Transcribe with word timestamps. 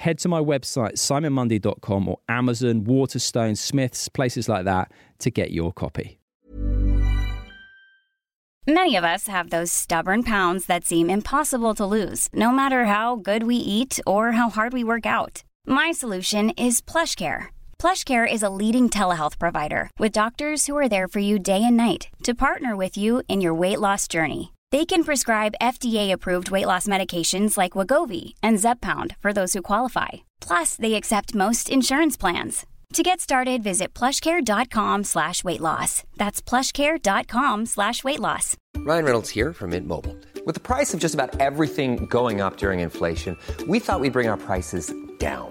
head 0.00 0.18
to 0.18 0.28
my 0.28 0.40
website, 0.40 0.94
simonmundie.com 0.94 2.08
or 2.08 2.18
Amazon, 2.28 2.84
Waterstone, 2.84 3.56
Smiths, 3.56 4.08
places 4.08 4.48
like 4.48 4.64
that 4.64 4.90
to 5.18 5.30
get 5.30 5.50
your 5.52 5.72
copy. 5.72 6.18
Many 8.66 8.94
of 8.96 9.04
us 9.04 9.26
have 9.26 9.50
those 9.50 9.72
stubborn 9.72 10.22
pounds 10.22 10.66
that 10.66 10.84
seem 10.84 11.10
impossible 11.10 11.74
to 11.74 11.86
lose, 11.86 12.28
no 12.32 12.50
matter 12.50 12.84
how 12.84 13.16
good 13.16 13.42
we 13.42 13.56
eat 13.56 13.98
or 14.06 14.32
how 14.32 14.48
hard 14.50 14.72
we 14.72 14.84
work 14.84 15.06
out. 15.06 15.42
My 15.66 15.92
solution 15.92 16.50
is 16.50 16.80
PlushCare. 16.80 17.46
PlushCare 17.78 18.30
is 18.30 18.42
a 18.42 18.54
leading 18.60 18.88
telehealth 18.88 19.38
provider 19.38 19.90
with 19.98 20.12
doctors 20.12 20.66
who 20.66 20.76
are 20.76 20.88
there 20.88 21.08
for 21.08 21.20
you 21.20 21.38
day 21.38 21.62
and 21.64 21.76
night 21.76 22.08
to 22.22 22.34
partner 22.34 22.76
with 22.76 22.96
you 22.96 23.22
in 23.28 23.40
your 23.40 23.54
weight 23.54 23.80
loss 23.80 24.06
journey. 24.06 24.52
They 24.72 24.84
can 24.84 25.02
prescribe 25.02 25.56
FDA-approved 25.60 26.52
weight 26.52 26.66
loss 26.66 26.86
medications 26.86 27.58
like 27.58 27.72
Wegovy 27.72 28.34
and 28.40 28.56
Zepbound 28.58 29.16
for 29.16 29.32
those 29.32 29.52
who 29.52 29.62
qualify. 29.62 30.08
Plus, 30.40 30.76
they 30.76 30.94
accept 30.94 31.34
most 31.34 31.68
insurance 31.68 32.16
plans. 32.16 32.66
To 32.94 33.02
get 33.02 33.20
started, 33.20 33.62
visit 33.62 33.94
plushcare.com 33.94 35.04
slash 35.04 35.42
weight 35.42 35.60
loss. 35.60 36.04
That's 36.16 36.40
plushcare.com 36.42 37.66
slash 37.66 38.04
weight 38.04 38.20
loss. 38.20 38.56
Ryan 38.78 39.04
Reynolds 39.04 39.30
here 39.30 39.52
from 39.52 39.70
Mint 39.70 39.86
Mobile. 39.86 40.16
With 40.46 40.54
the 40.54 40.60
price 40.60 40.94
of 40.94 41.00
just 41.00 41.14
about 41.14 41.40
everything 41.40 42.06
going 42.06 42.40
up 42.40 42.56
during 42.56 42.80
inflation, 42.80 43.36
we 43.68 43.78
thought 43.78 44.00
we'd 44.00 44.12
bring 44.12 44.28
our 44.28 44.36
prices 44.36 44.92
down. 45.18 45.50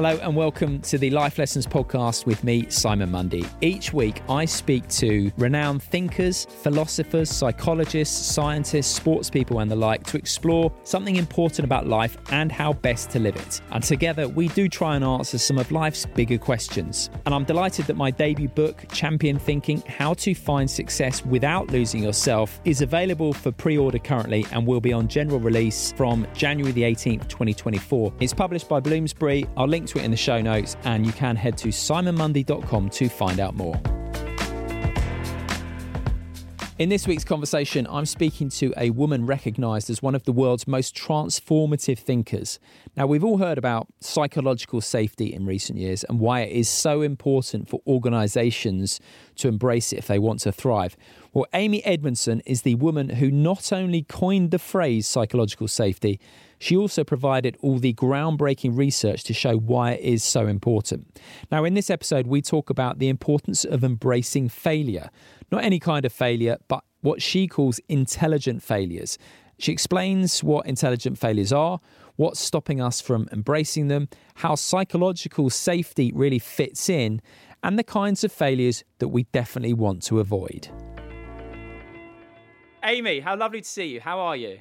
Hello 0.00 0.18
and 0.22 0.34
welcome 0.34 0.80
to 0.80 0.96
the 0.96 1.10
Life 1.10 1.36
Lessons 1.36 1.66
podcast 1.66 2.24
with 2.24 2.42
me, 2.42 2.64
Simon 2.70 3.10
Mundie. 3.10 3.46
Each 3.60 3.92
week, 3.92 4.22
I 4.30 4.46
speak 4.46 4.88
to 4.88 5.30
renowned 5.36 5.82
thinkers, 5.82 6.46
philosophers, 6.46 7.28
psychologists, 7.28 8.32
scientists, 8.34 8.86
sports 8.86 9.28
people, 9.28 9.58
and 9.58 9.70
the 9.70 9.76
like 9.76 10.04
to 10.04 10.16
explore 10.16 10.72
something 10.84 11.16
important 11.16 11.66
about 11.66 11.86
life 11.86 12.16
and 12.30 12.50
how 12.50 12.72
best 12.72 13.10
to 13.10 13.18
live 13.18 13.36
it. 13.36 13.60
And 13.72 13.84
together, 13.84 14.26
we 14.26 14.48
do 14.48 14.70
try 14.70 14.96
and 14.96 15.04
answer 15.04 15.36
some 15.36 15.58
of 15.58 15.70
life's 15.70 16.06
bigger 16.06 16.38
questions. 16.38 17.10
And 17.26 17.34
I'm 17.34 17.44
delighted 17.44 17.84
that 17.84 17.96
my 17.98 18.10
debut 18.10 18.48
book, 18.48 18.82
Champion 18.90 19.38
Thinking 19.38 19.82
How 19.82 20.14
to 20.14 20.34
Find 20.34 20.70
Success 20.70 21.26
Without 21.26 21.70
Losing 21.72 22.02
Yourself, 22.02 22.58
is 22.64 22.80
available 22.80 23.34
for 23.34 23.52
pre 23.52 23.76
order 23.76 23.98
currently 23.98 24.46
and 24.52 24.66
will 24.66 24.80
be 24.80 24.94
on 24.94 25.08
general 25.08 25.40
release 25.40 25.92
from 25.92 26.26
January 26.32 26.72
the 26.72 26.84
18th, 26.84 27.28
2024. 27.28 28.14
It's 28.20 28.32
published 28.32 28.66
by 28.66 28.80
Bloomsbury. 28.80 29.44
I'll 29.58 29.68
link 29.68 29.89
to 29.90 29.98
it 29.98 30.04
in 30.04 30.10
the 30.10 30.16
show 30.16 30.40
notes, 30.40 30.76
and 30.84 31.06
you 31.06 31.12
can 31.12 31.36
head 31.36 31.56
to 31.58 31.68
simonmundie.com 31.68 32.90
to 32.90 33.08
find 33.08 33.40
out 33.40 33.54
more. 33.54 33.80
In 36.80 36.88
this 36.88 37.06
week's 37.06 37.24
conversation, 37.24 37.86
I'm 37.90 38.06
speaking 38.06 38.48
to 38.52 38.72
a 38.74 38.88
woman 38.88 39.26
recognized 39.26 39.90
as 39.90 40.00
one 40.00 40.14
of 40.14 40.24
the 40.24 40.32
world's 40.32 40.66
most 40.66 40.96
transformative 40.96 41.98
thinkers. 41.98 42.58
Now, 42.96 43.06
we've 43.06 43.22
all 43.22 43.36
heard 43.36 43.58
about 43.58 43.88
psychological 44.00 44.80
safety 44.80 45.30
in 45.30 45.44
recent 45.44 45.78
years 45.78 46.04
and 46.04 46.18
why 46.18 46.40
it 46.40 46.52
is 46.52 46.70
so 46.70 47.02
important 47.02 47.68
for 47.68 47.82
organizations 47.86 48.98
to 49.36 49.48
embrace 49.48 49.92
it 49.92 49.98
if 49.98 50.06
they 50.06 50.18
want 50.18 50.40
to 50.40 50.52
thrive. 50.52 50.96
Well, 51.34 51.44
Amy 51.52 51.84
Edmondson 51.84 52.40
is 52.46 52.62
the 52.62 52.76
woman 52.76 53.10
who 53.10 53.30
not 53.30 53.74
only 53.74 54.00
coined 54.00 54.50
the 54.50 54.58
phrase 54.58 55.06
psychological 55.06 55.68
safety, 55.68 56.18
she 56.60 56.76
also 56.76 57.02
provided 57.02 57.56
all 57.62 57.78
the 57.78 57.94
groundbreaking 57.94 58.76
research 58.76 59.24
to 59.24 59.32
show 59.32 59.56
why 59.56 59.92
it 59.92 60.00
is 60.00 60.22
so 60.22 60.46
important. 60.46 61.18
Now, 61.50 61.64
in 61.64 61.72
this 61.72 61.88
episode, 61.88 62.26
we 62.26 62.42
talk 62.42 62.68
about 62.68 62.98
the 62.98 63.08
importance 63.08 63.64
of 63.64 63.82
embracing 63.82 64.50
failure. 64.50 65.08
Not 65.50 65.64
any 65.64 65.80
kind 65.80 66.04
of 66.04 66.12
failure, 66.12 66.58
but 66.68 66.84
what 67.00 67.22
she 67.22 67.48
calls 67.48 67.80
intelligent 67.88 68.62
failures. 68.62 69.16
She 69.58 69.72
explains 69.72 70.44
what 70.44 70.66
intelligent 70.66 71.16
failures 71.18 71.50
are, 71.50 71.80
what's 72.16 72.40
stopping 72.40 72.78
us 72.78 73.00
from 73.00 73.26
embracing 73.32 73.88
them, 73.88 74.10
how 74.34 74.54
psychological 74.54 75.48
safety 75.48 76.12
really 76.14 76.38
fits 76.38 76.90
in, 76.90 77.22
and 77.62 77.78
the 77.78 77.84
kinds 77.84 78.22
of 78.22 78.30
failures 78.30 78.84
that 78.98 79.08
we 79.08 79.22
definitely 79.32 79.72
want 79.72 80.02
to 80.02 80.20
avoid. 80.20 80.68
Amy, 82.84 83.20
how 83.20 83.34
lovely 83.34 83.62
to 83.62 83.68
see 83.68 83.86
you. 83.86 84.00
How 84.00 84.20
are 84.20 84.36
you? 84.36 84.58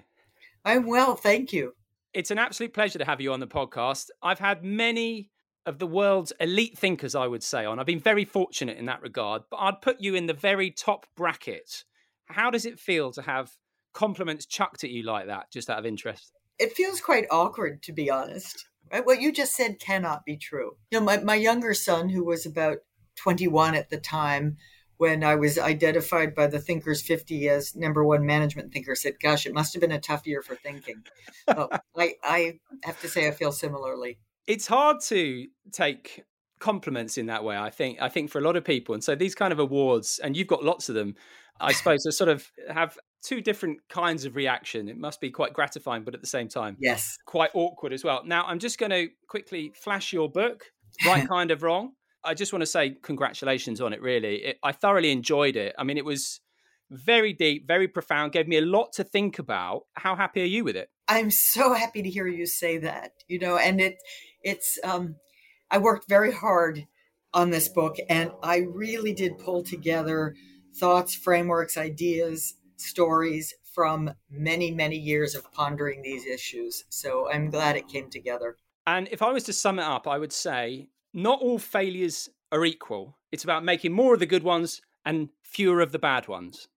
I'm 0.63 0.85
well, 0.85 1.15
thank 1.15 1.51
you. 1.51 1.73
It's 2.13 2.31
an 2.31 2.39
absolute 2.39 2.73
pleasure 2.73 2.97
to 2.97 3.05
have 3.05 3.21
you 3.21 3.33
on 3.33 3.39
the 3.39 3.47
podcast. 3.47 4.09
I've 4.23 4.39
had 4.39 4.63
many 4.63 5.29
of 5.67 5.77
the 5.77 5.85
world's 5.85 6.33
elite 6.39 6.77
thinkers, 6.77 7.13
I 7.13 7.27
would 7.27 7.43
say, 7.43 7.65
on. 7.65 7.79
I've 7.79 7.85
been 7.85 7.99
very 7.99 8.25
fortunate 8.25 8.77
in 8.77 8.85
that 8.85 9.03
regard, 9.03 9.43
but 9.51 9.57
I'd 9.57 9.81
put 9.81 10.01
you 10.01 10.15
in 10.15 10.25
the 10.25 10.33
very 10.33 10.71
top 10.71 11.05
bracket. 11.15 11.83
How 12.25 12.49
does 12.49 12.65
it 12.65 12.79
feel 12.79 13.11
to 13.11 13.21
have 13.21 13.51
compliments 13.93 14.47
chucked 14.47 14.83
at 14.83 14.89
you 14.89 15.03
like 15.03 15.27
that, 15.27 15.51
just 15.51 15.69
out 15.69 15.77
of 15.77 15.85
interest? 15.85 16.33
It 16.57 16.73
feels 16.73 16.99
quite 16.99 17.25
awkward, 17.29 17.83
to 17.83 17.93
be 17.93 18.09
honest. 18.09 18.67
Right? 18.91 19.05
What 19.05 19.21
you 19.21 19.31
just 19.31 19.53
said 19.55 19.79
cannot 19.79 20.25
be 20.25 20.35
true. 20.35 20.77
You 20.89 20.99
know, 20.99 21.05
my, 21.05 21.17
my 21.17 21.35
younger 21.35 21.75
son, 21.75 22.09
who 22.09 22.25
was 22.25 22.47
about 22.47 22.79
21 23.17 23.75
at 23.75 23.91
the 23.91 23.99
time, 23.99 24.57
when 24.99 25.23
I 25.23 25.35
was 25.35 25.57
identified 25.57 26.35
by 26.35 26.47
the 26.47 26.59
Thinkers 26.59 27.01
50 27.01 27.47
as 27.47 27.73
number 27.73 28.03
one 28.03 28.25
management 28.25 28.73
thinker, 28.73 28.95
said, 28.95 29.13
"Gosh, 29.21 29.45
it 29.45 29.53
must 29.53 29.73
have 29.73 29.79
been 29.79 29.93
a 29.93 29.99
tough 29.99 30.27
year 30.27 30.41
for 30.41 30.55
thinking." 30.55 31.03
so 31.49 31.69
I, 31.97 32.15
I 32.21 32.59
have 32.83 32.99
to 33.01 33.07
say, 33.07 33.27
I 33.27 33.31
feel 33.31 33.53
similarly. 33.53 34.19
It's 34.45 34.67
hard 34.67 34.99
to 35.03 35.47
take 35.71 36.25
compliments 36.59 37.17
in 37.17 37.27
that 37.27 37.45
way. 37.45 37.55
I 37.55 37.69
think. 37.69 38.01
I 38.01 38.09
think 38.09 38.29
for 38.29 38.39
a 38.39 38.41
lot 38.41 38.57
of 38.57 38.65
people, 38.65 38.93
and 38.93 39.01
so 39.01 39.15
these 39.15 39.35
kind 39.35 39.53
of 39.53 39.59
awards, 39.59 40.19
and 40.21 40.35
you've 40.35 40.47
got 40.47 40.65
lots 40.65 40.89
of 40.89 40.95
them. 40.95 41.15
I 41.61 41.73
suppose 41.73 42.03
to 42.03 42.11
sort 42.11 42.29
of 42.29 42.49
have 42.69 42.97
two 43.21 43.41
different 43.41 43.79
kinds 43.89 44.25
of 44.25 44.35
reaction. 44.35 44.89
It 44.89 44.97
must 44.97 45.21
be 45.21 45.29
quite 45.31 45.53
gratifying, 45.53 46.03
but 46.03 46.13
at 46.13 46.21
the 46.21 46.27
same 46.27 46.49
time, 46.49 46.75
yes, 46.77 47.17
quite 47.25 47.51
awkward 47.53 47.93
as 47.93 48.03
well. 48.03 48.21
Now, 48.25 48.45
I'm 48.45 48.59
just 48.59 48.77
going 48.77 48.91
to 48.91 49.07
quickly 49.27 49.71
flash 49.75 50.11
your 50.11 50.29
book, 50.29 50.65
Right 51.05 51.27
Kind 51.29 51.51
of 51.51 51.63
Wrong. 51.63 51.93
I 52.23 52.33
just 52.33 52.51
want 52.53 52.61
to 52.61 52.67
say 52.67 52.95
congratulations 53.01 53.81
on 53.81 53.93
it. 53.93 54.01
Really, 54.01 54.35
it, 54.37 54.59
I 54.63 54.71
thoroughly 54.71 55.11
enjoyed 55.11 55.55
it. 55.55 55.75
I 55.77 55.83
mean, 55.83 55.97
it 55.97 56.05
was 56.05 56.41
very 56.91 57.33
deep, 57.33 57.67
very 57.67 57.87
profound. 57.87 58.31
Gave 58.31 58.47
me 58.47 58.57
a 58.57 58.65
lot 58.65 58.93
to 58.93 59.03
think 59.03 59.39
about. 59.39 59.83
How 59.93 60.15
happy 60.15 60.41
are 60.41 60.45
you 60.45 60.63
with 60.63 60.75
it? 60.75 60.89
I'm 61.07 61.31
so 61.31 61.73
happy 61.73 62.01
to 62.01 62.09
hear 62.09 62.27
you 62.27 62.45
say 62.45 62.77
that. 62.79 63.11
You 63.27 63.39
know, 63.39 63.57
and 63.57 63.79
it 63.79 63.97
it's 64.43 64.79
um, 64.83 65.15
I 65.71 65.77
worked 65.77 66.09
very 66.09 66.31
hard 66.31 66.85
on 67.33 67.51
this 67.51 67.69
book, 67.69 67.97
and 68.09 68.31
I 68.41 68.57
really 68.57 69.13
did 69.13 69.37
pull 69.37 69.63
together 69.63 70.35
thoughts, 70.79 71.15
frameworks, 71.15 71.77
ideas, 71.77 72.55
stories 72.77 73.53
from 73.73 74.11
many, 74.29 74.71
many 74.71 74.97
years 74.97 75.35
of 75.35 75.51
pondering 75.51 76.01
these 76.01 76.25
issues. 76.25 76.83
So 76.89 77.29
I'm 77.31 77.49
glad 77.49 77.75
it 77.75 77.87
came 77.87 78.09
together. 78.09 78.57
And 78.87 79.07
if 79.11 79.21
I 79.21 79.31
was 79.31 79.43
to 79.43 79.53
sum 79.53 79.79
it 79.79 79.83
up, 79.83 80.07
I 80.07 80.17
would 80.17 80.33
say 80.33 80.89
not 81.13 81.41
all 81.41 81.59
failures 81.59 82.29
are 82.51 82.65
equal. 82.65 83.17
It's 83.31 83.43
about 83.43 83.63
making 83.63 83.93
more 83.93 84.13
of 84.13 84.19
the 84.19 84.25
good 84.25 84.43
ones 84.43 84.81
and 85.05 85.29
fewer 85.41 85.81
of 85.81 85.91
the 85.91 85.99
bad 85.99 86.27
ones. 86.27 86.67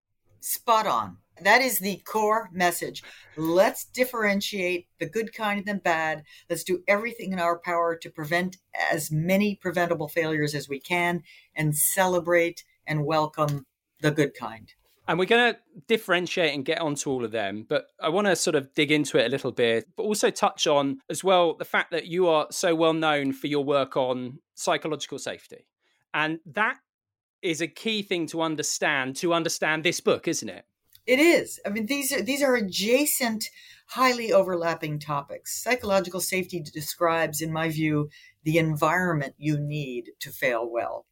Spot 0.40 0.87
on. 0.87 1.19
That 1.40 1.62
is 1.62 1.79
the 1.79 1.96
core 2.05 2.50
message. 2.52 3.02
Let's 3.37 3.84
differentiate 3.84 4.87
the 4.99 5.08
good 5.08 5.34
kind 5.34 5.58
and 5.58 5.67
the 5.67 5.81
bad. 5.82 6.25
Let's 6.49 6.62
do 6.62 6.82
everything 6.87 7.32
in 7.32 7.40
our 7.40 7.58
power 7.58 7.96
to 7.96 8.11
prevent 8.11 8.58
as 8.93 9.11
many 9.11 9.56
preventable 9.56 10.08
failures 10.08 10.55
as 10.55 10.69
we 10.69 10.79
can 10.79 11.23
and 11.55 11.76
celebrate 11.76 12.64
and 12.87 13.05
welcome 13.05 13.67
the 14.00 14.11
good 14.11 14.34
kind. 14.34 14.73
And 15.09 15.19
we're 15.19 15.25
going 15.25 15.55
to 15.55 15.59
differentiate 15.89 16.55
and 16.55 16.65
get 16.65 16.81
onto 16.81 17.11
all 17.11 17.25
of 17.25 17.33
them, 17.33 17.67
but 17.69 17.87
I 18.01 18.09
want 18.09 18.29
to 18.29 18.37
sort 18.37 18.55
of 18.55 18.73
dig 18.75 18.93
into 18.93 19.19
it 19.19 19.27
a 19.27 19.29
little 19.29 19.51
bit, 19.51 19.89
but 19.97 20.05
also 20.05 20.31
touch 20.31 20.67
on 20.67 21.01
as 21.11 21.25
well 21.25 21.55
the 21.55 21.65
fact 21.65 21.91
that 21.91 22.07
you 22.07 22.29
are 22.29 22.47
so 22.51 22.75
well 22.75 22.93
known 22.93 23.33
for 23.33 23.49
your 23.49 23.65
work 23.65 23.97
on 23.97 24.39
psychological 24.55 25.19
safety. 25.19 25.67
And 26.15 26.39
that 26.47 26.77
is 27.43 27.61
a 27.61 27.67
key 27.67 28.03
thing 28.03 28.27
to 28.29 28.41
understand 28.41 29.17
to 29.17 29.35
understand 29.35 29.83
this 29.83 30.01
book, 30.01 30.29
isn't 30.29 30.49
it? 30.49 30.65
It 31.05 31.19
is. 31.19 31.59
I 31.67 31.71
mean, 31.71 31.87
these 31.87 32.13
are 32.13 32.23
these 32.23 32.43
are 32.43 32.55
adjacent, 32.55 33.47
highly 33.89 34.33
overlapping 34.33 35.01
topics. 35.01 35.61
Psychological 35.61 36.21
safety 36.21 36.61
describes, 36.61 37.41
in 37.41 37.53
my 37.53 37.69
view, 37.69 38.09
the 38.45 38.59
environment 38.59 39.35
you 39.37 39.59
need 39.59 40.11
to 40.21 40.31
fail 40.31 40.69
well. 40.71 41.07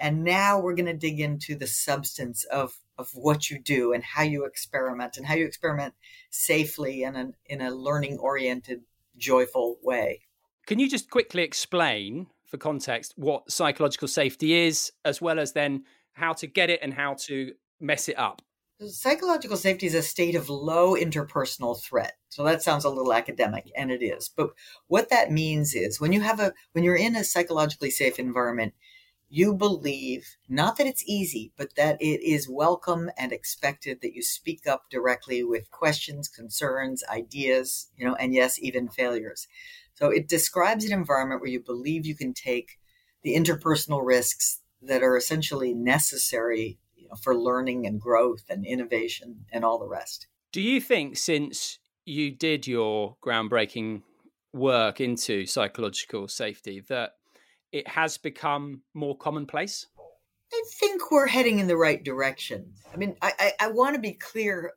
And 0.00 0.24
now 0.24 0.60
we're 0.60 0.74
going 0.74 0.86
to 0.86 0.94
dig 0.94 1.20
into 1.20 1.54
the 1.54 1.66
substance 1.66 2.44
of 2.44 2.78
of 2.98 3.10
what 3.14 3.48
you 3.48 3.58
do 3.58 3.92
and 3.92 4.02
how 4.02 4.22
you 4.22 4.44
experiment 4.44 5.16
and 5.16 5.26
how 5.26 5.34
you 5.34 5.46
experiment 5.46 5.94
safely 6.30 7.04
and 7.04 7.16
in, 7.16 7.32
in 7.46 7.60
a 7.60 7.70
learning 7.70 8.18
oriented, 8.18 8.82
joyful 9.16 9.78
way. 9.82 10.22
Can 10.66 10.78
you 10.78 10.90
just 10.90 11.08
quickly 11.10 11.42
explain, 11.42 12.26
for 12.44 12.58
context, 12.58 13.14
what 13.16 13.50
psychological 13.50 14.08
safety 14.08 14.52
is, 14.52 14.92
as 15.04 15.22
well 15.22 15.38
as 15.38 15.52
then 15.52 15.84
how 16.12 16.32
to 16.34 16.46
get 16.46 16.68
it 16.68 16.80
and 16.82 16.92
how 16.92 17.14
to 17.14 17.52
mess 17.80 18.08
it 18.08 18.18
up? 18.18 18.42
Psychological 18.86 19.56
safety 19.56 19.86
is 19.86 19.94
a 19.94 20.02
state 20.02 20.36
of 20.36 20.48
low 20.48 20.94
interpersonal 20.94 21.80
threat. 21.82 22.12
So 22.28 22.44
that 22.44 22.62
sounds 22.62 22.84
a 22.84 22.90
little 22.90 23.12
academic, 23.12 23.70
and 23.76 23.90
it 23.90 24.04
is. 24.04 24.28
But 24.28 24.50
what 24.86 25.10
that 25.10 25.32
means 25.32 25.74
is 25.74 26.00
when 26.00 26.12
you 26.12 26.20
have 26.20 26.38
a 26.38 26.52
when 26.72 26.84
you're 26.84 26.94
in 26.94 27.16
a 27.16 27.24
psychologically 27.24 27.90
safe 27.90 28.20
environment, 28.20 28.74
you 29.28 29.54
believe 29.54 30.36
not 30.48 30.76
that 30.76 30.86
it's 30.86 31.04
easy, 31.06 31.52
but 31.56 31.74
that 31.76 32.00
it 32.00 32.22
is 32.22 32.48
welcome 32.48 33.10
and 33.18 33.32
expected 33.32 34.00
that 34.00 34.14
you 34.14 34.22
speak 34.22 34.66
up 34.66 34.84
directly 34.90 35.44
with 35.44 35.70
questions, 35.70 36.28
concerns, 36.28 37.04
ideas, 37.10 37.90
you 37.96 38.06
know, 38.06 38.14
and 38.14 38.32
yes, 38.32 38.58
even 38.58 38.88
failures. 38.88 39.46
So 39.94 40.08
it 40.10 40.28
describes 40.28 40.84
an 40.84 40.92
environment 40.92 41.40
where 41.40 41.50
you 41.50 41.60
believe 41.60 42.06
you 42.06 42.14
can 42.14 42.32
take 42.32 42.78
the 43.22 43.34
interpersonal 43.34 44.04
risks 44.04 44.60
that 44.80 45.02
are 45.02 45.16
essentially 45.16 45.74
necessary 45.74 46.78
you 46.96 47.08
know, 47.08 47.16
for 47.16 47.36
learning 47.36 47.86
and 47.86 48.00
growth 48.00 48.44
and 48.48 48.64
innovation 48.64 49.44
and 49.52 49.64
all 49.64 49.78
the 49.78 49.88
rest. 49.88 50.26
Do 50.52 50.62
you 50.62 50.80
think 50.80 51.18
since 51.18 51.78
you 52.06 52.30
did 52.30 52.66
your 52.66 53.16
groundbreaking 53.22 54.02
work 54.54 55.00
into 55.00 55.44
psychological 55.44 56.26
safety 56.28 56.80
that 56.88 57.12
it 57.72 57.88
has 57.88 58.18
become 58.18 58.82
more 58.94 59.16
commonplace? 59.16 59.86
I 60.52 60.62
think 60.80 61.10
we're 61.10 61.26
heading 61.26 61.58
in 61.58 61.66
the 61.66 61.76
right 61.76 62.02
direction. 62.02 62.72
I 62.92 62.96
mean, 62.96 63.16
I, 63.20 63.32
I, 63.38 63.52
I 63.60 63.68
want 63.68 63.94
to 63.94 64.00
be 64.00 64.12
clear. 64.12 64.72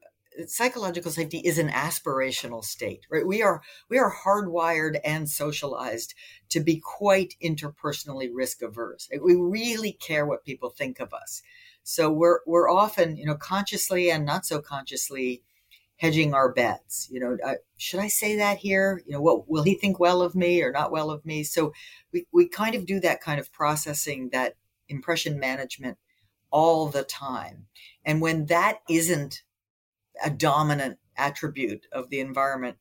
Psychological 0.47 1.11
safety 1.11 1.39
is 1.39 1.57
an 1.57 1.69
aspirational 1.69 2.63
state, 2.63 3.05
right? 3.09 3.27
We 3.27 3.41
are 3.41 3.61
we 3.89 3.97
are 3.97 4.13
hardwired 4.25 4.99
and 5.03 5.29
socialized 5.29 6.13
to 6.49 6.61
be 6.61 6.81
quite 6.81 7.35
interpersonally 7.43 8.29
risk 8.33 8.61
averse. 8.61 9.09
We 9.21 9.35
really 9.35 9.91
care 9.91 10.25
what 10.25 10.45
people 10.45 10.69
think 10.69 11.01
of 11.01 11.13
us, 11.13 11.41
so 11.83 12.09
we're 12.09 12.39
we're 12.45 12.69
often, 12.69 13.17
you 13.17 13.25
know, 13.25 13.35
consciously 13.35 14.09
and 14.09 14.25
not 14.25 14.45
so 14.45 14.61
consciously 14.61 15.43
hedging 16.01 16.33
our 16.33 16.51
bets. 16.51 17.07
You 17.11 17.19
know, 17.19 17.37
uh, 17.45 17.53
should 17.77 17.99
I 17.99 18.07
say 18.07 18.37
that 18.37 18.57
here? 18.57 19.03
You 19.05 19.13
know, 19.13 19.21
what 19.21 19.47
will 19.47 19.61
he 19.61 19.75
think 19.75 19.99
well 19.99 20.23
of 20.23 20.33
me 20.33 20.63
or 20.63 20.71
not 20.71 20.91
well 20.91 21.11
of 21.11 21.23
me? 21.23 21.43
So 21.43 21.73
we, 22.11 22.25
we 22.33 22.47
kind 22.47 22.73
of 22.73 22.87
do 22.87 22.99
that 23.01 23.21
kind 23.21 23.39
of 23.39 23.53
processing, 23.53 24.29
that 24.31 24.55
impression 24.89 25.39
management 25.39 25.99
all 26.49 26.87
the 26.87 27.03
time. 27.03 27.67
And 28.03 28.19
when 28.19 28.47
that 28.47 28.79
isn't 28.89 29.43
a 30.25 30.31
dominant 30.31 30.97
attribute 31.17 31.85
of 31.91 32.09
the 32.09 32.19
environment, 32.19 32.77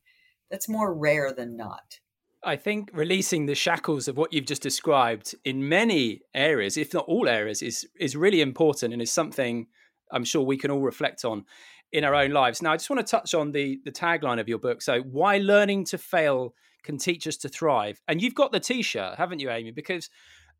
that's 0.49 0.67
more 0.67 0.91
rare 0.91 1.31
than 1.31 1.55
not. 1.55 1.99
I 2.43 2.55
think 2.55 2.89
releasing 2.91 3.45
the 3.45 3.53
shackles 3.53 4.07
of 4.07 4.17
what 4.17 4.33
you've 4.33 4.47
just 4.47 4.63
described 4.63 5.35
in 5.45 5.69
many 5.69 6.21
areas, 6.33 6.75
if 6.75 6.91
not 6.91 7.05
all 7.05 7.29
areas, 7.29 7.61
is 7.61 7.87
is 7.99 8.15
really 8.15 8.41
important 8.41 8.93
and 8.93 9.01
is 9.01 9.11
something 9.13 9.67
I'm 10.11 10.25
sure 10.25 10.41
we 10.41 10.57
can 10.57 10.71
all 10.71 10.81
reflect 10.81 11.23
on 11.23 11.45
in 11.91 12.03
our 12.03 12.15
own 12.15 12.31
lives. 12.31 12.61
Now, 12.61 12.73
I 12.73 12.77
just 12.77 12.89
want 12.89 13.05
to 13.05 13.09
touch 13.09 13.33
on 13.33 13.51
the 13.51 13.79
the 13.83 13.91
tagline 13.91 14.39
of 14.39 14.47
your 14.47 14.59
book. 14.59 14.81
So, 14.81 15.01
why 15.01 15.37
learning 15.37 15.85
to 15.85 15.97
fail 15.97 16.53
can 16.83 16.97
teach 16.97 17.27
us 17.27 17.37
to 17.37 17.49
thrive. 17.49 18.01
And 18.07 18.21
you've 18.21 18.35
got 18.35 18.51
the 18.51 18.59
T-shirt, 18.59 19.15
haven't 19.17 19.39
you, 19.39 19.49
Amy? 19.49 19.71
Because 19.71 20.09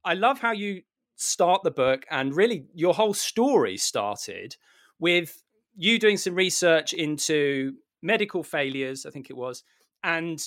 I 0.05 0.13
love 0.13 0.39
how 0.39 0.51
you 0.51 0.83
start 1.15 1.63
the 1.63 1.71
book, 1.71 2.05
and 2.09 2.35
really 2.35 2.65
your 2.73 2.93
whole 2.93 3.13
story 3.13 3.77
started 3.77 4.55
with 4.99 5.41
you 5.75 5.99
doing 5.99 6.17
some 6.17 6.35
research 6.35 6.93
into 6.93 7.73
medical 8.01 8.43
failures. 8.43 9.05
I 9.05 9.11
think 9.11 9.29
it 9.29 9.37
was, 9.37 9.63
and 10.03 10.41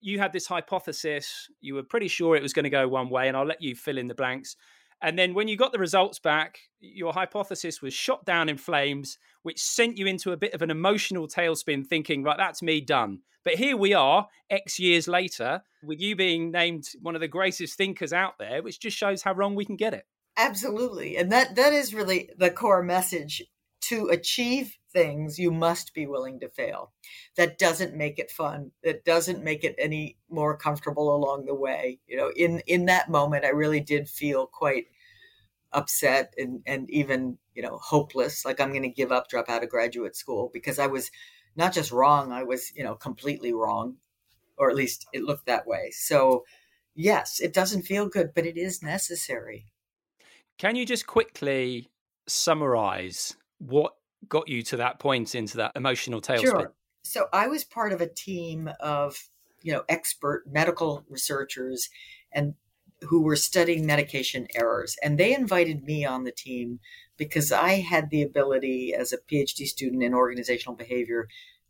you 0.00 0.18
had 0.18 0.32
this 0.32 0.46
hypothesis. 0.46 1.48
You 1.60 1.74
were 1.74 1.82
pretty 1.82 2.08
sure 2.08 2.36
it 2.36 2.42
was 2.42 2.52
going 2.52 2.64
to 2.64 2.70
go 2.70 2.88
one 2.88 3.08
way, 3.08 3.28
and 3.28 3.36
I'll 3.36 3.46
let 3.46 3.62
you 3.62 3.74
fill 3.74 3.98
in 3.98 4.08
the 4.08 4.14
blanks. 4.14 4.56
And 5.02 5.18
then 5.18 5.34
when 5.34 5.48
you 5.48 5.56
got 5.56 5.72
the 5.72 5.78
results 5.78 6.18
back, 6.18 6.58
your 6.80 7.12
hypothesis 7.12 7.80
was 7.80 7.94
shot 7.94 8.24
down 8.24 8.48
in 8.48 8.56
flames, 8.56 9.18
which 9.42 9.60
sent 9.60 9.96
you 9.96 10.06
into 10.06 10.32
a 10.32 10.36
bit 10.36 10.54
of 10.54 10.62
an 10.62 10.70
emotional 10.70 11.28
tailspin, 11.28 11.86
thinking, 11.86 12.22
right, 12.22 12.36
that's 12.36 12.62
me 12.62 12.80
done. 12.80 13.20
But 13.44 13.54
here 13.54 13.76
we 13.76 13.94
are, 13.94 14.26
X 14.50 14.78
years 14.78 15.06
later, 15.08 15.62
with 15.82 16.00
you 16.00 16.16
being 16.16 16.50
named 16.50 16.84
one 17.00 17.14
of 17.14 17.20
the 17.20 17.28
greatest 17.28 17.76
thinkers 17.76 18.12
out 18.12 18.34
there, 18.38 18.62
which 18.62 18.80
just 18.80 18.96
shows 18.96 19.22
how 19.22 19.34
wrong 19.34 19.54
we 19.54 19.64
can 19.64 19.76
get 19.76 19.94
it. 19.94 20.04
Absolutely. 20.36 21.16
And 21.16 21.32
that 21.32 21.56
that 21.56 21.72
is 21.72 21.94
really 21.94 22.30
the 22.36 22.50
core 22.50 22.82
message. 22.82 23.42
To 23.82 24.08
achieve 24.08 24.76
things, 24.92 25.38
you 25.38 25.50
must 25.50 25.94
be 25.94 26.06
willing 26.06 26.40
to 26.40 26.48
fail. 26.48 26.92
That 27.36 27.58
doesn't 27.58 27.94
make 27.94 28.18
it 28.18 28.30
fun. 28.30 28.72
That 28.82 29.04
doesn't 29.04 29.44
make 29.44 29.64
it 29.64 29.74
any 29.78 30.16
more 30.30 30.56
comfortable 30.56 31.14
along 31.14 31.46
the 31.46 31.54
way. 31.54 32.00
You 32.06 32.16
know, 32.16 32.32
in 32.34 32.60
in 32.66 32.86
that 32.86 33.10
moment, 33.10 33.44
I 33.44 33.50
really 33.50 33.80
did 33.80 34.08
feel 34.08 34.46
quite 34.46 34.86
upset 35.72 36.32
and 36.38 36.62
and 36.66 36.90
even 36.90 37.38
you 37.54 37.62
know 37.62 37.78
hopeless. 37.82 38.44
Like 38.44 38.60
I'm 38.60 38.70
going 38.70 38.82
to 38.82 38.88
give 38.88 39.12
up, 39.12 39.28
drop 39.28 39.48
out 39.48 39.62
of 39.62 39.68
graduate 39.68 40.16
school 40.16 40.50
because 40.52 40.78
I 40.78 40.86
was 40.86 41.10
not 41.56 41.72
just 41.72 41.92
wrong. 41.92 42.32
I 42.32 42.42
was 42.42 42.72
you 42.74 42.84
know 42.84 42.94
completely 42.94 43.52
wrong, 43.52 43.96
or 44.56 44.70
at 44.70 44.76
least 44.76 45.06
it 45.12 45.22
looked 45.22 45.46
that 45.46 45.66
way. 45.66 45.90
So 45.92 46.44
yes, 46.94 47.40
it 47.40 47.52
doesn't 47.52 47.82
feel 47.82 48.08
good, 48.08 48.32
but 48.34 48.46
it 48.46 48.56
is 48.56 48.82
necessary. 48.82 49.66
Can 50.58 50.74
you 50.74 50.84
just 50.84 51.06
quickly 51.06 51.88
summarize 52.26 53.36
what 53.58 53.94
got 54.28 54.48
you 54.48 54.62
to 54.64 54.76
that 54.78 54.98
point 54.98 55.34
into 55.34 55.56
that 55.58 55.72
emotional 55.76 56.20
tailspin? 56.20 56.42
Sure. 56.42 56.72
So 57.02 57.26
I 57.32 57.48
was 57.48 57.64
part 57.64 57.92
of 57.92 58.00
a 58.00 58.08
team 58.08 58.70
of, 58.80 59.16
you 59.62 59.72
know, 59.72 59.84
expert 59.88 60.44
medical 60.50 61.04
researchers 61.08 61.88
and 62.32 62.54
who 63.02 63.22
were 63.22 63.36
studying 63.36 63.86
medication 63.86 64.46
errors. 64.54 64.96
And 65.02 65.18
they 65.18 65.34
invited 65.34 65.84
me 65.84 66.04
on 66.04 66.24
the 66.24 66.32
team 66.32 66.80
because 67.16 67.52
I 67.52 67.74
had 67.74 68.10
the 68.10 68.22
ability 68.22 68.94
as 68.94 69.12
a 69.12 69.18
PhD 69.18 69.66
student 69.66 70.02
in 70.02 70.14
organizational 70.14 70.74
behavior 70.74 71.28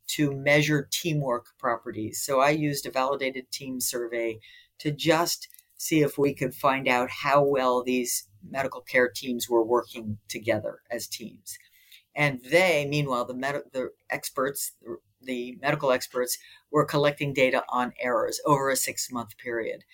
to 0.09 0.33
measure 0.33 0.88
teamwork 0.90 1.47
properties. 1.59 2.21
So 2.23 2.40
I 2.40 2.50
used 2.50 2.87
a 2.87 2.90
validated 2.90 3.50
team 3.50 3.81
survey 3.81 4.38
to 4.78 4.90
just 4.90 5.49
see 5.76 6.00
if 6.00 6.19
we 6.19 6.35
could 6.35 6.55
find 6.55 6.88
out 6.88 7.11
how 7.11 7.43
well 7.43 7.83
these 7.83 8.28
medical 8.49 8.81
care 8.81 9.09
teams 9.09 9.49
were 9.49 9.62
working 9.62 10.19
together 10.28 10.81
as 10.90 11.07
teams. 11.07 11.59
And 12.19 12.41
they, 12.43 12.85
meanwhile, 12.85 13.25
the, 13.25 13.33
med- 13.33 13.71
the 13.73 13.93
experts, 14.11 14.73
the 15.23 15.57
medical 15.63 15.93
experts, 15.93 16.37
were 16.69 16.85
collecting 16.85 17.33
data 17.33 17.63
on 17.69 17.93
errors 18.01 18.41
over 18.45 18.71
a 18.71 18.77
six 18.77 19.11
month 19.13 19.39
period. 19.39 19.85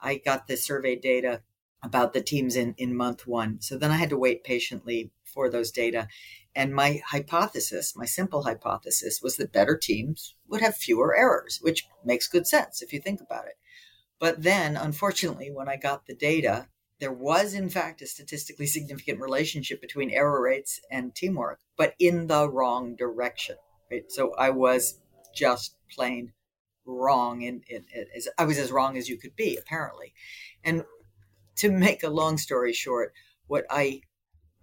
I 0.00 0.16
got 0.16 0.48
the 0.48 0.56
survey 0.56 0.96
data 0.96 1.42
about 1.80 2.12
the 2.12 2.22
teams 2.22 2.56
in, 2.56 2.74
in 2.76 2.96
month 2.96 3.24
one. 3.24 3.60
So 3.60 3.78
then 3.78 3.92
I 3.92 3.96
had 3.96 4.10
to 4.10 4.18
wait 4.18 4.42
patiently 4.42 5.12
for 5.24 5.48
those 5.48 5.70
data. 5.70 6.08
And 6.56 6.74
my 6.74 7.00
hypothesis, 7.06 7.94
my 7.94 8.04
simple 8.04 8.42
hypothesis, 8.42 9.20
was 9.22 9.36
that 9.36 9.52
better 9.52 9.76
teams 9.76 10.34
would 10.48 10.62
have 10.62 10.74
fewer 10.74 11.16
errors, 11.16 11.60
which 11.62 11.86
makes 12.04 12.26
good 12.26 12.48
sense 12.48 12.82
if 12.82 12.92
you 12.92 12.98
think 12.98 13.20
about 13.20 13.46
it. 13.46 13.54
But 14.18 14.42
then, 14.42 14.76
unfortunately, 14.76 15.52
when 15.52 15.68
I 15.68 15.76
got 15.76 16.06
the 16.06 16.16
data, 16.16 16.66
there 17.00 17.12
was, 17.12 17.54
in 17.54 17.68
fact, 17.68 18.02
a 18.02 18.06
statistically 18.06 18.66
significant 18.66 19.20
relationship 19.20 19.80
between 19.80 20.10
error 20.10 20.42
rates 20.42 20.80
and 20.90 21.14
teamwork, 21.14 21.60
but 21.76 21.94
in 21.98 22.26
the 22.26 22.48
wrong 22.48 22.94
direction. 22.94 23.56
Right? 23.90 24.04
So 24.08 24.34
I 24.36 24.50
was 24.50 25.00
just 25.34 25.76
plain 25.90 26.32
wrong, 26.84 27.44
and 27.44 27.62
I 28.38 28.44
was 28.44 28.58
as 28.58 28.70
wrong 28.70 28.96
as 28.96 29.08
you 29.08 29.16
could 29.16 29.34
be, 29.34 29.56
apparently. 29.56 30.12
And 30.62 30.84
to 31.56 31.70
make 31.70 32.02
a 32.02 32.10
long 32.10 32.36
story 32.38 32.72
short, 32.72 33.12
what 33.46 33.64
I 33.70 34.02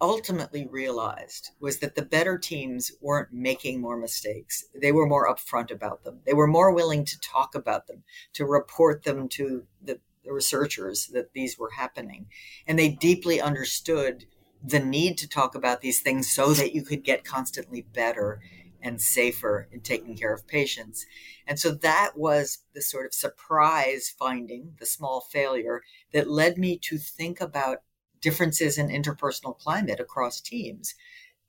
ultimately 0.00 0.64
realized 0.70 1.50
was 1.60 1.80
that 1.80 1.96
the 1.96 2.02
better 2.02 2.38
teams 2.38 2.92
weren't 3.00 3.32
making 3.32 3.80
more 3.80 3.96
mistakes. 3.96 4.64
They 4.80 4.92
were 4.92 5.08
more 5.08 5.28
upfront 5.28 5.72
about 5.72 6.04
them. 6.04 6.20
They 6.24 6.34
were 6.34 6.46
more 6.46 6.72
willing 6.72 7.04
to 7.04 7.20
talk 7.20 7.54
about 7.54 7.88
them, 7.88 8.04
to 8.34 8.44
report 8.44 9.02
them 9.02 9.28
to 9.30 9.64
the 9.82 9.98
the 10.28 10.34
researchers 10.34 11.06
that 11.08 11.32
these 11.32 11.58
were 11.58 11.70
happening. 11.70 12.26
And 12.66 12.78
they 12.78 12.90
deeply 12.90 13.40
understood 13.40 14.26
the 14.62 14.78
need 14.78 15.16
to 15.18 15.28
talk 15.28 15.54
about 15.54 15.80
these 15.80 16.00
things 16.00 16.30
so 16.30 16.52
that 16.52 16.74
you 16.74 16.82
could 16.82 17.02
get 17.02 17.24
constantly 17.24 17.86
better 17.94 18.40
and 18.82 19.00
safer 19.00 19.68
in 19.72 19.80
taking 19.80 20.16
care 20.16 20.32
of 20.32 20.46
patients. 20.46 21.06
And 21.46 21.58
so 21.58 21.70
that 21.70 22.12
was 22.14 22.58
the 22.74 22.82
sort 22.82 23.06
of 23.06 23.14
surprise 23.14 24.12
finding, 24.16 24.74
the 24.78 24.86
small 24.86 25.20
failure 25.20 25.82
that 26.12 26.30
led 26.30 26.58
me 26.58 26.78
to 26.82 26.98
think 26.98 27.40
about 27.40 27.78
differences 28.20 28.76
in 28.76 28.88
interpersonal 28.88 29.58
climate 29.58 29.98
across 29.98 30.40
teams, 30.40 30.94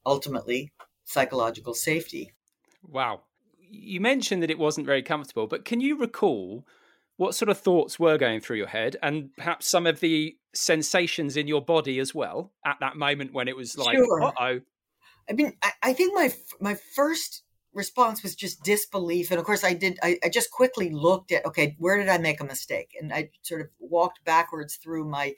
ultimately, 0.06 0.72
psychological 1.04 1.74
safety. 1.74 2.32
Wow. 2.88 3.24
You 3.60 4.00
mentioned 4.00 4.42
that 4.42 4.52
it 4.52 4.58
wasn't 4.58 4.88
very 4.88 5.04
comfortable, 5.04 5.48
but 5.48 5.66
can 5.66 5.82
you 5.82 5.98
recall 5.98 6.66
what 7.20 7.36
sort 7.36 7.50
of 7.50 7.58
thoughts 7.58 8.00
were 8.00 8.18
going 8.18 8.40
through 8.40 8.56
your 8.56 8.68
head 8.68 8.96
and 9.04 9.36
perhaps 9.36 9.68
some 9.68 9.86
of 9.86 10.00
the 10.00 10.38
sensations 10.56 11.36
in 11.36 11.50
your 11.50 11.62
body 11.62 12.00
as 12.00 12.16
well 12.16 12.54
at 12.66 12.78
that 12.80 12.96
moment 12.96 13.34
when 13.34 13.50
it 13.50 13.58
was 13.58 13.78
like, 13.78 13.98
sure. 13.98 14.24
uh 14.24 14.32
oh, 14.40 14.60
I 15.30 15.34
mean, 15.34 15.52
I, 15.62 15.72
I 15.84 15.94
think 15.94 16.16
my 16.16 16.34
my 16.62 16.78
first 16.96 17.44
response 17.74 18.24
was 18.24 18.36
just 18.36 18.64
disbelief, 18.64 19.32
and 19.32 19.40
of 19.40 19.46
course, 19.46 19.66
I 19.66 19.74
did. 19.74 20.00
I, 20.02 20.18
I 20.24 20.30
just 20.30 20.50
quickly 20.50 20.92
looked 20.92 21.34
at 21.34 21.46
okay, 21.46 21.76
where 21.78 21.98
did 21.98 22.08
I 22.08 22.20
make 22.20 22.40
a 22.40 22.46
mistake, 22.46 22.96
and 22.98 23.12
I 23.12 23.32
sort 23.42 23.60
of 23.60 23.68
walked 23.80 24.24
backwards 24.24 24.78
through 24.78 25.04
my 25.04 25.36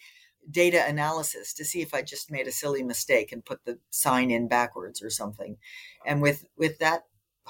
data 0.52 0.86
analysis 0.88 1.52
to 1.56 1.66
see 1.66 1.82
if 1.82 1.96
I 1.96 2.04
just 2.04 2.30
made 2.30 2.48
a 2.48 2.52
silly 2.52 2.84
mistake 2.84 3.32
and 3.32 3.44
put 3.44 3.66
the 3.66 3.80
sign 3.90 4.30
in 4.30 4.48
backwards 4.48 5.02
or 5.02 5.10
something. 5.10 5.58
And 6.06 6.22
with 6.22 6.46
with 6.56 6.78
that 6.78 7.06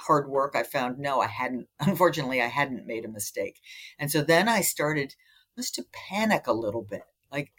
hard 0.08 0.30
work, 0.30 0.56
I 0.56 0.64
found 0.64 1.00
no, 1.00 1.22
I 1.22 1.28
hadn't. 1.28 1.68
Unfortunately, 1.80 2.42
I 2.42 2.48
hadn't 2.48 2.88
made 2.88 3.06
a 3.06 3.10
mistake. 3.10 3.62
And 4.00 4.12
so 4.12 4.22
then 4.22 4.48
I 4.48 4.62
started 4.62 5.16
just 5.58 5.76
to 5.76 5.86
panic 5.92 6.48
a 6.48 6.54
little 6.54 6.82
bit, 6.84 7.04
like 7.32 7.52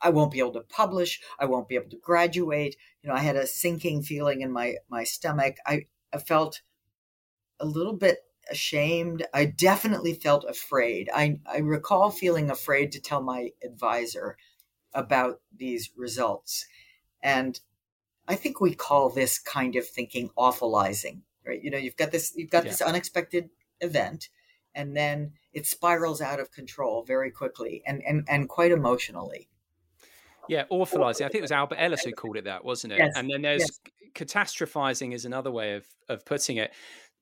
I 0.00 0.10
won't 0.10 0.32
be 0.32 0.38
able 0.38 0.52
to 0.52 0.60
publish. 0.60 1.20
I 1.38 1.46
won't 1.46 1.68
be 1.68 1.76
able 1.76 1.90
to 1.90 1.98
graduate. 1.98 2.76
You 3.02 3.08
know, 3.08 3.16
I 3.16 3.20
had 3.20 3.36
a 3.36 3.46
sinking 3.46 4.02
feeling 4.02 4.42
in 4.42 4.52
my 4.52 4.76
my 4.88 5.04
stomach. 5.04 5.56
I, 5.66 5.86
I 6.12 6.18
felt 6.18 6.62
a 7.58 7.66
little 7.66 7.94
bit 7.94 8.18
ashamed. 8.50 9.26
I 9.32 9.46
definitely 9.46 10.14
felt 10.14 10.44
afraid. 10.44 11.08
I, 11.14 11.40
I 11.46 11.58
recall 11.58 12.10
feeling 12.10 12.50
afraid 12.50 12.92
to 12.92 13.00
tell 13.00 13.22
my 13.22 13.50
advisor 13.64 14.36
about 14.92 15.40
these 15.56 15.90
results. 15.96 16.66
And 17.22 17.58
I 18.28 18.36
think 18.36 18.60
we 18.60 18.74
call 18.74 19.10
this 19.10 19.38
kind 19.38 19.76
of 19.76 19.86
thinking 19.86 20.30
awfulizing, 20.36 21.22
right? 21.46 21.62
You 21.62 21.70
know, 21.70 21.78
you've 21.78 21.96
got 21.96 22.12
this, 22.12 22.32
you've 22.36 22.50
got 22.50 22.64
yeah. 22.64 22.70
this 22.70 22.80
unexpected 22.80 23.50
event 23.80 24.28
and 24.74 24.96
then 24.96 25.32
it 25.52 25.66
spirals 25.66 26.20
out 26.20 26.40
of 26.40 26.50
control 26.50 27.04
very 27.04 27.30
quickly 27.30 27.82
and, 27.86 28.02
and, 28.06 28.26
and 28.28 28.48
quite 28.48 28.72
emotionally. 28.72 29.48
Yeah, 30.48 30.64
awfulizing. 30.70 31.24
I 31.24 31.28
think 31.28 31.36
it 31.36 31.42
was 31.42 31.52
Albert 31.52 31.76
Ellis 31.78 32.02
who 32.02 32.12
called 32.12 32.36
it 32.36 32.44
that, 32.44 32.64
wasn't 32.64 32.92
it? 32.92 32.98
Yes. 32.98 33.14
And 33.16 33.30
then 33.30 33.42
there's 33.42 33.60
yes. 33.60 33.80
catastrophizing 34.14 35.14
is 35.14 35.24
another 35.24 35.50
way 35.50 35.74
of 35.74 35.86
of 36.08 36.24
putting 36.24 36.56
it. 36.56 36.72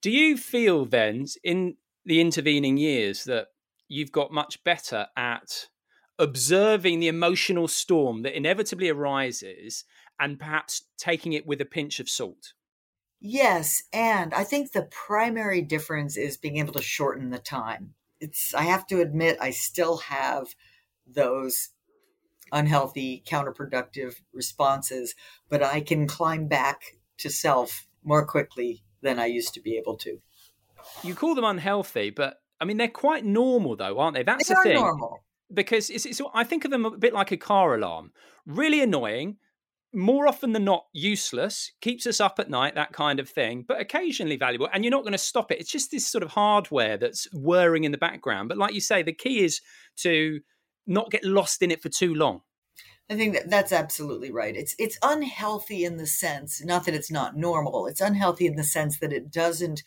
Do 0.00 0.11
you 0.11 0.37
feel 0.37 0.85
then 0.85 1.26
in 1.45 1.76
the 2.05 2.21
intervening 2.21 2.76
years 2.76 3.25
that 3.25 3.49
you've 3.88 4.12
got 4.12 4.33
much 4.33 4.62
better 4.64 5.07
at 5.17 5.69
observing 6.19 7.00
the 7.00 7.09
emotional 7.09 7.69
storm 7.69 8.23
that 8.23 8.37
inevitably 8.37 8.88
arises 8.88 9.85
and 10.19 10.38
perhaps 10.38 10.83
taking 10.99 11.33
it 11.33 11.47
with 11.47 11.61
a 11.61 11.64
pinch 11.64 12.00
of 12.00 12.09
salt? 12.09 12.55
Yes, 13.25 13.85
and 13.93 14.35
I 14.35 14.43
think 14.43 14.73
the 14.73 14.83
primary 14.91 15.62
difference 15.62 16.17
is 16.17 16.37
being 16.37 16.57
able 16.57 16.73
to 16.73 16.83
shorten 16.83 17.31
the 17.31 17.38
time. 17.38 17.95
It's 18.21 18.52
I 18.52 18.62
have 18.62 18.85
to 18.88 19.00
admit 19.00 19.38
I 19.41 19.50
still 19.50 19.99
have 19.99 20.57
those 21.07 21.69
unhealthy, 22.50 23.23
counterproductive 23.25 24.17
responses, 24.33 25.14
but 25.49 25.62
I 25.62 25.81
can 25.81 26.09
climb 26.09 26.49
back 26.49 26.99
to 27.19 27.31
self 27.31 27.87
more 28.02 28.26
quickly 28.26 28.83
than 29.02 29.21
I 29.21 29.26
used 29.26 29.55
to 29.55 29.61
be 29.61 29.76
able 29.76 29.97
to. 29.99 30.21
You 31.05 31.14
call 31.14 31.37
them 31.37 31.45
unhealthy, 31.45 32.11
but 32.11 32.43
I 32.61 32.64
mean 32.64 32.76
they're 32.76 32.88
quite 32.88 33.25
normal 33.25 33.76
though, 33.76 34.00
aren't 34.00 34.17
they? 34.17 34.25
That's 34.25 34.49
they 34.49 34.55
the 34.55 34.61
thing. 34.64 34.75
Normal. 34.75 35.23
Because 35.55 35.91
it's, 35.91 36.07
it's, 36.07 36.21
I 36.35 36.43
think 36.43 36.64
of 36.64 36.73
them 36.73 36.87
a 36.87 36.91
bit 36.91 37.12
like 37.12 37.31
a 37.31 37.37
car 37.37 37.76
alarm. 37.76 38.11
Really 38.47 38.81
annoying, 38.81 39.37
more 39.95 40.27
often 40.27 40.53
than 40.53 40.65
not 40.65 40.87
useless, 40.93 41.73
keeps 41.81 42.07
us 42.07 42.21
up 42.21 42.39
at 42.39 42.49
night, 42.49 42.75
that 42.75 42.93
kind 42.93 43.21
of 43.21 43.29
thing, 43.29 43.65
but 43.67 43.81
occasionally 43.81 44.37
valuable. 44.37 44.69
And 44.73 44.85
you're 44.85 44.91
not 44.91 45.03
going 45.03 45.13
to 45.13 45.19
stop 45.19 45.51
it. 45.51 45.61
It's 45.61 45.71
just 45.71 45.91
this 45.91 46.07
sort 46.07 46.23
of 46.23 46.31
hardware 46.31 46.97
that's 46.97 47.27
whirring 47.33 47.85
in 47.85 47.93
the 47.93 47.99
background. 47.99 48.49
But 48.49 48.59
like 48.59 48.75
you 48.75 48.81
say, 48.81 49.03
the 49.03 49.13
key 49.13 49.45
is 49.45 49.61
to 49.99 50.41
not 50.87 51.11
get 51.11 51.25
lost 51.25 51.63
in 51.63 51.71
it 51.71 51.83
for 51.83 51.89
too 51.89 52.15
long. 52.15 52.41
I 53.11 53.17
think 53.17 53.35
that 53.35 53.51
that's 53.51 53.73
absolutely 53.73 54.31
right. 54.31 54.57
It's 54.57 54.75
it's 54.79 54.99
unhealthy 55.03 55.85
in 55.85 55.99
the 55.99 56.07
sense, 56.07 56.65
not 56.65 56.87
that 56.87 56.95
it's 56.95 57.11
not 57.11 57.37
normal. 57.37 57.87
It's 57.87 58.01
unhealthy 58.01 58.47
in 58.47 58.57
the 58.57 58.65
sense 58.65 58.99
that 59.01 59.13
it 59.13 59.31
doesn't 59.31 59.83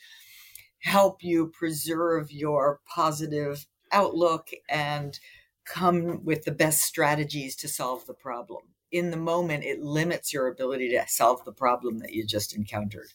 help 0.81 1.23
you 1.23 1.47
preserve 1.47 2.31
your 2.31 2.81
positive 2.85 3.65
outlook 3.91 4.49
and 4.69 5.19
come 5.65 6.23
with 6.23 6.43
the 6.43 6.51
best 6.51 6.81
strategies 6.81 7.55
to 7.55 7.67
solve 7.67 8.05
the 8.05 8.13
problem. 8.13 8.74
In 8.91 9.11
the 9.11 9.17
moment, 9.17 9.63
it 9.63 9.81
limits 9.81 10.33
your 10.33 10.47
ability 10.47 10.89
to 10.89 11.03
solve 11.07 11.43
the 11.43 11.51
problem 11.51 11.99
that 11.99 12.13
you 12.13 12.25
just 12.25 12.55
encountered. 12.55 13.09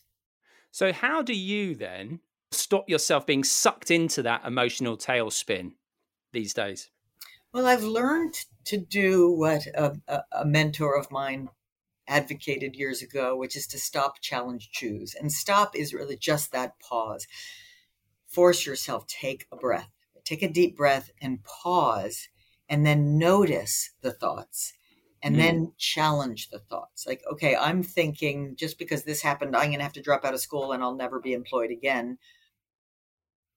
So, 0.70 0.92
how 0.92 1.22
do 1.22 1.34
you 1.34 1.74
then 1.74 2.20
stop 2.52 2.88
yourself 2.88 3.26
being 3.26 3.44
sucked 3.44 3.90
into 3.90 4.22
that 4.22 4.44
emotional 4.44 4.96
tailspin 4.96 5.72
these 6.32 6.54
days? 6.54 6.90
Well, 7.52 7.66
I've 7.66 7.82
learned 7.82 8.34
to 8.66 8.76
do 8.76 9.30
what 9.30 9.66
a, 9.66 9.96
a, 10.30 10.44
mentor 10.44 10.96
of 10.96 11.10
mine 11.10 11.48
advocated 12.06 12.76
years 12.76 13.02
ago, 13.02 13.36
which 13.36 13.56
is 13.56 13.66
to 13.68 13.78
stop, 13.78 14.20
challenge, 14.20 14.70
choose. 14.70 15.14
And 15.14 15.32
stop 15.32 15.74
is 15.74 15.92
really 15.92 16.16
just 16.16 16.52
that 16.52 16.78
pause. 16.78 17.26
Force 18.28 18.66
yourself, 18.66 19.06
take 19.08 19.46
a 19.50 19.56
breath, 19.56 19.90
take 20.24 20.42
a 20.42 20.48
deep 20.48 20.76
breath 20.76 21.10
and 21.20 21.42
pause, 21.42 22.28
and 22.68 22.86
then 22.86 23.18
notice 23.18 23.90
the 24.00 24.12
thoughts. 24.12 24.74
And 25.22 25.36
mm. 25.36 25.38
then 25.38 25.72
challenge 25.76 26.48
the 26.48 26.58
thoughts. 26.58 27.06
Like, 27.06 27.22
okay, 27.30 27.54
I'm 27.54 27.82
thinking 27.82 28.56
just 28.56 28.78
because 28.78 29.04
this 29.04 29.20
happened, 29.20 29.54
I'm 29.54 29.68
going 29.68 29.78
to 29.78 29.84
have 29.84 29.92
to 29.94 30.02
drop 30.02 30.24
out 30.24 30.34
of 30.34 30.40
school 30.40 30.72
and 30.72 30.82
I'll 30.82 30.94
never 30.94 31.20
be 31.20 31.34
employed 31.34 31.70
again. 31.70 32.18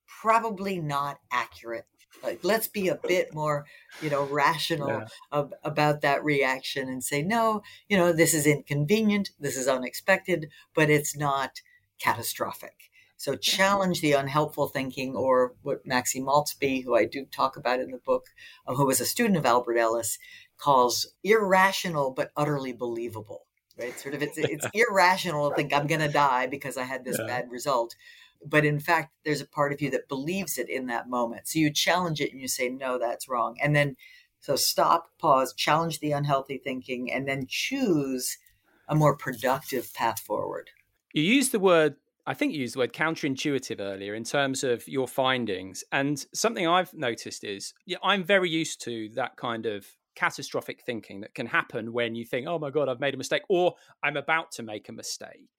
Probably 0.06 0.80
not 0.80 1.20
accurate 1.32 1.86
like, 2.22 2.40
let's 2.44 2.68
be 2.68 2.88
a 2.90 2.96
bit 2.96 3.34
more, 3.34 3.66
you 4.02 4.10
know, 4.10 4.24
rational 4.24 4.88
yeah. 4.88 5.08
ab- 5.32 5.56
about 5.64 6.02
that 6.02 6.24
reaction 6.24 6.88
and 6.88 7.04
say, 7.04 7.22
no, 7.22 7.64
you 7.88 7.98
know, 7.98 8.14
this 8.14 8.34
is 8.34 8.46
inconvenient, 8.46 9.32
this 9.40 9.58
is 9.58 9.68
unexpected, 9.68 10.50
but 10.74 10.90
it's 10.90 11.16
not 11.16 11.62
catastrophic. 12.00 12.92
So 13.18 13.36
challenge 13.36 14.02
the 14.02 14.14
unhelpful 14.14 14.68
thinking, 14.68 15.16
or 15.16 15.54
what 15.62 15.86
Maxie 15.86 16.22
Maultsby, 16.22 16.84
who 16.84 16.96
I 16.96 17.06
do 17.06 17.26
talk 17.26 17.56
about 17.56 17.80
in 17.80 17.92
the 17.92 17.98
book, 17.98 18.26
uh, 18.68 18.74
who 18.74 18.86
was 18.86 19.00
a 19.00 19.06
student 19.06 19.38
of 19.38 19.46
Albert 19.46 19.78
Ellis, 19.78 20.18
calls 20.58 21.08
irrational 21.24 22.12
but 22.12 22.32
utterly 22.36 22.74
believable. 22.74 23.46
Right? 23.78 23.98
Sort 24.00 24.14
of, 24.14 24.22
it's 24.22 24.38
it's 24.38 24.68
irrational 24.74 25.50
to 25.50 25.56
think 25.56 25.74
I'm 25.74 25.88
going 25.88 26.02
to 26.02 26.08
die 26.08 26.48
because 26.48 26.78
I 26.78 26.84
had 26.84 27.04
this 27.04 27.18
yeah. 27.20 27.26
bad 27.26 27.52
result, 27.52 27.96
but 28.46 28.66
in 28.66 28.80
fact 28.80 29.14
there's 29.24 29.42
a 29.42 29.48
part 29.48 29.74
of 29.74 29.82
you 29.82 29.90
that 29.92 30.08
believes 30.08 30.58
it 30.58 30.70
in 30.70 30.88
that 30.88 31.10
moment 31.10 31.48
so 31.48 31.60
you 31.60 31.70
challenge 31.70 32.22
it 32.22 32.32
and 32.32 32.42
you 32.42 32.48
say 32.48 32.70
no 32.70 32.98
that's 32.98 33.30
wrong 33.30 33.56
and 33.62 33.76
then 33.76 33.96
so 34.40 34.56
stop 34.56 35.10
pause 35.20 35.54
challenge 35.54 36.00
the 36.00 36.12
unhealthy 36.12 36.58
thinking 36.58 37.12
and 37.12 37.28
then 37.28 37.46
choose 37.48 38.38
a 38.88 38.96
more 38.96 39.16
productive 39.16 39.94
path 39.94 40.20
forward 40.20 40.70
you 41.14 41.24
use 41.24 41.50
the 41.50 41.60
word 41.60 41.96
I 42.26 42.34
think 42.34 42.54
you 42.54 42.62
used 42.62 42.76
the 42.76 42.80
word 42.80 42.94
counterintuitive 42.94 43.82
earlier 43.82 44.16
in 44.16 44.24
terms 44.24 44.64
of 44.64 44.88
your 44.88 45.10
findings. 45.10 45.84
And 45.92 46.26
something 46.34 46.66
I've 46.66 46.94
noticed 46.94 47.44
is 47.44 47.74
yeah, 47.86 47.98
I'm 48.02 48.24
very 48.24 48.50
used 48.50 48.82
to 48.84 49.10
that 49.16 49.36
kind 49.36 49.66
of 49.66 49.86
catastrophic 50.16 50.82
thinking 50.86 51.22
that 51.22 51.34
can 51.34 51.48
happen 51.48 51.94
when 51.94 52.16
you 52.16 52.26
think, 52.26 52.48
oh 52.48 52.60
my 52.60 52.70
God, 52.70 52.90
I've 52.90 53.00
made 53.00 53.14
a 53.14 53.18
mistake, 53.18 53.44
or 53.50 53.76
I'm 54.04 54.18
about 54.18 54.52
to 54.54 54.64
make 54.64 54.90
a 54.90 54.94
mistake. 54.94 55.50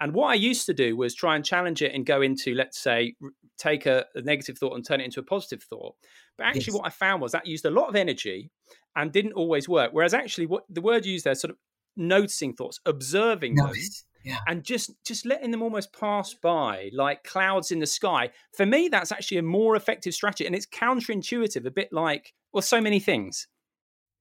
And 0.00 0.14
what 0.14 0.28
I 0.28 0.34
used 0.34 0.64
to 0.66 0.74
do 0.74 0.96
was 0.96 1.14
try 1.14 1.36
and 1.36 1.44
challenge 1.44 1.82
it 1.82 1.94
and 1.94 2.06
go 2.06 2.22
into, 2.22 2.54
let's 2.54 2.78
say, 2.78 3.14
take 3.58 3.84
a, 3.84 4.06
a 4.14 4.22
negative 4.22 4.56
thought 4.56 4.74
and 4.74 4.84
turn 4.84 5.00
it 5.00 5.04
into 5.04 5.20
a 5.20 5.24
positive 5.24 5.62
thought. 5.62 5.94
But 6.38 6.46
actually, 6.46 6.72
yes. 6.72 6.74
what 6.74 6.86
I 6.86 6.90
found 6.90 7.20
was 7.20 7.32
that 7.32 7.46
used 7.46 7.66
a 7.66 7.70
lot 7.70 7.88
of 7.88 7.96
energy 7.96 8.50
and 8.96 9.12
didn't 9.12 9.34
always 9.34 9.68
work. 9.68 9.90
Whereas 9.92 10.14
actually, 10.14 10.46
what 10.46 10.64
the 10.70 10.80
word 10.80 11.04
used 11.04 11.26
there, 11.26 11.34
sort 11.34 11.50
of 11.50 11.58
noticing 11.96 12.54
thoughts, 12.54 12.80
observing 12.86 13.56
nice. 13.56 14.04
them, 14.22 14.32
yeah. 14.32 14.38
and 14.46 14.64
just 14.64 14.90
just 15.04 15.26
letting 15.26 15.50
them 15.50 15.62
almost 15.62 15.92
pass 15.92 16.32
by 16.34 16.90
like 16.94 17.22
clouds 17.24 17.70
in 17.70 17.78
the 17.78 17.86
sky. 17.86 18.30
For 18.56 18.64
me, 18.64 18.88
that's 18.88 19.12
actually 19.12 19.38
a 19.38 19.42
more 19.42 19.76
effective 19.76 20.14
strategy, 20.14 20.46
and 20.46 20.54
it's 20.54 20.66
counterintuitive, 20.66 21.66
a 21.66 21.70
bit 21.70 21.92
like 21.92 22.32
well, 22.52 22.62
so 22.62 22.80
many 22.80 23.00
things. 23.00 23.48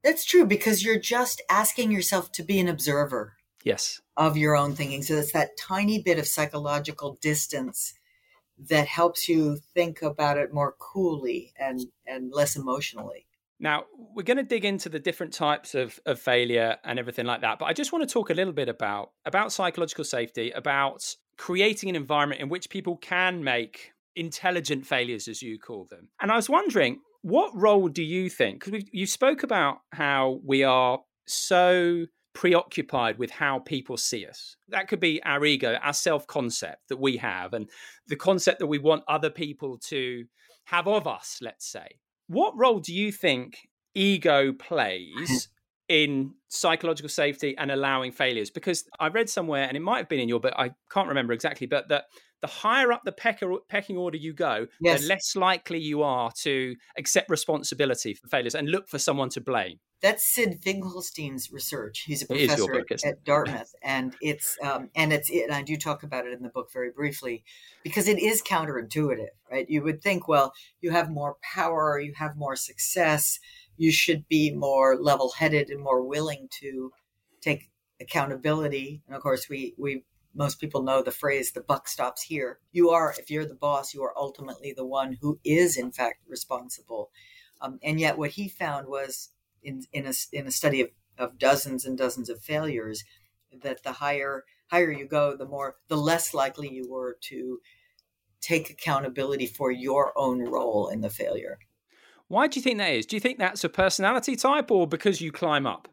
That's 0.04 0.26
true 0.26 0.46
because 0.46 0.84
you're 0.84 1.00
just 1.00 1.42
asking 1.50 1.92
yourself 1.92 2.32
to 2.34 2.44
be 2.44 2.60
an 2.60 2.68
observer 2.68 3.36
yes 3.64 4.00
of 4.16 4.38
your 4.38 4.56
own 4.56 4.74
thinking 4.74 5.04
so 5.04 5.16
it's 5.16 5.34
that 5.34 5.58
tiny 5.58 6.02
bit 6.02 6.18
of 6.18 6.26
psychological 6.26 7.18
distance 7.22 7.94
that 8.70 8.88
helps 8.88 9.28
you 9.28 9.58
think 9.74 10.02
about 10.02 10.38
it 10.38 10.54
more 10.54 10.76
coolly 10.80 11.54
and 11.60 11.82
and 12.08 12.32
less 12.32 12.56
emotionally 12.56 13.26
Now, 13.60 13.86
we're 14.16 14.24
going 14.24 14.38
to 14.38 14.44
dig 14.44 14.64
into 14.64 14.88
the 14.88 15.00
different 15.00 15.34
types 15.34 15.76
of, 15.76 16.00
of 16.06 16.20
failure 16.20 16.78
and 16.86 16.98
everything 16.98 17.26
like 17.26 17.42
that. 17.42 17.60
But 17.60 17.66
I 17.66 17.74
just 17.74 17.92
want 17.92 18.08
to 18.08 18.14
talk 18.14 18.30
a 18.30 18.34
little 18.34 18.54
bit 18.54 18.70
about, 18.70 19.12
about 19.26 19.52
psychological 19.52 20.06
safety, 20.06 20.52
about 20.52 21.16
creating 21.38 21.90
an 21.90 21.98
environment 21.98 22.40
in 22.40 22.48
which 22.48 22.70
people 22.70 22.96
can 22.96 23.44
make 23.44 23.92
intelligent 24.16 24.86
failures, 24.86 25.28
as 25.28 25.42
you 25.42 25.60
call 25.60 25.86
them. 25.90 26.08
And 26.22 26.32
I 26.32 26.38
was 26.38 26.50
wondering, 26.50 27.02
what 27.22 27.52
role 27.56 27.90
do 27.90 28.04
you 28.04 28.30
think? 28.30 28.66
Because 28.66 28.86
you 28.92 29.06
spoke 29.06 29.44
about 29.44 29.80
how 29.92 30.40
we 30.44 30.64
are 30.64 31.00
so 31.26 32.06
preoccupied 32.34 33.18
with 33.18 33.32
how 33.32 33.60
people 33.60 33.98
see 33.98 34.26
us. 34.26 34.56
That 34.70 34.88
could 34.88 35.00
be 35.00 35.22
our 35.24 35.44
ego, 35.46 35.78
our 35.82 35.94
self 35.94 36.28
concept 36.28 36.88
that 36.90 37.00
we 37.00 37.18
have, 37.18 37.54
and 37.54 37.70
the 38.08 38.16
concept 38.16 38.60
that 38.60 38.68
we 38.68 38.78
want 38.78 39.04
other 39.08 39.30
people 39.30 39.78
to 39.88 40.26
have 40.66 40.88
of 40.88 41.08
us, 41.08 41.40
let's 41.42 41.70
say. 41.70 42.00
What 42.28 42.58
role 42.58 42.80
do 42.80 42.94
you 42.94 43.12
think 43.12 43.58
ego 43.96 44.54
plays 44.54 45.50
in 45.90 46.34
psychological 46.48 47.10
safety 47.10 47.58
and 47.58 47.72
allowing 47.72 48.12
failures? 48.12 48.52
Because 48.52 48.86
I 49.00 49.08
read 49.08 49.30
somewhere, 49.30 49.64
and 49.68 49.76
it 49.76 49.82
might 49.82 49.98
have 49.98 50.10
been 50.10 50.20
in 50.20 50.30
your 50.30 50.40
book, 50.40 50.54
I 50.56 50.72
can't 50.92 51.10
remember 51.10 51.34
exactly, 51.34 51.68
but 51.68 51.90
that 51.90 52.06
the 52.42 52.48
higher 52.48 52.92
up 52.92 53.02
the 53.04 53.12
pecker, 53.12 53.54
pecking 53.68 53.98
order 53.98 54.18
you 54.18 54.34
go, 54.34 54.68
yes. 54.82 55.02
the 55.02 55.08
less 55.08 55.36
likely 55.36 55.80
you 55.80 56.04
are 56.04 56.32
to 56.44 56.76
accept 56.98 57.30
responsibility 57.30 58.14
for 58.14 58.28
failures 58.28 58.56
and 58.56 58.70
look 58.70 58.88
for 58.88 59.00
someone 59.00 59.30
to 59.30 59.42
blame. 59.42 59.80
That's 60.02 60.34
Sid 60.34 60.62
Finkelstein's 60.64 61.52
research. 61.52 62.04
He's 62.08 62.22
a 62.22 62.26
professor 62.26 62.72
book, 62.72 62.88
at, 63.04 63.24
Dartmouth, 63.26 63.76
and 63.84 64.16
it's 64.22 64.58
um, 64.64 64.90
and 64.96 65.12
it's 65.12 65.30
and 65.30 65.52
I 65.52 65.62
do 65.62 65.76
talk 65.76 66.04
about 66.04 66.26
it 66.26 66.32
in 66.32 66.42
the 66.42 66.50
book 66.50 66.72
very 66.72 66.92
briefly 66.92 67.44
because 67.84 68.08
it 68.08 68.18
is 68.18 68.42
counterintuitive, 68.42 69.28
right? 69.52 69.70
You 69.70 69.84
would 69.84 70.02
think, 70.02 70.30
well, 70.30 70.54
you 70.80 70.92
have 70.92 71.10
more 71.10 71.36
power, 71.42 72.00
you 72.00 72.14
have 72.16 72.38
more 72.38 72.56
success, 72.56 73.40
you 73.76 73.92
should 73.92 74.26
be 74.30 74.54
more 74.56 74.96
level-headed 74.96 75.70
and 75.70 75.84
more 75.84 76.02
willing 76.02 76.48
to 76.62 76.94
take 77.42 77.70
accountability. 78.00 79.02
And 79.06 79.18
of 79.18 79.22
course, 79.22 79.50
we 79.50 79.74
we 79.78 80.04
most 80.34 80.60
people 80.60 80.84
know 80.84 81.02
the 81.02 81.12
phrase 81.12 81.52
the 81.52 81.62
buck 81.62 81.88
stops 81.88 82.24
here. 82.24 82.60
You 82.72 82.90
are 82.90 83.14
if 83.18 83.30
you're 83.30 83.46
the 83.46 83.56
boss 83.56 83.94
you 83.94 84.04
are 84.04 84.14
ultimately 84.18 84.74
the 84.76 84.86
one 84.86 85.18
who 85.22 85.40
is 85.44 85.78
in 85.78 85.92
fact 85.92 86.22
responsible. 86.28 87.12
Um, 87.62 87.80
and 87.84 88.00
yet 88.00 88.18
what 88.18 88.32
he 88.32 88.48
found 88.48 88.88
was 88.88 89.30
in, 89.62 89.84
in, 89.92 90.06
a, 90.06 90.14
in 90.32 90.48
a 90.48 90.52
study 90.52 90.82
of, 90.82 90.90
of 91.18 91.38
dozens 91.38 91.86
and 91.86 91.98
dozens 91.98 92.30
of 92.30 92.42
failures 92.42 93.04
that 93.62 93.84
the 93.84 93.94
higher 93.94 94.46
higher 94.68 94.92
you 94.92 95.08
go 95.08 95.36
the 95.36 95.46
more 95.46 95.78
the 95.88 95.98
less 95.98 96.34
likely 96.34 96.70
you 96.70 96.88
were 96.90 97.18
to 97.22 97.60
take 98.42 98.70
accountability 98.70 99.48
for 99.48 99.72
your 99.72 100.14
own 100.16 100.40
role 100.40 100.88
in 100.88 101.02
the 101.02 101.10
failure. 101.10 101.60
Why 102.28 102.48
do 102.48 102.60
you 102.60 102.64
think 102.64 102.78
that 102.78 102.94
is? 102.94 103.06
Do 103.06 103.16
you 103.16 103.20
think 103.20 103.40
that's 103.40 103.64
a 103.64 103.70
personality 103.70 104.36
type 104.36 104.70
or 104.72 104.88
because 104.88 105.20
you 105.20 105.32
climb 105.32 105.66
up? 105.66 105.88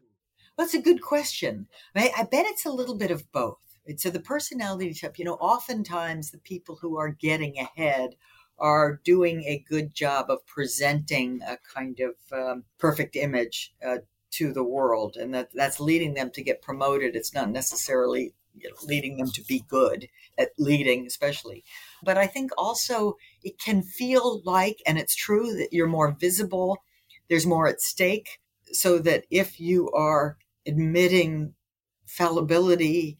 That's 0.57 0.75
a 0.75 0.81
good 0.81 1.01
question. 1.01 1.67
I, 1.95 2.11
I 2.17 2.23
bet 2.23 2.45
it's 2.45 2.65
a 2.65 2.71
little 2.71 2.95
bit 2.95 3.11
of 3.11 3.31
both 3.31 3.57
so 3.95 4.09
the 4.09 4.19
personality 4.19 4.93
type, 4.93 5.17
you 5.17 5.25
know, 5.25 5.35
oftentimes 5.35 6.31
the 6.31 6.39
people 6.39 6.77
who 6.81 6.97
are 6.97 7.09
getting 7.09 7.57
ahead 7.57 8.15
are 8.59 8.99
doing 9.03 9.43
a 9.43 9.63
good 9.69 9.93
job 9.93 10.29
of 10.29 10.45
presenting 10.45 11.41
a 11.43 11.57
kind 11.73 11.99
of 11.99 12.15
um, 12.31 12.63
perfect 12.79 13.15
image 13.15 13.73
uh, 13.85 13.97
to 14.31 14.51
the 14.51 14.63
world, 14.63 15.15
and 15.15 15.33
that 15.33 15.49
that's 15.53 15.79
leading 15.79 16.13
them 16.15 16.31
to 16.31 16.43
get 16.43 16.61
promoted. 16.61 17.15
It's 17.15 17.33
not 17.33 17.49
necessarily 17.49 18.33
you 18.55 18.69
know, 18.69 18.75
leading 18.83 19.17
them 19.17 19.29
to 19.31 19.43
be 19.43 19.63
good 19.67 20.07
at 20.37 20.49
leading, 20.57 21.05
especially. 21.05 21.63
But 22.03 22.17
I 22.17 22.27
think 22.27 22.51
also 22.57 23.17
it 23.43 23.59
can 23.59 23.83
feel 23.83 24.41
like, 24.43 24.81
and 24.85 24.97
it's 24.97 25.15
true 25.15 25.55
that 25.57 25.71
you're 25.71 25.87
more 25.87 26.15
visible. 26.19 26.79
There's 27.29 27.45
more 27.45 27.67
at 27.67 27.81
stake, 27.81 28.39
so 28.71 28.99
that 28.99 29.25
if 29.29 29.59
you 29.59 29.91
are 29.91 30.37
admitting 30.65 31.53
fallibility 32.05 33.17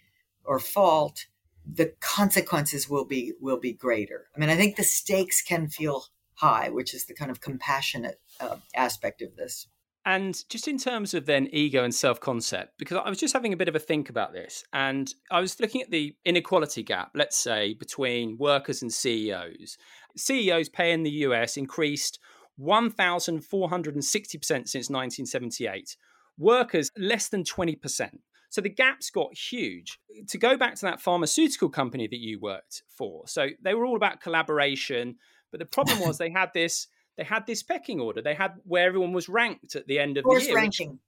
or 0.47 0.59
fault, 0.59 1.25
the 1.65 1.93
consequences 1.99 2.89
will 2.89 3.05
be 3.05 3.33
will 3.39 3.59
be 3.59 3.73
greater. 3.73 4.27
I 4.35 4.39
mean, 4.39 4.49
I 4.49 4.55
think 4.55 4.75
the 4.75 4.83
stakes 4.83 5.41
can 5.41 5.67
feel 5.67 6.05
high, 6.35 6.69
which 6.69 6.93
is 6.93 7.05
the 7.05 7.13
kind 7.13 7.29
of 7.29 7.41
compassionate 7.41 8.19
uh, 8.39 8.57
aspect 8.75 9.21
of 9.21 9.35
this. 9.35 9.67
And 10.05 10.41
just 10.47 10.69
in 10.69 10.77
terms 10.77 11.13
of 11.13 11.25
then 11.25 11.49
ego 11.51 11.83
and 11.83 11.93
self 11.93 12.21
concept, 12.21 12.77
because 12.79 12.97
I 13.03 13.09
was 13.09 13.19
just 13.19 13.33
having 13.33 13.51
a 13.51 13.57
bit 13.57 13.67
of 13.67 13.75
a 13.75 13.79
think 13.79 14.09
about 14.09 14.31
this, 14.31 14.63
and 14.71 15.13
I 15.29 15.41
was 15.41 15.59
looking 15.59 15.81
at 15.81 15.91
the 15.91 16.15
inequality 16.23 16.81
gap, 16.81 17.11
let's 17.13 17.37
say, 17.37 17.73
between 17.73 18.37
workers 18.37 18.81
and 18.81 18.93
CEOs. 18.93 19.77
CEOs 20.15 20.69
pay 20.69 20.93
in 20.93 21.03
the 21.03 21.11
US 21.11 21.57
increased 21.57 22.19
1,460% 22.57 24.41
since 24.41 24.73
1978. 24.73 25.97
Workers, 26.37 26.89
less 26.97 27.27
than 27.27 27.43
20%. 27.43 28.19
So 28.49 28.61
the 28.61 28.69
gaps 28.69 29.09
got 29.09 29.35
huge. 29.35 29.99
To 30.29 30.37
go 30.37 30.57
back 30.57 30.75
to 30.75 30.85
that 30.85 31.01
pharmaceutical 31.01 31.69
company 31.69 32.07
that 32.07 32.19
you 32.19 32.39
worked 32.39 32.83
for, 32.87 33.27
so 33.27 33.49
they 33.61 33.73
were 33.73 33.85
all 33.85 33.97
about 33.97 34.21
collaboration, 34.21 35.15
but 35.51 35.59
the 35.59 35.65
problem 35.65 35.99
was 35.99 36.17
they 36.17 36.29
had 36.29 36.51
this 36.53 36.87
they 37.17 37.23
had 37.23 37.47
this 37.47 37.63
pecking 37.63 37.99
order. 37.99 38.21
They 38.21 38.35
had 38.35 38.53
where 38.63 38.87
everyone 38.87 39.11
was 39.11 39.27
ranked 39.27 39.75
at 39.75 39.87
the 39.87 39.99
end 39.99 40.17
of 40.17 40.23
Force 40.23 40.43
the 40.43 40.49
year, 40.49 40.55
ranking. 40.55 40.99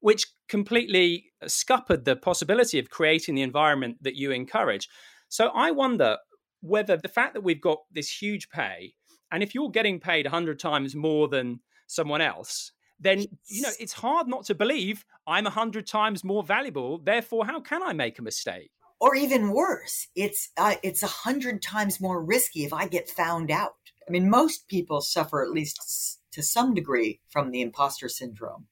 Which, 0.00 0.26
which 0.26 0.26
completely 0.48 1.32
scuppered 1.46 2.04
the 2.04 2.16
possibility 2.16 2.78
of 2.78 2.90
creating 2.90 3.34
the 3.34 3.42
environment 3.42 3.96
that 4.02 4.14
you 4.14 4.30
encourage. 4.30 4.88
So 5.28 5.48
I 5.48 5.70
wonder 5.70 6.18
whether 6.60 6.96
the 6.96 7.08
fact 7.08 7.34
that 7.34 7.40
we've 7.42 7.60
got 7.60 7.78
this 7.90 8.10
huge 8.10 8.50
pay, 8.50 8.94
and 9.32 9.42
if 9.42 9.54
you're 9.54 9.70
getting 9.70 10.00
paid 10.00 10.26
100 10.26 10.58
times 10.58 10.94
more 10.94 11.28
than 11.28 11.60
someone 11.86 12.20
else, 12.20 12.72
then 13.04 13.20
you 13.46 13.62
know 13.62 13.70
it's 13.78 13.92
hard 13.92 14.26
not 14.26 14.44
to 14.46 14.54
believe 14.54 15.04
I'm 15.26 15.46
a 15.46 15.50
hundred 15.50 15.86
times 15.86 16.24
more 16.24 16.42
valuable. 16.42 16.98
Therefore, 16.98 17.46
how 17.46 17.60
can 17.60 17.82
I 17.82 17.92
make 17.92 18.18
a 18.18 18.22
mistake? 18.22 18.70
Or 19.00 19.14
even 19.14 19.52
worse, 19.52 20.08
it's 20.14 20.50
uh, 20.56 20.76
it's 20.82 21.02
a 21.02 21.08
hundred 21.08 21.62
times 21.62 22.00
more 22.00 22.22
risky 22.22 22.64
if 22.64 22.72
I 22.72 22.88
get 22.88 23.08
found 23.08 23.50
out. 23.50 23.74
I 24.08 24.10
mean, 24.10 24.28
most 24.28 24.68
people 24.68 25.00
suffer 25.00 25.42
at 25.42 25.50
least 25.50 26.18
to 26.32 26.42
some 26.42 26.74
degree 26.74 27.20
from 27.28 27.50
the 27.50 27.60
imposter 27.60 28.08
syndrome, 28.08 28.66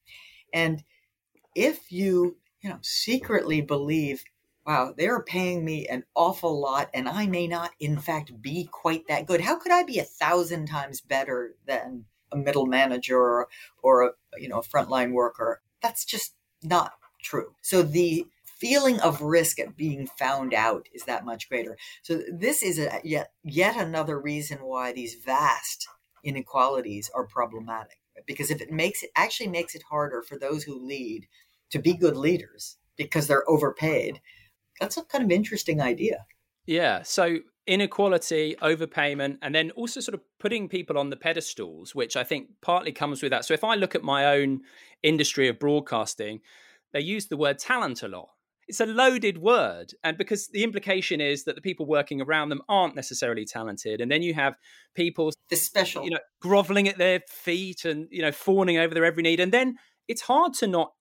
and 0.53 0.83
if 1.55 1.93
you 1.93 2.39
you 2.63 2.71
know 2.71 2.79
secretly 2.83 3.61
believe 3.61 4.25
wow, 4.67 4.95
they're 4.97 5.23
paying 5.23 5.65
me 5.65 5.87
an 5.89 6.05
awful 6.15 6.61
lot 6.61 6.89
and 6.95 7.09
I 7.09 7.27
may 7.27 7.49
not, 7.49 7.73
in 7.81 7.99
fact, 7.99 8.41
be 8.41 8.69
quite 8.71 9.09
that 9.09 9.27
good. 9.27 9.41
How 9.41 9.59
could 9.59 9.73
I 9.73 9.83
be 9.83 9.99
a 9.99 10.05
thousand 10.05 10.67
times 10.67 11.01
better 11.01 11.57
than 11.67 12.05
a 12.31 12.37
middle 12.37 12.67
manager 12.67 13.19
or, 13.19 13.49
or 13.83 14.03
a 14.03 14.11
you 14.39 14.49
know 14.49 14.59
a 14.59 14.63
frontline 14.63 15.13
worker. 15.13 15.61
That's 15.83 16.05
just 16.05 16.35
not 16.63 16.93
true. 17.23 17.55
So 17.63 17.83
the 17.83 18.27
feeling 18.59 19.01
of 19.01 19.21
risk 19.21 19.59
at 19.59 19.77
being 19.77 20.07
found 20.07 20.55
out 20.55 20.89
is 20.95 21.03
that 21.05 21.25
much 21.25 21.49
greater. 21.49 21.77
So 22.03 22.23
this 22.33 22.63
is 22.63 22.79
a, 22.79 23.01
yet 23.03 23.33
yet 23.43 23.77
another 23.77 24.21
reason 24.21 24.59
why 24.59 24.93
these 24.93 25.17
vast 25.17 25.89
inequalities 26.25 27.11
are 27.15 27.27
problematic. 27.27 27.99
Because 28.27 28.51
if 28.51 28.61
it 28.61 28.71
makes 28.71 29.03
it 29.03 29.11
actually 29.17 29.49
makes 29.49 29.75
it 29.75 29.83
harder 29.91 30.23
for 30.23 30.39
those 30.39 30.63
who 30.63 30.87
lead 30.87 31.27
to 31.71 31.79
be 31.79 31.95
good 31.95 32.17
leaders 32.17 32.77
because 32.97 33.27
they're 33.27 33.49
overpaid, 33.51 34.21
that's 34.81 34.97
a 34.97 35.03
kind 35.03 35.25
of 35.25 35.31
interesting 35.31 35.81
idea. 35.81 36.27
Yeah. 36.67 37.03
So 37.03 37.39
inequality, 37.67 38.57
overpayment, 38.61 39.39
and 39.43 39.55
then 39.55 39.71
also 39.73 40.01
sort 40.01 40.15
of 40.15 40.21
putting 40.41 40.69
people 40.69 40.99
on 40.99 41.11
the 41.11 41.17
pedestals, 41.17 41.95
which 41.95 42.17
I 42.17 42.25
think 42.25 42.49
partly 42.61 42.93
comes 42.93 43.23
with 43.23 43.31
that. 43.31 43.45
So 43.45 43.55
if 43.55 43.65
I 43.65 43.75
look 43.75 43.95
at 43.95 44.03
my 44.03 44.27
own 44.27 44.63
industry 45.03 45.49
of 45.49 45.59
broadcasting, 45.59 46.41
they 46.93 47.01
use 47.01 47.27
the 47.27 47.37
word 47.37 47.59
talent 47.59 48.03
a 48.03 48.09
lot. 48.09 48.29
It's 48.69 48.81
a 48.81 48.87
loaded 48.87 49.39
word. 49.39 49.93
And 50.03 50.17
because 50.17 50.49
the 50.49 50.65
implication 50.65 51.21
is 51.21 51.45
that 51.45 51.57
the 51.57 51.61
people 51.61 51.87
working 51.87 52.21
around 52.21 52.49
them 52.49 52.63
aren't 52.69 52.95
necessarily 52.95 53.45
talented. 53.45 54.01
And 54.01 54.11
then 54.11 54.23
you 54.23 54.35
have 54.35 54.55
people 54.95 55.33
the 55.51 55.57
special, 55.57 56.05
you 56.05 56.11
know, 56.11 56.21
groveling 56.41 56.89
at 56.89 56.99
their 56.99 57.21
feet 57.29 57.85
and, 57.85 58.09
you 58.11 58.23
know, 58.23 58.33
fawning 58.33 58.79
over 58.79 58.95
their 58.95 59.05
every 59.05 59.23
need. 59.23 59.41
And 59.41 59.53
then 59.53 59.77
it's 60.09 60.23
hard 60.23 60.55
to 60.55 60.67
not 60.67 60.93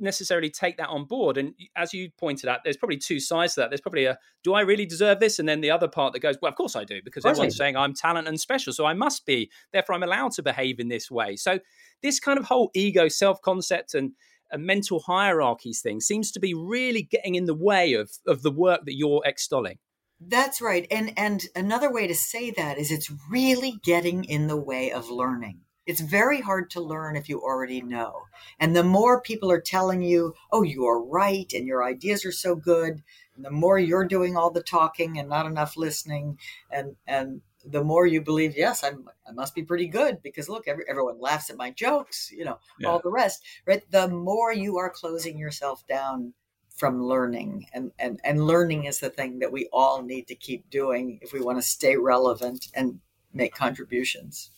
necessarily 0.00 0.50
take 0.50 0.76
that 0.78 0.88
on 0.88 1.04
board. 1.04 1.36
And 1.36 1.54
as 1.76 1.92
you 1.92 2.10
pointed 2.18 2.48
out, 2.48 2.60
there's 2.64 2.76
probably 2.76 2.96
two 2.96 3.20
sides 3.20 3.54
to 3.54 3.60
that. 3.60 3.70
There's 3.70 3.80
probably 3.80 4.04
a 4.04 4.18
do 4.44 4.54
I 4.54 4.60
really 4.60 4.86
deserve 4.86 5.20
this? 5.20 5.38
And 5.38 5.48
then 5.48 5.60
the 5.60 5.70
other 5.70 5.88
part 5.88 6.12
that 6.12 6.20
goes, 6.20 6.36
well, 6.40 6.50
of 6.50 6.56
course 6.56 6.76
I 6.76 6.84
do, 6.84 7.00
because 7.04 7.24
everyone's 7.24 7.56
saying 7.56 7.76
I'm 7.76 7.94
talent 7.94 8.28
and 8.28 8.40
special. 8.40 8.72
So 8.72 8.86
I 8.86 8.94
must 8.94 9.26
be. 9.26 9.50
Therefore, 9.72 9.94
I'm 9.94 10.02
allowed 10.02 10.32
to 10.32 10.42
behave 10.42 10.80
in 10.80 10.88
this 10.88 11.10
way. 11.10 11.36
So 11.36 11.58
this 12.02 12.20
kind 12.20 12.38
of 12.38 12.44
whole 12.44 12.70
ego, 12.74 13.08
self 13.08 13.40
concept, 13.42 13.94
and 13.94 14.12
a 14.50 14.58
mental 14.58 15.00
hierarchies 15.00 15.80
thing 15.80 16.00
seems 16.00 16.32
to 16.32 16.40
be 16.40 16.54
really 16.54 17.02
getting 17.02 17.34
in 17.34 17.44
the 17.44 17.54
way 17.54 17.94
of, 17.94 18.10
of 18.26 18.42
the 18.42 18.50
work 18.50 18.80
that 18.86 18.96
you're 18.96 19.22
extolling. 19.24 19.78
That's 20.20 20.60
right. 20.60 20.86
And 20.90 21.12
and 21.16 21.44
another 21.54 21.92
way 21.92 22.08
to 22.08 22.14
say 22.14 22.50
that 22.56 22.76
is 22.76 22.90
it's 22.90 23.12
really 23.30 23.78
getting 23.84 24.24
in 24.24 24.48
the 24.48 24.56
way 24.56 24.90
of 24.90 25.10
learning. 25.10 25.60
It's 25.88 26.00
very 26.02 26.42
hard 26.42 26.68
to 26.72 26.82
learn 26.82 27.16
if 27.16 27.30
you 27.30 27.40
already 27.40 27.80
know. 27.80 28.20
And 28.60 28.76
the 28.76 28.84
more 28.84 29.22
people 29.22 29.50
are 29.50 29.60
telling 29.60 30.02
you, 30.02 30.34
oh, 30.52 30.62
you 30.62 30.84
are 30.84 31.02
right 31.02 31.50
and 31.54 31.66
your 31.66 31.82
ideas 31.82 32.26
are 32.26 32.32
so 32.32 32.54
good, 32.54 33.02
and 33.34 33.42
the 33.42 33.50
more 33.50 33.78
you're 33.78 34.04
doing 34.04 34.36
all 34.36 34.50
the 34.50 34.62
talking 34.62 35.18
and 35.18 35.30
not 35.30 35.46
enough 35.46 35.78
listening, 35.78 36.38
and, 36.70 36.94
and 37.06 37.40
the 37.64 37.82
more 37.82 38.06
you 38.06 38.20
believe, 38.20 38.54
yes, 38.54 38.84
I'm, 38.84 39.08
I 39.26 39.32
must 39.32 39.54
be 39.54 39.62
pretty 39.62 39.86
good 39.86 40.20
because 40.22 40.46
look, 40.50 40.68
every, 40.68 40.84
everyone 40.86 41.18
laughs 41.20 41.48
at 41.48 41.56
my 41.56 41.70
jokes, 41.70 42.30
you 42.30 42.44
know, 42.44 42.58
yeah. 42.78 42.88
all 42.88 43.00
the 43.00 43.10
rest, 43.10 43.42
right? 43.66 43.82
The 43.90 44.08
more 44.08 44.52
you 44.52 44.76
are 44.76 44.90
closing 44.90 45.38
yourself 45.38 45.86
down 45.86 46.34
from 46.76 47.02
learning 47.02 47.64
and, 47.72 47.92
and, 47.98 48.20
and 48.24 48.46
learning 48.46 48.84
is 48.84 49.00
the 49.00 49.08
thing 49.08 49.38
that 49.38 49.52
we 49.52 49.70
all 49.72 50.02
need 50.02 50.28
to 50.28 50.34
keep 50.34 50.68
doing 50.68 51.18
if 51.22 51.32
we 51.32 51.40
want 51.40 51.56
to 51.56 51.62
stay 51.62 51.96
relevant 51.96 52.68
and 52.74 53.00
make 53.32 53.54
contributions. 53.54 54.50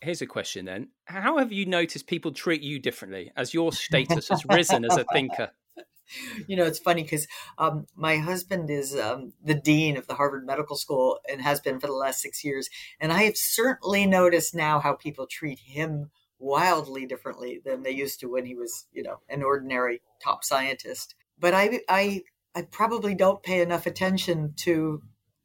Here's 0.00 0.22
a 0.22 0.26
question 0.26 0.64
then. 0.64 0.88
How 1.06 1.38
have 1.38 1.52
you 1.52 1.66
noticed 1.66 2.06
people 2.06 2.32
treat 2.32 2.62
you 2.62 2.78
differently 2.78 3.32
as 3.36 3.52
your 3.52 3.72
status 3.72 4.28
has 4.28 4.44
risen 4.46 4.84
as 4.84 4.96
a 4.96 5.04
thinker? 5.12 5.50
you 6.46 6.56
know, 6.56 6.64
it's 6.64 6.78
funny 6.78 7.02
because 7.02 7.26
um, 7.58 7.86
my 7.96 8.16
husband 8.16 8.70
is 8.70 8.96
um, 8.96 9.32
the 9.42 9.54
dean 9.54 9.96
of 9.96 10.06
the 10.06 10.14
Harvard 10.14 10.46
Medical 10.46 10.76
School 10.76 11.18
and 11.30 11.42
has 11.42 11.60
been 11.60 11.80
for 11.80 11.88
the 11.88 11.94
last 11.94 12.20
six 12.20 12.44
years. 12.44 12.68
And 13.00 13.12
I 13.12 13.24
have 13.24 13.36
certainly 13.36 14.06
noticed 14.06 14.54
now 14.54 14.78
how 14.78 14.94
people 14.94 15.26
treat 15.26 15.58
him 15.58 16.10
wildly 16.38 17.04
differently 17.04 17.60
than 17.64 17.82
they 17.82 17.90
used 17.90 18.20
to 18.20 18.30
when 18.30 18.46
he 18.46 18.54
was, 18.54 18.86
you 18.92 19.02
know, 19.02 19.18
an 19.28 19.42
ordinary 19.42 20.00
top 20.22 20.44
scientist. 20.44 21.16
But 21.38 21.54
I, 21.54 21.80
I, 21.88 22.22
I 22.54 22.62
probably 22.62 23.16
don't 23.16 23.42
pay 23.42 23.60
enough 23.60 23.86
attention 23.86 24.54
to 24.58 25.02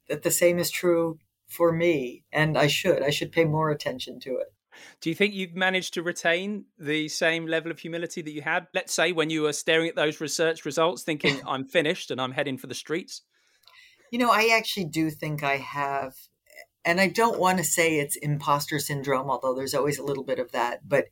that 0.10 0.24
the 0.24 0.32
same 0.32 0.60
is 0.60 0.70
true 0.70 1.18
for 1.54 1.72
me. 1.72 2.24
And 2.32 2.58
I 2.58 2.68
should. 2.68 3.04
I 3.04 3.10
should 3.10 3.32
pay 3.32 3.46
more 3.46 3.70
attention 3.70 4.20
to 4.22 4.38
it. 4.38 4.48
Do 5.02 5.10
you 5.10 5.16
think 5.16 5.34
you've 5.34 5.56
managed 5.56 5.94
to 5.96 6.04
retain 6.04 6.66
the 6.78 7.08
same 7.08 7.46
level 7.46 7.72
of 7.72 7.80
humility 7.80 8.22
that 8.22 8.32
you 8.32 8.42
had, 8.42 8.68
let's 8.74 8.94
say, 8.94 9.12
when 9.12 9.30
you 9.30 9.44
were 9.44 9.54
staring 9.54 9.88
at 9.88 9.96
those 9.96 10.20
research 10.20 10.66
results, 10.66 11.04
thinking, 11.04 11.42
I'm 11.48 11.66
finished 11.66 12.12
and 12.12 12.20
I'm 12.20 12.32
heading 12.32 12.58
for 12.58 12.68
the 12.68 12.76
streets? 12.76 13.22
You 14.12 14.20
know, 14.20 14.32
I 14.32 14.52
actually 14.56 14.86
do 14.86 15.10
think 15.10 15.44
I 15.44 15.58
have. 15.58 16.16
And 16.86 17.00
I 17.00 17.08
don't 17.08 17.39
want 17.39 17.60
to 17.60 17.63
say 17.63 18.00
it's 18.00 18.16
imposter 18.18 18.78
syndrome, 18.78 19.30
although 19.30 19.56
there's 19.56 19.74
always 19.74 20.00
a 20.00 20.04
little 20.04 20.24
bit 20.24 20.39
of 20.39 20.52
that. 20.52 20.88
But 20.88 21.06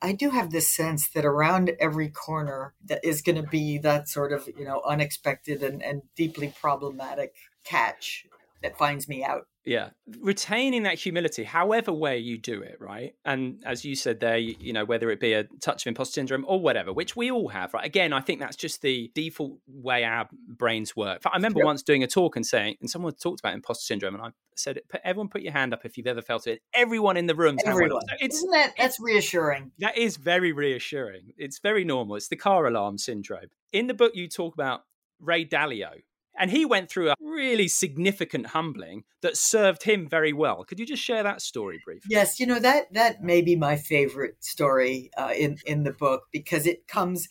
I 0.00 0.12
do 0.12 0.30
have 0.30 0.50
this 0.50 0.74
sense 0.74 1.08
that 1.10 1.24
around 1.24 1.72
every 1.78 2.08
corner 2.08 2.74
that 2.86 3.04
is 3.04 3.22
going 3.22 3.40
to 3.40 3.48
be 3.48 3.78
that 3.78 4.08
sort 4.08 4.32
of, 4.32 4.48
you 4.58 4.64
know, 4.64 4.82
unexpected 4.84 5.62
and, 5.62 5.82
and 5.82 6.02
deeply 6.16 6.52
problematic 6.60 7.34
catch 7.64 8.26
that 8.62 8.78
finds 8.78 9.08
me 9.08 9.24
out. 9.24 9.46
Yeah, 9.64 9.90
retaining 10.20 10.82
that 10.84 10.98
humility, 10.98 11.44
however 11.44 11.92
way 11.92 12.18
you 12.18 12.36
do 12.36 12.62
it, 12.62 12.78
right? 12.80 13.14
And 13.24 13.62
as 13.64 13.84
you 13.84 13.94
said 13.94 14.18
there, 14.18 14.36
you, 14.36 14.56
you, 14.58 14.72
know, 14.72 14.84
whether 14.84 15.08
it 15.10 15.20
be 15.20 15.34
a 15.34 15.44
touch 15.60 15.84
of 15.84 15.90
imposter 15.90 16.14
syndrome 16.14 16.44
or 16.48 16.60
whatever, 16.60 16.92
which 16.92 17.14
we 17.14 17.30
all 17.30 17.48
have, 17.48 17.72
right? 17.72 17.84
Again, 17.84 18.12
I 18.12 18.20
think 18.20 18.40
that's 18.40 18.56
just 18.56 18.82
the 18.82 19.12
default 19.14 19.58
way 19.68 20.02
our 20.02 20.28
brains 20.48 20.96
work. 20.96 21.22
I 21.26 21.36
remember 21.36 21.60
yep. 21.60 21.66
once 21.66 21.82
doing 21.82 22.02
a 22.02 22.08
talk 22.08 22.34
and 22.34 22.44
saying, 22.44 22.76
and 22.80 22.90
someone 22.90 23.12
talked 23.12 23.38
about 23.38 23.54
imposter 23.54 23.84
syndrome, 23.84 24.14
and 24.16 24.24
I 24.24 24.30
said, 24.56 24.80
"Everyone, 25.04 25.28
put 25.28 25.42
your 25.42 25.52
hand 25.52 25.72
up 25.72 25.84
if 25.84 25.96
you've 25.96 26.08
ever 26.08 26.22
felt 26.22 26.48
it." 26.48 26.60
Everyone 26.74 27.16
in 27.16 27.26
the 27.26 27.34
room, 27.34 27.56
everyone. 27.64 28.02
It's, 28.18 28.38
Isn't 28.38 28.50
that 28.50 28.72
that's 28.76 28.98
reassuring? 28.98 29.70
That 29.78 29.96
is 29.96 30.16
very 30.16 30.52
reassuring. 30.52 31.34
It's 31.38 31.60
very 31.60 31.84
normal. 31.84 32.16
It's 32.16 32.28
the 32.28 32.36
car 32.36 32.66
alarm 32.66 32.98
syndrome. 32.98 33.50
In 33.72 33.86
the 33.86 33.94
book, 33.94 34.12
you 34.14 34.28
talk 34.28 34.54
about 34.54 34.82
Ray 35.20 35.44
Dalio, 35.44 36.02
and 36.38 36.50
he 36.50 36.64
went 36.64 36.90
through 36.90 37.10
a 37.10 37.14
really 37.20 37.68
significant 37.68 38.48
humbling 38.48 39.04
that 39.20 39.36
served 39.36 39.84
him 39.84 40.08
very 40.08 40.32
well. 40.32 40.64
Could 40.64 40.78
you 40.78 40.86
just 40.86 41.02
share 41.02 41.22
that 41.22 41.42
story 41.42 41.80
briefly? 41.84 42.08
Yes, 42.10 42.40
you 42.40 42.46
know 42.46 42.58
that 42.58 42.92
that 42.92 43.22
may 43.22 43.42
be 43.42 43.56
my 43.56 43.76
favorite 43.76 44.42
story 44.42 45.10
uh, 45.16 45.32
in 45.36 45.58
in 45.66 45.84
the 45.84 45.92
book 45.92 46.24
because 46.32 46.66
it 46.66 46.86
comes 46.88 47.28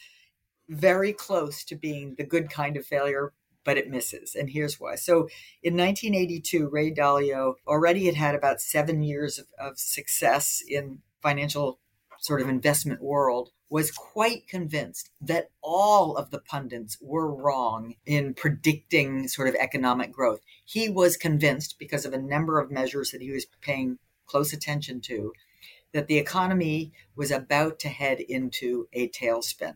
very 0.69 1.13
close 1.13 1.63
to 1.65 1.75
being 1.75 2.15
the 2.17 2.25
good 2.25 2.49
kind 2.49 2.77
of 2.77 2.85
failure, 2.85 3.33
but 3.65 3.77
it 3.77 3.89
misses. 3.89 4.35
And 4.35 4.49
here's 4.49 4.79
why. 4.79 4.95
So 4.95 5.27
in 5.61 5.75
1982, 5.75 6.69
Ray 6.69 6.91
Dalio 6.93 7.55
already 7.67 8.05
had 8.05 8.15
had 8.15 8.35
about 8.35 8.61
seven 8.61 9.01
years 9.01 9.37
of, 9.37 9.47
of 9.59 9.77
success 9.77 10.63
in 10.65 10.99
financial 11.21 11.79
sort 12.19 12.41
of 12.41 12.47
investment 12.47 13.01
world 13.01 13.49
was 13.71 13.89
quite 13.89 14.45
convinced 14.49 15.09
that 15.21 15.49
all 15.61 16.17
of 16.17 16.29
the 16.29 16.39
pundits 16.39 16.97
were 16.99 17.33
wrong 17.33 17.95
in 18.05 18.33
predicting 18.33 19.29
sort 19.29 19.47
of 19.47 19.55
economic 19.55 20.11
growth. 20.11 20.41
He 20.65 20.89
was 20.89 21.15
convinced, 21.15 21.79
because 21.79 22.05
of 22.05 22.11
a 22.11 22.21
number 22.21 22.59
of 22.59 22.69
measures 22.69 23.11
that 23.11 23.21
he 23.21 23.31
was 23.31 23.45
paying 23.61 23.97
close 24.25 24.51
attention 24.51 24.99
to, 24.99 25.31
that 25.93 26.07
the 26.07 26.17
economy 26.17 26.91
was 27.15 27.31
about 27.31 27.79
to 27.79 27.87
head 27.87 28.19
into 28.19 28.89
a 28.91 29.07
tailspin. 29.07 29.75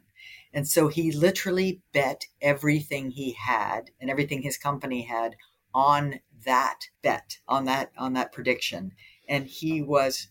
And 0.53 0.67
so 0.67 0.89
he 0.89 1.13
literally 1.13 1.81
bet 1.93 2.25
everything 2.41 3.11
he 3.11 3.31
had 3.31 3.91
and 4.01 4.09
everything 4.09 4.41
his 4.41 4.57
company 4.57 5.03
had 5.03 5.37
on 5.73 6.19
that 6.43 6.89
bet, 7.01 7.37
on 7.47 7.63
that 7.63 7.91
on 7.97 8.11
that 8.13 8.33
prediction. 8.33 8.91
And 9.27 9.47
he 9.47 9.81
was 9.81 10.27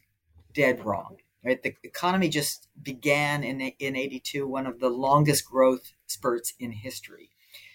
dead 0.53 0.85
wrong 0.85 1.16
right? 1.44 1.62
The 1.62 1.74
economy 1.83 2.28
just 2.28 2.68
began 2.83 3.44
in 3.44 3.61
in 3.61 3.96
82, 3.96 4.46
one 4.46 4.66
of 4.66 4.80
the 4.80 4.88
longest 4.88 5.44
growth 5.44 5.92
spurts 6.07 6.54
in 6.59 6.72
history. 6.72 7.30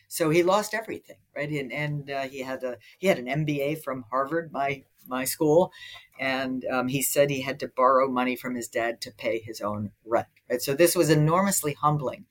So 0.07 0.31
he 0.31 0.41
lost 0.41 0.73
everything, 0.73 1.17
right? 1.35 1.49
And, 1.49 1.71
and 1.71 2.09
uh, 2.09 2.21
he 2.23 2.41
had 2.41 2.63
a 2.63 2.77
he 2.97 3.07
had 3.07 3.19
an 3.19 3.27
MBA 3.45 3.83
from 3.83 4.05
Harvard, 4.09 4.51
my 4.51 4.83
my 5.07 5.23
school, 5.23 5.71
and 6.19 6.65
um, 6.65 6.87
he 6.87 7.01
said 7.01 7.29
he 7.29 7.41
had 7.41 7.59
to 7.59 7.67
borrow 7.67 8.09
money 8.09 8.35
from 8.35 8.55
his 8.55 8.67
dad 8.67 9.01
to 9.01 9.11
pay 9.11 9.39
his 9.39 9.61
own 9.61 9.91
rent. 10.03 10.27
Right. 10.49 10.61
So 10.61 10.73
this 10.73 10.95
was 10.95 11.09
enormously 11.09 11.73
humbling, 11.73 12.25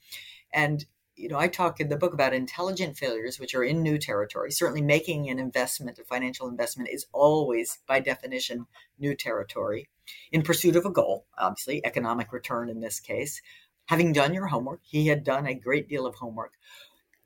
and 0.53 0.85
you 1.18 1.28
know 1.28 1.38
I 1.38 1.48
talk 1.48 1.81
in 1.81 1.88
the 1.88 1.96
book 1.96 2.14
about 2.14 2.33
intelligent 2.33 2.96
failures, 2.96 3.38
which 3.38 3.54
are 3.54 3.64
in 3.64 3.83
new 3.83 3.98
territory. 3.98 4.50
Certainly, 4.50 4.83
making 4.83 5.28
an 5.28 5.38
investment, 5.38 5.98
a 5.98 6.04
financial 6.04 6.48
investment, 6.48 6.90
is 6.92 7.07
always 7.12 7.78
by 7.87 8.00
definition 8.00 8.66
new 8.98 9.14
territory 9.14 9.88
in 10.33 10.42
pursuit 10.42 10.76
of 10.76 10.87
a 10.87 10.90
goal, 10.90 11.26
obviously, 11.37 11.85
economic 11.85 12.33
return 12.33 12.68
in 12.68 12.81
this 12.81 13.00
case. 13.00 13.42
Having 13.87 14.12
done 14.12 14.35
your 14.35 14.46
homework, 14.46 14.81
he 14.83 15.09
had 15.09 15.24
done 15.24 15.46
a 15.46 15.54
great 15.54 15.88
deal 15.88 16.07
of 16.07 16.14
homework. 16.14 16.54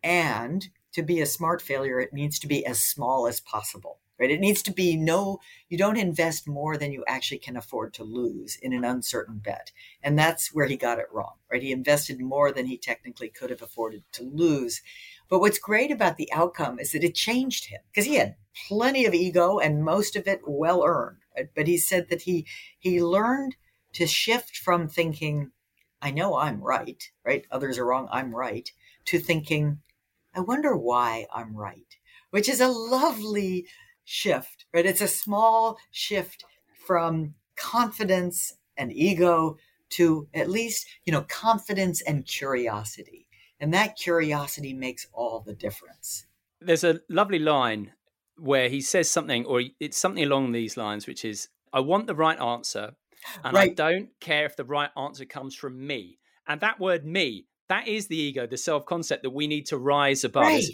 And 0.03 0.69
to 0.93 1.03
be 1.03 1.21
a 1.21 1.27
smart 1.27 1.63
failure, 1.63 2.01
it 2.01 2.13
needs 2.13 2.39
to 2.41 2.47
be 2.47 2.65
as 2.65 2.81
small 2.81 3.27
as 3.27 3.41
possible, 3.41 3.99
right? 4.23 4.31
It 4.31 4.41
needs 4.41 4.63
to 4.63 4.73
be 4.73 4.97
no, 4.97 5.41
you 5.69 5.77
don't 5.77 5.99
invest 5.99 6.49
more 6.49 6.77
than 6.77 6.93
you 6.93 7.05
actually 7.09 7.39
can 7.39 7.57
afford 7.57 7.93
to 7.95 8.05
lose 8.05 8.57
in 8.63 8.73
an 8.73 8.85
uncertain 8.85 9.39
bet. 9.39 9.73
And 10.03 10.19
that's 10.19 10.55
where 10.55 10.67
he 10.67 10.77
got 10.77 11.01
it 11.01 11.07
wrong, 11.13 11.35
right? 11.51 11.63
He 11.63 11.73
invested 11.73 12.21
more 12.21 12.53
than 12.53 12.67
he 12.67 12.79
technically 12.79 13.29
could 13.29 13.51
have 13.51 13.63
afforded 13.63 14.05
to 14.13 14.23
lose. 14.23 14.81
But 15.29 15.41
what's 15.41 15.59
great 15.59 15.91
about 15.91 16.19
the 16.19 16.33
outcome 16.33 16.79
is 16.79 16.93
that 16.93 17.05
it 17.05 17.17
changed 17.17 17.67
him 17.67 17.81
because 17.91 18.07
he 18.07 18.15
had 18.15 18.37
plenty 18.69 19.05
of 19.05 19.15
ego 19.15 19.59
and 19.59 19.85
most 19.85 20.15
of 20.17 20.29
it 20.29 20.41
well 20.47 20.85
earned 20.85 21.19
but 21.55 21.67
he 21.67 21.77
said 21.79 22.09
that 22.09 22.23
he 22.23 22.47
he 22.79 23.03
learned 23.03 23.57
to 23.93 24.07
shift 24.07 24.57
from 24.57 24.89
thinking 24.89 25.51
i 26.01 26.11
know 26.11 26.37
i'm 26.37 26.61
right 26.61 27.11
right 27.25 27.47
others 27.51 27.79
are 27.79 27.87
wrong 27.87 28.09
i'm 28.13 28.35
right 28.35 28.71
to 29.05 29.19
thinking 29.19 29.79
i 30.35 30.41
wonder 30.41 30.77
why 30.77 31.27
i'm 31.35 31.57
right 31.57 31.97
which 32.31 32.49
is 32.49 32.61
a 32.61 32.69
lovely 32.69 33.67
shift 34.05 34.65
right 34.73 34.87
it's 34.87 35.01
a 35.01 35.09
small 35.09 35.79
shift 35.91 36.45
from 36.87 37.35
confidence 37.57 38.55
and 38.77 38.93
ego 38.93 39.57
to 39.89 40.27
at 40.35 40.51
least 40.51 40.87
you 41.05 41.13
know 41.13 41.25
confidence 41.29 42.01
and 42.03 42.27
curiosity 42.27 43.27
and 43.61 43.73
that 43.73 43.97
curiosity 43.97 44.73
makes 44.73 45.07
all 45.13 45.41
the 45.41 45.55
difference 45.55 46.27
there's 46.61 46.85
a 46.85 47.01
lovely 47.09 47.39
line 47.39 47.93
where 48.39 48.69
he 48.69 48.81
says 48.81 49.11
something, 49.11 49.45
or 49.47 49.63
it's 49.81 49.99
something 49.99 50.25
along 50.25 50.53
these 50.53 50.77
lines, 50.77 51.07
which 51.07 51.25
is, 51.25 51.49
I 51.73 51.81
want 51.81 52.07
the 52.07 52.15
right 52.15 52.39
answer, 52.41 52.95
and 53.45 53.55
right. 53.55 53.71
I 53.71 53.75
don't 53.75 54.09
care 54.21 54.47
if 54.47 54.57
the 54.57 54.65
right 54.65 54.91
answer 54.97 55.25
comes 55.25 55.55
from 55.55 55.87
me. 55.87 56.19
And 56.47 56.61
that 56.61 56.81
word 56.81 57.05
me, 57.05 57.47
that 57.69 57.87
is 57.87 58.09
the 58.09 58.17
ego, 58.17 58.47
the 58.47 58.57
self 58.57 58.85
concept 58.85 59.23
that 59.23 59.31
we 59.31 59.47
need 59.47 59.67
to 59.67 59.79
rise 59.79 60.25
above, 60.25 60.43
right. 60.43 60.65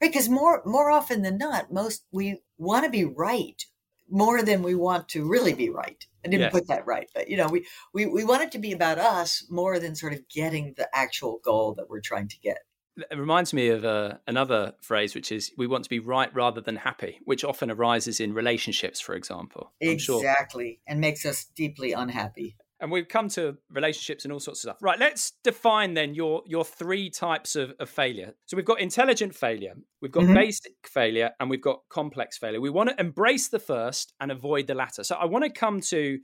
Right, 0.00 0.12
because 0.12 0.28
more 0.28 0.62
more 0.64 0.90
often 0.90 1.22
than 1.22 1.38
not, 1.38 1.72
most 1.72 2.04
we 2.12 2.42
want 2.58 2.84
to 2.84 2.90
be 2.90 3.04
right 3.04 3.62
more 4.10 4.42
than 4.42 4.62
we 4.62 4.74
want 4.74 5.08
to 5.10 5.28
really 5.28 5.54
be 5.54 5.70
right. 5.70 6.04
I 6.24 6.28
didn't 6.28 6.42
yes. 6.42 6.52
put 6.52 6.68
that 6.68 6.86
right, 6.86 7.08
but 7.14 7.28
you 7.28 7.36
know, 7.36 7.48
we, 7.48 7.66
we 7.92 8.06
we 8.06 8.24
want 8.24 8.42
it 8.42 8.52
to 8.52 8.58
be 8.58 8.72
about 8.72 8.98
us 8.98 9.44
more 9.48 9.78
than 9.78 9.94
sort 9.94 10.12
of 10.12 10.28
getting 10.28 10.74
the 10.76 10.88
actual 10.94 11.40
goal 11.44 11.74
that 11.74 11.88
we're 11.88 12.00
trying 12.00 12.28
to 12.28 12.38
get. 12.38 12.58
It 12.96 13.18
reminds 13.18 13.52
me 13.52 13.68
of 13.68 13.84
uh, 13.84 14.14
another 14.26 14.74
phrase, 14.80 15.14
which 15.14 15.30
is 15.30 15.52
we 15.58 15.66
want 15.66 15.84
to 15.84 15.90
be 15.90 15.98
right 15.98 16.34
rather 16.34 16.62
than 16.62 16.76
happy, 16.76 17.20
which 17.24 17.44
often 17.44 17.70
arises 17.70 18.20
in 18.20 18.32
relationships, 18.32 19.00
for 19.00 19.14
example. 19.14 19.72
I'm 19.82 19.90
exactly, 19.90 20.64
sure. 20.64 20.82
and 20.86 21.00
makes 21.00 21.26
us 21.26 21.44
deeply 21.44 21.92
unhappy. 21.92 22.56
And 22.78 22.90
we've 22.90 23.08
come 23.08 23.28
to 23.30 23.56
relationships 23.70 24.24
and 24.24 24.32
all 24.32 24.40
sorts 24.40 24.60
of 24.60 24.70
stuff. 24.70 24.82
Right, 24.82 24.98
let's 24.98 25.32
define 25.42 25.94
then 25.94 26.14
your 26.14 26.42
your 26.46 26.64
three 26.64 27.08
types 27.08 27.56
of, 27.56 27.72
of 27.80 27.88
failure. 27.88 28.34
So 28.46 28.56
we've 28.56 28.66
got 28.66 28.80
intelligent 28.80 29.34
failure, 29.34 29.74
we've 30.02 30.12
got 30.12 30.24
mm-hmm. 30.24 30.34
basic 30.34 30.72
failure, 30.84 31.30
and 31.40 31.48
we've 31.48 31.62
got 31.62 31.80
complex 31.88 32.36
failure. 32.36 32.60
We 32.60 32.70
want 32.70 32.90
to 32.90 33.00
embrace 33.00 33.48
the 33.48 33.58
first 33.58 34.12
and 34.20 34.30
avoid 34.30 34.66
the 34.66 34.74
latter. 34.74 35.04
So 35.04 35.16
I 35.16 35.24
want 35.24 35.44
to 35.44 35.50
come 35.50 35.80
to 35.82 36.18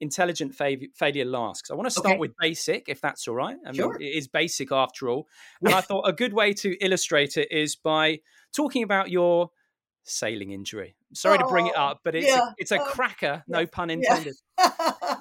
intelligent 0.00 0.54
failure 0.54 1.24
last? 1.24 1.62
Because 1.62 1.70
I 1.70 1.74
want 1.74 1.86
to 1.86 1.90
start 1.90 2.06
okay. 2.06 2.18
with 2.18 2.32
basic, 2.40 2.88
if 2.88 3.00
that's 3.00 3.26
all 3.28 3.34
right. 3.34 3.56
I 3.66 3.72
sure. 3.72 3.98
mean, 3.98 4.08
it 4.08 4.16
is 4.16 4.28
basic 4.28 4.72
after 4.72 5.08
all. 5.08 5.26
And 5.62 5.74
I 5.74 5.80
thought 5.82 6.08
a 6.08 6.12
good 6.12 6.32
way 6.32 6.52
to 6.54 6.76
illustrate 6.84 7.36
it 7.36 7.50
is 7.50 7.76
by 7.76 8.20
talking 8.54 8.82
about 8.82 9.10
your 9.10 9.50
sailing 10.04 10.52
injury. 10.52 10.96
Sorry 11.14 11.38
oh, 11.38 11.42
to 11.42 11.48
bring 11.48 11.66
it 11.66 11.76
up, 11.76 12.00
but 12.04 12.14
it's 12.14 12.26
yeah, 12.26 12.40
a, 12.40 12.54
it's 12.58 12.72
a 12.72 12.80
uh, 12.80 12.84
cracker, 12.84 13.44
no 13.48 13.66
pun 13.66 13.90
intended. 13.90 14.34
Yeah. 14.58 14.70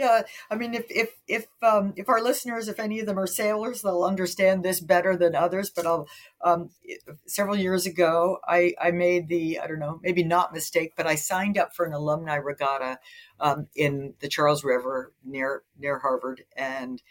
yeah, 0.00 0.22
I 0.50 0.54
mean, 0.54 0.72
if 0.72 0.86
if 0.88 1.10
if 1.28 1.46
um, 1.62 1.92
if 1.94 2.08
our 2.08 2.22
listeners, 2.22 2.68
if 2.68 2.80
any 2.80 3.00
of 3.00 3.06
them 3.06 3.18
are 3.18 3.26
sailors, 3.26 3.82
they'll 3.82 4.02
understand 4.02 4.64
this 4.64 4.80
better 4.80 5.14
than 5.14 5.34
others. 5.34 5.68
But 5.68 5.86
I'll 5.86 6.08
um, 6.42 6.70
several 7.26 7.54
years 7.54 7.84
ago, 7.84 8.38
I 8.48 8.72
I 8.80 8.92
made 8.92 9.28
the 9.28 9.60
I 9.60 9.66
don't 9.66 9.78
know 9.78 10.00
maybe 10.02 10.24
not 10.24 10.54
mistake, 10.54 10.94
but 10.96 11.06
I 11.06 11.16
signed 11.16 11.58
up 11.58 11.74
for 11.74 11.84
an 11.84 11.92
alumni 11.92 12.36
regatta 12.36 12.98
um, 13.40 13.66
in 13.76 14.14
the 14.20 14.28
Charles 14.28 14.64
River 14.64 15.12
near 15.22 15.64
near 15.78 15.98
Harvard, 15.98 16.44
and 16.56 17.02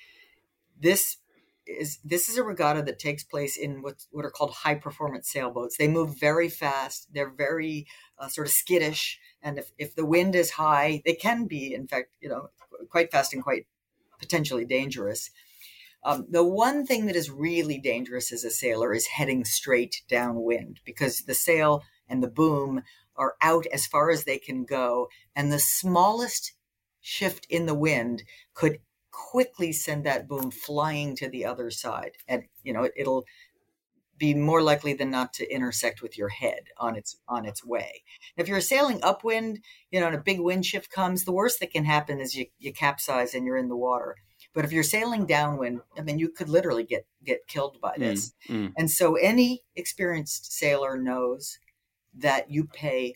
this 0.81 1.17
is 1.67 1.99
this 2.03 2.27
is 2.27 2.39
a 2.39 2.43
regatta 2.43 2.81
that 2.81 2.97
takes 2.97 3.23
place 3.23 3.55
in 3.55 3.83
what 3.83 4.03
what 4.09 4.25
are 4.25 4.31
called 4.31 4.51
high 4.51 4.73
performance 4.73 5.29
sailboats. 5.29 5.77
They 5.77 5.87
move 5.87 6.19
very 6.19 6.49
fast. 6.49 7.07
They're 7.13 7.29
very 7.29 7.85
uh, 8.17 8.29
sort 8.29 8.47
of 8.47 8.53
skittish, 8.53 9.19
and 9.43 9.59
if 9.59 9.71
if 9.77 9.93
the 9.93 10.07
wind 10.07 10.35
is 10.35 10.49
high, 10.49 11.03
they 11.05 11.13
can 11.13 11.45
be, 11.45 11.75
in 11.75 11.87
fact, 11.87 12.09
you 12.19 12.29
know, 12.29 12.49
quite 12.89 13.11
fast 13.11 13.33
and 13.33 13.43
quite 13.43 13.65
potentially 14.19 14.65
dangerous. 14.65 15.31
Um, 16.03 16.25
the 16.29 16.43
one 16.43 16.85
thing 16.85 17.07
that 17.07 17.15
is 17.15 17.29
really 17.29 17.77
dangerous 17.77 18.31
as 18.31 18.43
a 18.43 18.51
sailor 18.51 18.93
is 18.93 19.07
heading 19.07 19.43
straight 19.43 20.01
downwind 20.07 20.79
because 20.85 21.23
the 21.23 21.33
sail 21.33 21.83
and 22.07 22.23
the 22.23 22.29
boom 22.29 22.83
are 23.15 23.35
out 23.41 23.65
as 23.67 23.85
far 23.85 24.09
as 24.09 24.23
they 24.23 24.37
can 24.37 24.63
go, 24.63 25.09
and 25.35 25.51
the 25.51 25.59
smallest 25.59 26.53
shift 27.01 27.45
in 27.49 27.65
the 27.65 27.75
wind 27.75 28.23
could 28.53 28.79
quickly 29.11 29.73
send 29.73 30.05
that 30.05 30.27
boom 30.27 30.51
flying 30.51 31.15
to 31.15 31.27
the 31.29 31.45
other 31.45 31.69
side 31.69 32.11
and 32.27 32.43
you 32.63 32.71
know 32.71 32.83
it, 32.95 33.07
will 33.07 33.25
be 34.19 34.33
more 34.35 34.61
likely 34.61 34.93
than 34.93 35.09
not 35.09 35.33
to 35.33 35.51
intersect 35.51 36.01
with 36.01 36.17
your 36.17 36.29
head 36.29 36.65
on 36.77 36.95
its 36.95 37.17
on 37.27 37.45
its 37.45 37.65
way. 37.65 38.03
If 38.37 38.47
you're 38.47 38.61
sailing 38.61 38.99
upwind 39.01 39.59
you 39.91 39.99
know 39.99 40.07
and 40.07 40.15
a 40.15 40.21
big 40.21 40.39
wind 40.39 40.65
shift 40.65 40.91
comes 40.91 41.23
the 41.23 41.31
worst 41.31 41.59
that 41.59 41.71
can 41.71 41.85
happen 41.85 42.19
is 42.19 42.35
you, 42.35 42.47
you 42.59 42.73
capsize 42.73 43.33
and 43.33 43.45
you're 43.45 43.57
in 43.57 43.69
the 43.69 43.77
water. 43.77 44.17
But 44.53 44.65
if 44.65 44.71
you're 44.71 44.83
sailing 44.83 45.25
downwind 45.25 45.81
i 45.97 46.01
mean 46.01 46.19
you 46.19 46.29
could 46.29 46.49
literally 46.49 46.83
get 46.83 47.07
get 47.23 47.47
killed 47.47 47.79
by 47.81 47.95
mm, 47.95 47.99
this. 47.99 48.33
mm, 48.47 48.67
mm. 48.67 48.73
and 48.77 48.91
so 48.91 49.15
any 49.15 49.63
experienced 49.75 50.51
sailor 50.53 50.97
knows 50.97 51.59
that 52.15 52.51
you 52.51 52.65
pay 52.65 53.15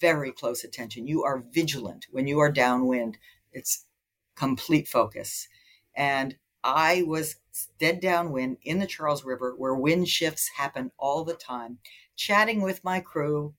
very 0.00 0.32
close 0.32 0.64
attention. 0.64 1.06
You 1.06 1.22
are 1.22 1.44
vigilant. 1.52 2.06
When 2.10 2.26
you 2.26 2.40
are 2.40 2.50
downwind 2.50 3.16
it's 3.52 3.86
complete 4.34 4.88
focus. 4.88 5.48
And 5.96 6.36
I 6.64 7.02
was 7.02 7.36
dead 7.78 8.00
downwind 8.00 8.56
in 8.64 8.78
the 8.78 8.86
Charles 8.86 9.22
River 9.22 9.54
where 9.56 9.74
wind 9.74 10.08
shifts 10.08 10.50
happen 10.56 10.90
all 10.98 11.22
the 11.22 11.34
time, 11.34 11.78
chatting 12.16 12.62
with 12.62 12.82
my 12.82 13.00
crew 13.00 13.54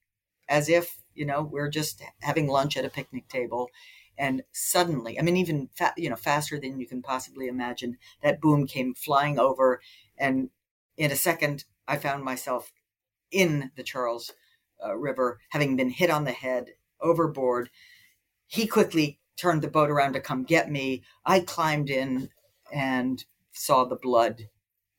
as 0.49 0.69
if, 0.69 0.97
you 1.13 1.23
know, 1.25 1.43
we're 1.43 1.69
just 1.69 2.01
having 2.21 2.47
lunch 2.47 2.75
at 2.75 2.83
a 2.83 2.89
picnic 2.89 3.27
table. 3.29 3.69
And 4.17 4.43
suddenly, 4.51 5.19
I 5.19 5.21
mean, 5.21 5.37
even, 5.37 5.69
fa- 5.75 5.93
you 5.95 6.09
know, 6.09 6.15
faster 6.15 6.59
than 6.59 6.79
you 6.79 6.87
can 6.87 7.03
possibly 7.03 7.47
imagine, 7.47 7.97
that 8.23 8.41
boom 8.41 8.65
came 8.65 8.95
flying 8.95 9.37
over. 9.37 9.81
And 10.17 10.49
in 10.97 11.11
a 11.11 11.15
second, 11.15 11.65
I 11.87 11.97
found 11.97 12.23
myself 12.23 12.73
in 13.31 13.71
the 13.75 13.83
Charles 13.83 14.31
uh, 14.83 14.95
River, 14.97 15.39
having 15.49 15.75
been 15.75 15.89
hit 15.89 16.09
on 16.09 16.23
the 16.23 16.31
head, 16.31 16.69
overboard. 17.01 17.69
He 18.47 18.65
quickly 18.65 19.19
turned 19.37 19.61
the 19.61 19.67
boat 19.67 19.89
around 19.89 20.13
to 20.13 20.21
come 20.21 20.43
get 20.43 20.71
me. 20.71 21.03
I 21.25 21.41
climbed 21.41 21.89
in 21.89 22.29
and 22.73 23.23
saw 23.51 23.85
the 23.85 23.95
blood 23.95 24.49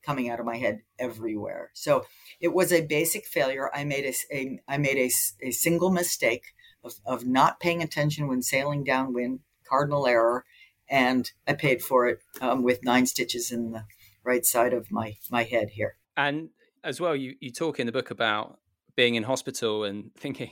coming 0.02 0.30
out 0.30 0.38
of 0.38 0.46
my 0.46 0.56
head 0.56 0.82
everywhere. 0.98 1.70
So 1.74 2.04
it 2.40 2.54
was 2.54 2.72
a 2.72 2.86
basic 2.86 3.26
failure. 3.26 3.70
I 3.74 3.84
made 3.84 4.04
a, 4.04 4.34
a 4.34 4.60
I 4.68 4.78
made 4.78 4.96
a, 4.98 5.10
a 5.46 5.50
single 5.50 5.90
mistake 5.90 6.54
of, 6.84 6.94
of 7.04 7.26
not 7.26 7.60
paying 7.60 7.82
attention 7.82 8.28
when 8.28 8.42
sailing 8.42 8.84
downwind, 8.84 9.40
cardinal 9.68 10.06
error, 10.06 10.44
and 10.88 11.30
I 11.46 11.54
paid 11.54 11.82
for 11.82 12.06
it 12.06 12.20
um, 12.40 12.62
with 12.62 12.84
nine 12.84 13.06
stitches 13.06 13.50
in 13.50 13.72
the 13.72 13.84
right 14.22 14.46
side 14.46 14.72
of 14.72 14.90
my 14.92 15.16
my 15.30 15.42
head 15.42 15.70
here. 15.70 15.96
And 16.16 16.50
as 16.84 17.00
well, 17.00 17.16
you 17.16 17.34
you 17.40 17.50
talk 17.50 17.80
in 17.80 17.86
the 17.86 17.92
book 17.92 18.10
about 18.10 18.60
being 18.94 19.16
in 19.16 19.24
hospital 19.24 19.84
and 19.84 20.14
thinking 20.18 20.50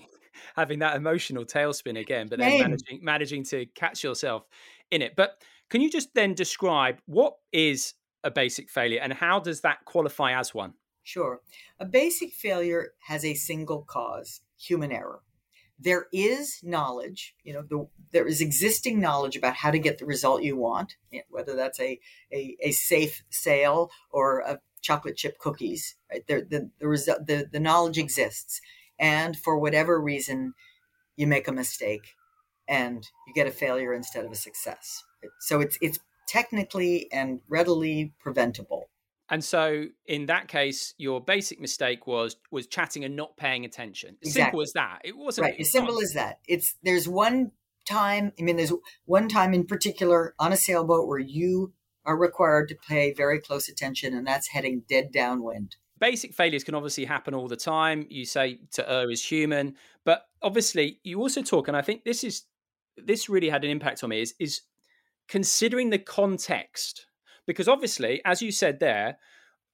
having 0.56 0.80
that 0.80 0.96
emotional 0.96 1.44
tailspin 1.44 1.98
again, 1.98 2.26
but 2.28 2.40
then 2.40 2.60
managing 2.60 2.98
managing 3.02 3.44
to 3.44 3.66
catch 3.66 4.02
yourself 4.02 4.44
in 4.90 5.00
it. 5.00 5.14
But 5.16 5.40
can 5.70 5.80
you 5.80 5.90
just 5.90 6.14
then 6.14 6.34
describe 6.34 6.98
what 7.06 7.34
is 7.52 7.94
a 8.22 8.30
basic 8.30 8.70
failure 8.70 9.00
and 9.02 9.12
how 9.12 9.38
does 9.40 9.60
that 9.60 9.84
qualify 9.84 10.38
as 10.38 10.54
one? 10.54 10.74
Sure. 11.02 11.40
A 11.78 11.84
basic 11.84 12.32
failure 12.32 12.92
has 13.06 13.24
a 13.24 13.34
single 13.34 13.82
cause, 13.82 14.40
human 14.58 14.90
error. 14.90 15.20
There 15.78 16.06
is 16.12 16.60
knowledge, 16.62 17.34
you 17.42 17.52
know, 17.52 17.62
the, 17.68 17.86
there 18.12 18.26
is 18.26 18.40
existing 18.40 19.00
knowledge 19.00 19.36
about 19.36 19.56
how 19.56 19.70
to 19.70 19.78
get 19.78 19.98
the 19.98 20.06
result 20.06 20.42
you 20.42 20.56
want, 20.56 20.96
whether 21.28 21.54
that's 21.54 21.80
a, 21.80 21.98
a, 22.32 22.56
a 22.62 22.70
safe 22.70 23.22
sail 23.30 23.90
or 24.10 24.40
a 24.40 24.60
chocolate 24.80 25.16
chip 25.16 25.38
cookies. 25.38 25.96
Right? 26.10 26.26
The, 26.26 26.46
the, 26.48 26.70
the, 27.26 27.48
the 27.52 27.60
knowledge 27.60 27.98
exists 27.98 28.60
and 28.98 29.36
for 29.36 29.58
whatever 29.58 30.00
reason 30.00 30.54
you 31.16 31.26
make 31.26 31.48
a 31.48 31.52
mistake 31.52 32.14
and 32.66 33.06
you 33.26 33.34
get 33.34 33.46
a 33.46 33.50
failure 33.50 33.92
instead 33.92 34.24
of 34.24 34.32
a 34.32 34.36
success 34.36 35.02
so 35.40 35.60
it's 35.60 35.78
it's 35.80 35.98
technically 36.28 37.10
and 37.12 37.40
readily 37.48 38.12
preventable. 38.20 38.88
And 39.30 39.42
so 39.42 39.86
in 40.06 40.26
that 40.26 40.48
case 40.48 40.94
your 40.98 41.20
basic 41.20 41.60
mistake 41.60 42.06
was 42.06 42.36
was 42.50 42.66
chatting 42.66 43.04
and 43.04 43.16
not 43.16 43.36
paying 43.36 43.64
attention. 43.64 44.16
Exactly. 44.22 44.42
simple 44.42 44.62
as 44.62 44.72
that. 44.74 44.98
It 45.04 45.16
wasn't 45.16 45.46
right 45.46 45.60
as 45.60 45.72
simple 45.72 46.00
as 46.00 46.12
that. 46.12 46.40
It's 46.46 46.76
there's 46.82 47.08
one 47.08 47.52
time 47.86 48.32
i 48.38 48.42
mean 48.42 48.56
there's 48.56 48.72
one 49.04 49.28
time 49.28 49.52
in 49.52 49.62
particular 49.62 50.34
on 50.38 50.54
a 50.54 50.56
sailboat 50.56 51.06
where 51.06 51.18
you 51.18 51.70
are 52.06 52.16
required 52.16 52.68
to 52.68 52.74
pay 52.74 53.12
very 53.12 53.40
close 53.40 53.68
attention 53.68 54.14
and 54.14 54.26
that's 54.26 54.48
heading 54.48 54.82
dead 54.88 55.10
downwind. 55.12 55.76
Basic 55.98 56.34
failures 56.34 56.64
can 56.64 56.74
obviously 56.74 57.04
happen 57.04 57.34
all 57.34 57.48
the 57.48 57.56
time. 57.56 58.06
You 58.10 58.24
say 58.26 58.58
to 58.72 58.90
err 58.90 59.10
is 59.10 59.24
human, 59.24 59.76
but 60.04 60.26
obviously 60.42 60.98
you 61.02 61.20
also 61.20 61.40
talk, 61.40 61.68
and 61.68 61.76
I 61.76 61.82
think 61.82 62.04
this 62.04 62.24
is 62.24 62.42
this 62.96 63.28
really 63.28 63.48
had 63.48 63.64
an 63.64 63.70
impact 63.70 64.04
on 64.04 64.10
me 64.10 64.20
is 64.20 64.34
is 64.38 64.62
considering 65.28 65.90
the 65.90 65.98
context 65.98 67.06
because 67.46 67.68
obviously, 67.68 68.20
as 68.24 68.42
you 68.42 68.50
said 68.50 68.80
there, 68.80 69.18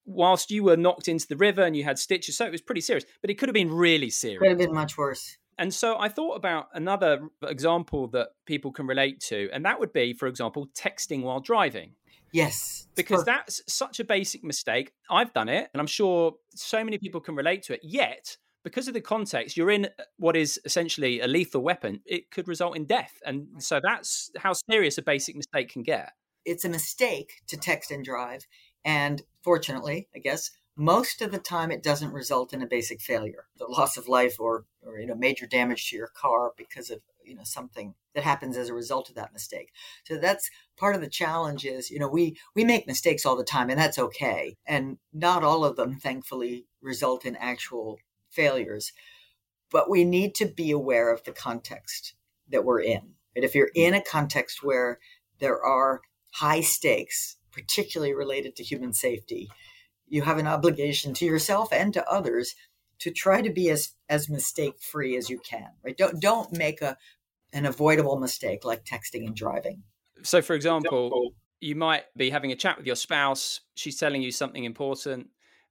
whilst 0.05 0.51
you 0.51 0.65
were 0.65 0.77
knocked 0.77 1.09
into 1.09 1.27
the 1.29 1.37
river 1.37 1.63
and 1.63 1.77
you 1.77 1.85
had 1.85 1.99
stitches, 1.99 2.37
so 2.37 2.45
it 2.47 2.53
was 2.53 2.61
pretty 2.61 2.81
serious, 2.81 3.05
but 3.21 3.31
it 3.31 3.39
could 3.39 3.49
have 3.49 3.55
been 3.55 3.73
really 3.73 4.11
serious. 4.11 4.41
Could 4.41 4.49
have 4.49 4.59
been 4.59 4.75
much 4.75 4.97
worse. 4.99 5.37
And 5.59 5.73
so 5.73 5.99
I 5.99 6.09
thought 6.09 6.37
about 6.37 6.69
another 6.73 7.29
example 7.43 8.09
that 8.09 8.29
people 8.47 8.73
can 8.73 8.87
relate 8.87 9.21
to, 9.29 9.51
and 9.53 9.65
that 9.67 9.79
would 9.79 9.93
be, 9.93 10.15
for 10.15 10.27
example, 10.27 10.69
texting 10.77 11.23
while 11.23 11.41
driving. 11.41 11.93
Yes. 12.33 12.87
Because 12.95 13.25
that's 13.25 13.61
such 13.67 14.01
a 14.01 14.05
basic 14.05 14.43
mistake. 14.43 14.93
I've 15.11 15.35
done 15.35 15.49
it, 15.49 15.69
and 15.73 15.81
I'm 15.81 15.87
sure 15.87 16.35
so 16.55 16.83
many 16.83 16.97
people 16.97 17.21
can 17.21 17.35
relate 17.35 17.63
to 17.65 17.75
it. 17.75 17.81
Yet, 17.83 18.39
because 18.62 18.88
of 18.88 18.94
the 18.94 19.01
context, 19.01 19.57
you're 19.57 19.70
in 19.70 19.87
uh, 19.87 20.05
what 20.18 20.37
is 20.37 20.61
essentially 20.64 21.20
a 21.20 21.27
lethal 21.27 21.62
weapon. 21.62 22.01
It 22.07 22.31
could 22.31 22.49
result 22.49 22.77
in 22.77 22.85
death. 22.85 23.12
And 23.25 23.46
so 23.59 23.81
that's 23.83 24.31
how 24.38 24.53
serious 24.53 24.99
a 24.99 25.03
basic 25.03 25.37
mistake 25.37 25.70
can 25.70 25.83
get. 25.83 26.12
It's 26.44 26.64
a 26.64 26.68
mistake 26.68 27.42
to 27.49 27.57
text 27.57 27.90
and 27.90 28.05
drive. 28.05 28.46
And 28.85 29.23
fortunately, 29.42 30.09
I 30.14 30.18
guess, 30.18 30.51
most 30.77 31.20
of 31.20 31.33
the 31.33 31.38
time 31.38 31.70
it 31.70 31.83
doesn't 31.83 32.12
result 32.12 32.55
in 32.55 32.62
a 32.62 32.66
basic 32.66 33.01
failure, 33.03 33.46
the 33.59 33.66
loss 33.66 33.96
of 33.96 34.09
life 34.09 34.40
or, 34.40 34.64
or 34.83 34.99
you 34.99 35.07
know, 35.07 35.14
major 35.14 35.46
damage 35.46 35.90
to 35.90 35.96
your 35.96 36.09
car 36.09 36.53
because 36.57 36.90
of 36.90 37.01
you 37.25 37.37
know 37.37 37.44
something 37.44 37.94
that 38.14 38.25
happens 38.25 38.57
as 38.57 38.68
a 38.68 38.75
result 38.75 39.09
of 39.09 39.14
that 39.14 39.33
mistake 39.33 39.73
so 40.05 40.18
that's 40.18 40.51
part 40.77 40.94
of 40.94 41.01
the 41.01 41.09
challenge 41.09 41.64
is 41.64 41.90
you 41.90 41.99
know 41.99 42.09
we 42.09 42.37
we 42.57 42.64
make 42.64 42.87
mistakes 42.87 43.25
all 43.25 43.37
the 43.37 43.44
time 43.44 43.70
and 43.70 43.79
that's 43.79 43.99
okay 43.99 44.57
and 44.66 44.99
not 45.12 45.44
all 45.44 45.64
of 45.64 45.77
them 45.77 45.96
thankfully 45.96 46.66
result 46.83 47.25
in 47.25 47.37
actual 47.37 47.99
failures 48.31 48.93
but 49.71 49.88
we 49.88 50.05
need 50.05 50.35
to 50.35 50.47
be 50.47 50.73
aware 50.73 51.12
of 51.12 51.23
the 51.23 51.33
context 51.33 52.14
that 52.49 52.64
we're 52.64 52.81
in. 52.81 53.14
And 53.37 53.45
if 53.45 53.55
you're 53.55 53.71
in 53.77 53.95
a 53.95 54.03
context 54.03 54.64
where 54.64 54.99
there 55.38 55.62
are 55.62 56.01
high 56.33 56.61
stakes 56.61 57.37
particularly 57.53 58.14
related 58.14 58.55
to 58.57 58.62
human 58.62 58.93
safety 58.93 59.49
you 60.07 60.23
have 60.23 60.38
an 60.38 60.47
obligation 60.47 61.14
to 61.14 61.25
yourself 61.25 61.73
and 61.73 61.93
to 61.95 62.09
others 62.09 62.55
to 63.01 63.11
try 63.11 63.43
to 63.43 63.51
be 63.51 63.71
as 63.71 63.95
as 64.09 64.29
mistake 64.29 64.81
free 64.81 65.16
as 65.16 65.29
you 65.29 65.38
can 65.38 65.69
right? 65.85 65.97
Don't 65.97 66.21
don't 66.21 66.53
make 66.53 66.81
a 66.83 66.97
an 67.53 67.66
avoidable 67.66 68.19
mistake 68.19 68.64
like 68.64 68.85
texting 68.85 69.27
and 69.27 69.35
driving. 69.35 69.83
So, 70.23 70.43
for 70.43 70.55
example, 70.55 71.33
you 71.61 71.75
might 71.75 72.05
be 72.16 72.31
having 72.31 72.53
a 72.53 72.57
chat 72.57 72.77
with 72.77 72.87
your 72.87 72.97
spouse, 72.97 73.61
she's 73.75 73.99
telling 73.99 74.23
you 74.23 74.31
something 74.31 74.64
important, 74.64 75.29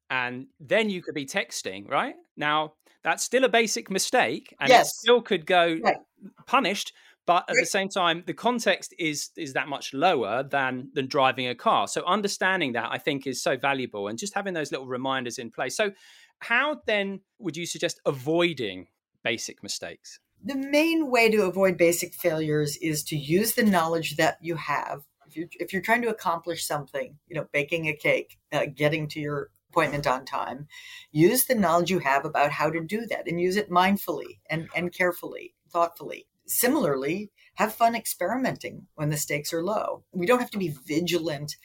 and 0.09 0.47
then 0.59 0.89
you 0.89 1.01
could 1.01 1.15
be 1.15 1.25
texting, 1.25 1.89
right? 1.89 2.15
Now, 2.35 2.73
that's 3.03 3.23
still 3.23 3.43
a 3.43 3.49
basic 3.49 3.89
mistake 3.89 4.53
and 4.59 4.69
yes. 4.69 4.87
it 4.87 4.95
still 4.95 5.21
could 5.21 5.45
go 5.45 5.77
right. 5.81 5.97
punished 6.45 6.91
but 7.25 7.45
at 7.47 7.55
the 7.57 7.65
same 7.65 7.87
time 7.87 8.23
the 8.27 8.33
context 8.33 8.93
is 8.99 9.29
is 9.37 9.53
that 9.53 9.69
much 9.69 9.93
lower 9.93 10.43
than 10.43 10.89
than 10.93 11.07
driving 11.07 11.47
a 11.47 11.55
car 11.55 11.87
so 11.87 12.03
understanding 12.05 12.73
that 12.73 12.89
i 12.91 12.97
think 12.97 13.25
is 13.25 13.41
so 13.41 13.55
valuable 13.55 14.09
and 14.09 14.19
just 14.19 14.33
having 14.33 14.53
those 14.53 14.69
little 14.69 14.85
reminders 14.85 15.39
in 15.39 15.49
place 15.49 15.77
so 15.77 15.91
How 16.39 16.81
then 16.85 17.21
would 17.39 17.57
you 17.57 17.65
suggest 17.65 17.99
avoiding 18.05 18.87
basic 19.23 19.61
mistakes? 19.61 20.19
The 20.43 20.55
main 20.55 21.11
way 21.11 21.29
to 21.29 21.43
avoid 21.43 21.77
basic 21.77 22.13
failures 22.13 22.77
is 22.77 23.03
to 23.05 23.17
use 23.17 23.53
the 23.53 23.63
knowledge 23.63 24.15
that 24.15 24.37
you 24.41 24.55
have. 24.55 25.03
If 25.27 25.35
you're, 25.35 25.47
if 25.59 25.73
you're 25.73 25.81
trying 25.81 26.01
to 26.03 26.09
accomplish 26.09 26.65
something, 26.65 27.17
you 27.27 27.35
know, 27.35 27.47
baking 27.51 27.87
a 27.87 27.93
cake, 27.93 28.37
uh, 28.51 28.65
getting 28.73 29.07
to 29.09 29.19
your 29.19 29.49
appointment 29.69 30.07
on 30.07 30.25
time, 30.25 30.67
use 31.11 31.45
the 31.45 31.55
knowledge 31.55 31.91
you 31.91 31.99
have 31.99 32.25
about 32.25 32.51
how 32.51 32.69
to 32.69 32.81
do 32.81 33.05
that 33.07 33.27
and 33.27 33.39
use 33.39 33.55
it 33.55 33.69
mindfully 33.69 34.39
and, 34.49 34.69
and 34.75 34.93
carefully, 34.93 35.53
thoughtfully. 35.71 36.27
Similarly, 36.45 37.31
have 37.55 37.73
fun 37.73 37.95
experimenting 37.95 38.87
when 38.95 39.09
the 39.09 39.17
stakes 39.17 39.53
are 39.53 39.63
low. 39.63 40.03
We 40.11 40.25
don't 40.25 40.39
have 40.39 40.51
to 40.51 40.57
be 40.57 40.75
vigilant 40.85 41.55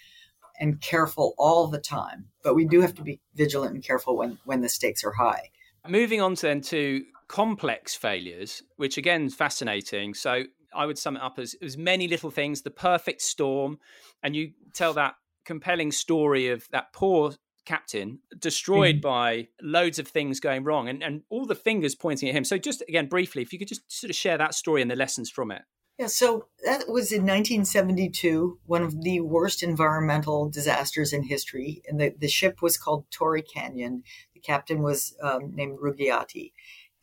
and 0.61 0.81
careful 0.81 1.35
all 1.39 1.69
the 1.69 1.81
time, 1.81 2.27
but 2.43 2.55
we 2.55 2.67
do 2.67 2.81
have 2.81 2.95
to 2.95 3.03
be 3.03 3.21
vigilant 3.35 3.75
and 3.75 3.83
careful 3.83 4.17
when, 4.17 4.39
when 4.45 4.61
the 4.61 4.69
stakes 4.69 5.03
are 5.05 5.13
high. 5.13 5.51
Moving 5.89 6.21
on 6.21 6.35
then 6.35 6.61
to 6.63 7.05
complex 7.29 7.95
failures, 7.95 8.63
which 8.77 8.97
again 8.99 9.25
is 9.25 9.35
fascinating. 9.35 10.15
So 10.15 10.45
I 10.75 10.87
would 10.87 10.99
sum 10.99 11.17
it 11.17 11.23
up 11.23 11.39
as, 11.39 11.55
as 11.63 11.77
many 11.77 12.09
little 12.09 12.31
things, 12.31 12.63
the 12.63 12.71
perfect 12.71 13.23
storm, 13.23 13.79
and 14.23 14.37
you 14.37 14.53
tell 14.73 14.93
that 14.95 15.15
compelling 15.45 15.93
story 15.93 16.49
of 16.49 16.67
that 16.71 16.93
poor 16.93 17.35
captain 17.65 18.21
destroyed 18.39 18.97
mm-hmm. 18.97 19.03
by 19.03 19.49
loads 19.63 19.99
of 19.99 20.09
things 20.09 20.41
going 20.41 20.65
wrong 20.65 20.89
and, 20.89 21.03
and 21.03 21.23
all 21.31 21.47
the 21.47 21.55
fingers 21.55 21.95
pointing 21.95 22.29
at 22.29 22.35
him. 22.35 22.45
So 22.45 22.59
just 22.59 22.83
again 22.89 23.07
briefly, 23.07 23.43
if 23.43 23.53
you 23.53 23.59
could 23.59 23.69
just 23.69 23.91
sort 23.91 24.11
of 24.11 24.17
share 24.17 24.39
that 24.39 24.55
story 24.55 24.83
and 24.83 24.91
the 24.91 24.97
lessons 24.97 25.31
from 25.31 25.51
it. 25.51 25.63
Yeah, 25.99 26.09
so 26.09 26.49
that 26.65 26.89
was 26.89 27.13
in 27.13 27.23
1972, 27.23 28.59
one 28.67 28.83
of 28.83 29.03
the 29.03 29.21
worst 29.21 29.63
environmental 29.63 30.49
disasters 30.49 31.13
in 31.13 31.23
history. 31.23 31.83
And 31.89 32.01
the, 32.01 32.13
the 32.19 32.27
ship 32.27 32.61
was 32.61 32.77
called 32.77 33.09
Torrey 33.13 33.43
Canyon. 33.43 34.03
The 34.35 34.41
captain 34.41 34.83
was 34.83 35.17
um, 35.23 35.55
named 35.55 35.79
Rugiati. 35.79 36.53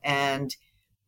And 0.03 0.53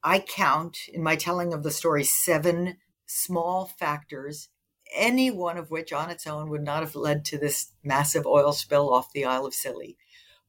I 0.02 0.20
count 0.20 0.78
in 0.94 1.04
my 1.04 1.18
telling 1.18 1.54
of 1.54 1.64
the 1.64 1.72
story 1.72 2.06
seven 2.06 2.78
small 3.06 3.66
factors, 3.66 4.48
any 4.94 5.32
one 5.32 5.58
of 5.58 5.72
which 5.72 5.92
on 5.92 6.10
its 6.10 6.28
own 6.28 6.50
would 6.50 6.64
not 6.64 6.82
have 6.82 6.96
led 6.96 7.26
to 7.26 7.38
this 7.38 7.72
massive 7.84 8.26
oil 8.26 8.54
spill 8.54 8.94
off 8.94 9.12
the 9.14 9.26
Isle 9.26 9.46
of 9.46 9.54
Scilly. 9.54 9.98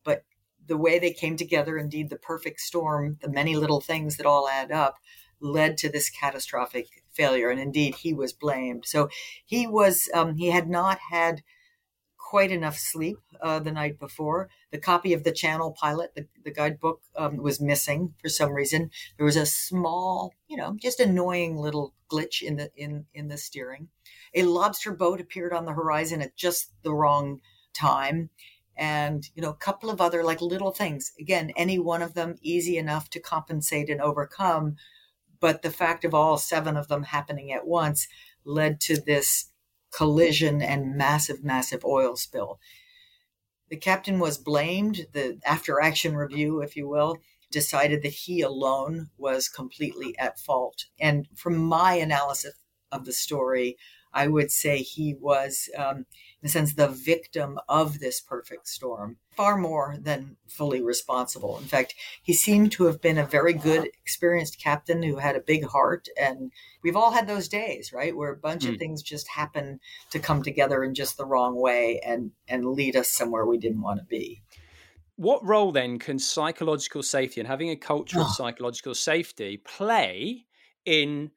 But 0.04 0.24
the 0.66 0.76
way 0.76 0.98
they 0.98 1.12
came 1.12 1.36
together, 1.36 1.76
indeed, 1.76 2.10
the 2.10 2.16
perfect 2.16 2.60
storm, 2.60 3.18
the 3.20 3.30
many 3.30 3.56
little 3.56 3.80
things 3.80 4.16
that 4.16 4.26
all 4.26 4.48
add 4.48 4.70
up, 4.70 4.96
led 5.40 5.76
to 5.78 5.90
this 5.90 6.10
catastrophic 6.10 6.86
failure. 7.12 7.50
And 7.50 7.60
indeed, 7.60 7.96
he 7.96 8.14
was 8.14 8.32
blamed. 8.32 8.84
So 8.86 9.08
he 9.44 9.66
was, 9.66 10.08
um, 10.14 10.36
he 10.36 10.50
had 10.50 10.68
not 10.68 10.98
had 11.10 11.42
quite 12.34 12.50
enough 12.50 12.76
sleep 12.76 13.18
uh, 13.40 13.60
the 13.60 13.70
night 13.70 13.98
before. 13.98 14.48
The 14.72 14.78
copy 14.78 15.12
of 15.12 15.22
the 15.22 15.32
Channel 15.32 15.76
Pilot, 15.80 16.14
the, 16.16 16.26
the 16.42 16.50
guidebook, 16.50 17.00
um, 17.16 17.36
was 17.36 17.60
missing 17.60 18.14
for 18.20 18.28
some 18.28 18.52
reason. 18.52 18.90
There 19.16 19.26
was 19.26 19.36
a 19.36 19.46
small, 19.46 20.32
you 20.48 20.56
know, 20.56 20.74
just 20.80 20.98
annoying 21.00 21.56
little 21.56 21.94
glitch 22.10 22.42
in 22.42 22.56
the 22.56 22.70
in 22.76 23.06
in 23.14 23.28
the 23.28 23.38
steering. 23.38 23.88
A 24.34 24.42
lobster 24.42 24.92
boat 24.92 25.20
appeared 25.20 25.52
on 25.52 25.64
the 25.64 25.72
horizon 25.72 26.20
at 26.20 26.36
just 26.36 26.72
the 26.82 26.94
wrong 26.94 27.40
time, 27.72 28.30
and 28.76 29.24
you 29.34 29.42
know, 29.42 29.50
a 29.50 29.56
couple 29.56 29.90
of 29.90 30.00
other 30.00 30.24
like 30.24 30.40
little 30.40 30.72
things. 30.72 31.12
Again, 31.20 31.52
any 31.56 31.78
one 31.78 32.02
of 32.02 32.14
them 32.14 32.36
easy 32.42 32.76
enough 32.76 33.10
to 33.10 33.20
compensate 33.20 33.88
and 33.88 34.00
overcome 34.00 34.76
but 35.44 35.60
the 35.60 35.70
fact 35.70 36.06
of 36.06 36.14
all 36.14 36.38
seven 36.38 36.74
of 36.74 36.88
them 36.88 37.02
happening 37.02 37.52
at 37.52 37.66
once 37.66 38.08
led 38.46 38.80
to 38.80 38.98
this 38.98 39.52
collision 39.94 40.62
and 40.62 40.96
massive, 40.96 41.44
massive 41.44 41.84
oil 41.84 42.16
spill. 42.16 42.58
The 43.68 43.76
captain 43.76 44.18
was 44.18 44.38
blamed. 44.38 45.06
The 45.12 45.38
after 45.44 45.82
action 45.82 46.16
review, 46.16 46.62
if 46.62 46.76
you 46.76 46.88
will, 46.88 47.18
decided 47.50 48.02
that 48.02 48.12
he 48.24 48.40
alone 48.40 49.10
was 49.18 49.50
completely 49.50 50.16
at 50.18 50.40
fault. 50.40 50.86
And 50.98 51.28
from 51.34 51.58
my 51.58 51.92
analysis 51.92 52.54
of 52.90 53.04
the 53.04 53.12
story, 53.12 53.76
I 54.14 54.28
would 54.28 54.52
say 54.52 54.78
he 54.78 55.14
was, 55.14 55.68
um, 55.76 56.06
in 56.40 56.46
a 56.46 56.48
sense, 56.48 56.74
the 56.74 56.88
victim 56.88 57.58
of 57.68 57.98
this 57.98 58.20
perfect 58.20 58.68
storm, 58.68 59.18
far 59.36 59.56
more 59.56 59.96
than 60.00 60.36
fully 60.46 60.80
responsible. 60.80 61.58
In 61.58 61.64
fact, 61.64 61.94
he 62.22 62.32
seemed 62.32 62.70
to 62.72 62.84
have 62.84 63.00
been 63.00 63.18
a 63.18 63.26
very 63.26 63.52
good, 63.52 63.88
experienced 64.00 64.60
captain 64.60 65.02
who 65.02 65.16
had 65.16 65.34
a 65.34 65.40
big 65.40 65.66
heart. 65.66 66.06
And 66.18 66.52
we've 66.82 66.96
all 66.96 67.10
had 67.10 67.26
those 67.26 67.48
days, 67.48 67.92
right, 67.92 68.16
where 68.16 68.32
a 68.32 68.36
bunch 68.36 68.62
mm. 68.64 68.68
of 68.68 68.74
hmm. 68.74 68.78
things 68.78 69.02
just 69.02 69.28
happen 69.28 69.80
to 70.10 70.20
come 70.20 70.42
together 70.42 70.84
in 70.84 70.94
just 70.94 71.16
the 71.16 71.26
wrong 71.26 71.60
way 71.60 72.00
and, 72.06 72.30
and 72.46 72.70
lead 72.70 72.94
us 72.94 73.08
somewhere 73.08 73.44
we 73.44 73.58
didn't 73.58 73.82
want 73.82 73.98
to 73.98 74.06
be. 74.06 74.42
What 75.16 75.44
role 75.44 75.72
then 75.72 75.98
can 75.98 76.18
psychological 76.18 77.02
safety 77.02 77.40
and 77.40 77.48
having 77.48 77.70
a 77.70 77.76
culture 77.76 78.20
of 78.20 78.26
ah. 78.26 78.32
psychological 78.32 78.94
safety 78.94 79.56
play 79.56 80.46
in 80.84 81.30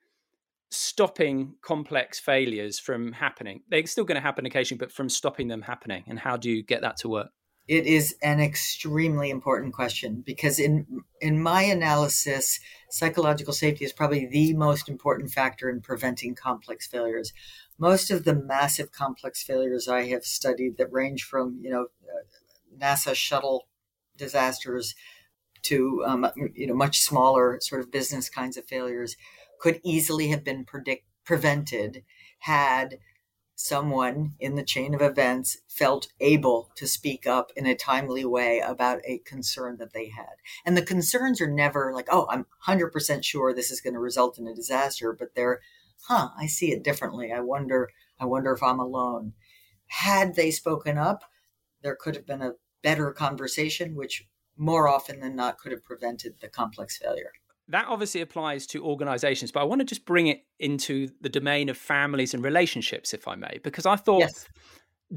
stopping 0.70 1.56
complex 1.62 2.20
failures 2.20 2.80
from 2.80 3.14
happening? 3.14 3.62
They're 3.70 3.86
still 3.86 4.04
going 4.04 4.16
to 4.16 4.22
happen 4.22 4.46
occasionally, 4.46 4.80
but 4.80 4.92
from 4.92 5.10
stopping 5.10 5.48
them 5.48 5.62
happening. 5.62 6.04
And 6.08 6.20
how 6.20 6.38
do 6.38 6.50
you 6.50 6.64
get 6.64 6.82
that 6.82 6.98
to 6.98 7.10
work? 7.10 7.30
It 7.68 7.86
is 7.86 8.16
an 8.22 8.40
extremely 8.40 9.30
important 9.30 9.74
question 9.74 10.24
because 10.26 10.58
in 10.58 11.04
in 11.20 11.42
my 11.42 11.64
analysis, 11.64 12.62
psychological 12.90 13.52
safety 13.52 13.84
is 13.84 13.92
probably 13.92 14.26
the 14.26 14.54
most 14.54 14.88
important 14.88 15.32
factor 15.32 15.70
in 15.70 15.82
preventing 15.82 16.34
complex 16.34 16.88
failures. 16.88 17.34
Most 17.78 18.10
of 18.10 18.24
the 18.24 18.34
massive 18.34 18.94
complex 18.94 19.44
failures 19.44 19.90
I 19.90 20.06
have 20.06 20.24
studied 20.24 20.78
that 20.78 20.94
range 20.94 21.24
from 21.26 21.60
you 21.62 21.70
know 21.70 21.88
uh, 22.04 22.24
NASA 22.80 23.14
shuttle 23.14 23.68
disasters 24.16 24.96
to 25.64 26.04
um, 26.06 26.26
you 26.56 26.68
know 26.68 26.74
much 26.74 27.00
smaller 27.00 27.60
sort 27.62 27.82
of 27.82 27.92
business 27.92 28.30
kinds 28.30 28.56
of 28.56 28.66
failures 28.66 29.18
could 29.60 29.80
easily 29.84 30.28
have 30.30 30.44
been 30.44 30.66
predict 30.66 31.06
prevented 31.28 32.04
had 32.40 33.00
someone 33.54 34.34
in 34.40 34.56
the 34.56 34.64
chain 34.64 34.94
of 34.94 35.02
events 35.02 35.58
felt 35.68 36.08
able 36.20 36.72
to 36.76 36.88
speak 36.88 37.26
up 37.26 37.52
in 37.56 37.66
a 37.66 37.76
timely 37.76 38.24
way 38.24 38.60
about 38.60 39.02
a 39.04 39.18
concern 39.26 39.78
that 39.78 39.94
they 39.94 40.08
had. 40.10 40.36
And 40.64 40.78
the 40.78 40.86
concerns 40.86 41.42
are 41.42 41.52
never 41.52 41.92
like, 41.94 42.08
oh, 42.10 42.28
I'm 42.30 42.46
100% 42.68 43.24
sure 43.24 43.54
this 43.54 43.72
is 43.72 43.82
going 43.82 43.96
to 43.96 44.00
result 44.00 44.38
in 44.38 44.48
a 44.48 44.54
disaster, 44.54 45.12
but 45.12 45.34
they're, 45.36 45.60
huh, 46.04 46.30
I 46.38 46.46
see 46.46 46.72
it 46.72 46.84
differently. 46.84 47.34
I 47.34 47.40
wonder, 47.40 47.90
I 48.20 48.26
wonder 48.26 48.54
if 48.54 48.62
I'm 48.62 48.80
alone. 48.80 49.34
Had 49.88 50.36
they 50.36 50.52
spoken 50.52 51.00
up, 51.00 51.24
there 51.82 51.98
could 52.00 52.16
have 52.16 52.28
been 52.28 52.44
a 52.44 52.54
better 52.84 53.12
conversation, 53.12 53.96
which 53.96 54.28
more 54.56 54.88
often 54.88 55.20
than 55.20 55.36
not 55.36 55.58
could 55.58 55.72
have 55.72 55.84
prevented 55.84 56.36
the 56.40 56.48
complex 56.48 56.98
failure 56.98 57.32
that 57.70 57.88
obviously 57.88 58.22
applies 58.22 58.66
to 58.68 58.84
organizations, 58.84 59.52
but 59.52 59.62
I 59.62 59.64
want 59.64 59.82
to 59.82 59.86
just 59.86 60.06
bring 60.06 60.28
it 60.28 60.46
into 60.60 61.10
the 61.22 61.30
domain 61.30 61.70
of 61.70 61.78
families 61.78 62.34
and 62.34 62.44
relationships, 62.44 63.14
if 63.14 63.28
I 63.28 63.36
may, 63.36 63.60
because 63.64 63.86
I 63.86 63.96
thought 63.96 64.20
yes. 64.20 64.48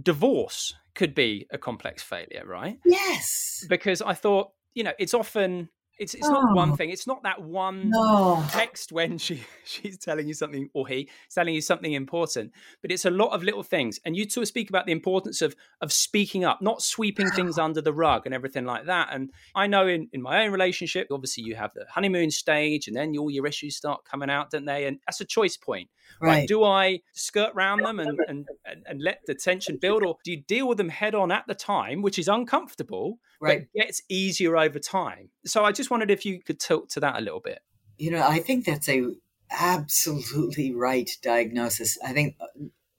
divorce 0.02 0.74
could 0.94 1.14
be 1.14 1.46
a 1.52 1.58
complex 1.58 2.02
failure, 2.02 2.44
right? 2.46 2.78
Yes. 2.84 3.64
Because 3.68 4.02
I 4.02 4.14
thought, 4.14 4.50
you 4.74 4.82
know, 4.82 4.92
it's 4.98 5.14
often 5.14 5.68
it's 6.00 6.14
it's 6.14 6.26
oh. 6.26 6.32
not 6.32 6.56
one 6.56 6.72
oh. 6.72 6.76
thing. 6.76 6.90
It's 6.90 7.06
not 7.06 7.22
that 7.24 7.42
one 7.42 7.90
no. 7.90 8.42
text 8.48 8.90
when 8.90 9.18
she 9.18 9.42
she's 9.64 9.98
telling 9.98 10.26
you 10.26 10.34
something 10.34 10.70
or 10.72 10.88
he 10.88 11.08
telling 11.28 11.54
you 11.54 11.60
something 11.60 11.92
important, 11.92 12.52
but 12.80 12.90
it's 12.90 13.04
a 13.04 13.10
lot 13.10 13.32
of 13.32 13.44
little 13.44 13.62
things. 13.62 14.00
And 14.04 14.16
you 14.16 14.24
two 14.24 14.46
speak 14.46 14.70
about 14.70 14.86
the 14.86 14.92
importance 14.92 15.42
of 15.42 15.54
of 15.82 15.92
speaking 15.92 16.42
up, 16.42 16.62
not 16.62 16.82
sweeping 16.82 17.28
things 17.30 17.58
under 17.66 17.82
the 17.82 17.92
rug 17.92 18.22
and 18.24 18.34
everything 18.34 18.64
like 18.64 18.86
that. 18.86 19.08
And 19.12 19.30
I 19.54 19.66
know 19.66 19.86
in 19.86 20.08
in 20.12 20.22
my 20.22 20.42
own 20.42 20.52
relationship, 20.52 21.08
obviously 21.12 21.44
you 21.44 21.54
have 21.54 21.72
the 21.74 21.84
honeymoon 21.88 22.30
stage, 22.30 22.88
and 22.88 22.96
then 22.96 23.14
all 23.18 23.30
your 23.30 23.46
issues 23.46 23.76
start 23.76 24.04
coming 24.04 24.30
out, 24.30 24.50
don't 24.50 24.64
they? 24.64 24.86
And 24.86 24.98
that's 25.06 25.20
a 25.20 25.26
choice 25.26 25.58
point. 25.58 25.90
Right. 26.20 26.28
right. 26.28 26.48
Do 26.48 26.64
I 26.64 27.00
skirt 27.12 27.52
around 27.54 27.82
them 27.82 28.00
and, 28.00 28.18
and, 28.26 28.48
and, 28.64 28.82
and 28.86 29.02
let 29.02 29.20
the 29.26 29.34
tension 29.34 29.76
build, 29.76 30.02
or 30.02 30.16
do 30.24 30.30
you 30.30 30.38
deal 30.38 30.66
with 30.66 30.78
them 30.78 30.88
head 30.88 31.14
on 31.14 31.30
at 31.30 31.44
the 31.46 31.54
time, 31.54 32.00
which 32.00 32.18
is 32.18 32.26
uncomfortable, 32.26 33.18
right. 33.40 33.68
but 33.74 33.80
gets 33.80 34.02
easier 34.08 34.56
over 34.56 34.78
time? 34.78 35.28
So 35.44 35.64
I 35.64 35.72
just 35.72 35.89
wondered 35.90 36.10
if 36.10 36.24
you 36.24 36.40
could 36.40 36.60
talk 36.60 36.88
to 36.90 37.00
that 37.00 37.18
a 37.18 37.20
little 37.20 37.40
bit. 37.40 37.60
You 37.98 38.10
know, 38.10 38.26
I 38.26 38.38
think 38.38 38.64
that's 38.64 38.88
a 38.88 39.12
absolutely 39.50 40.72
right 40.74 41.10
diagnosis. 41.22 41.98
I 42.04 42.12
think 42.12 42.36
uh, 42.40 42.46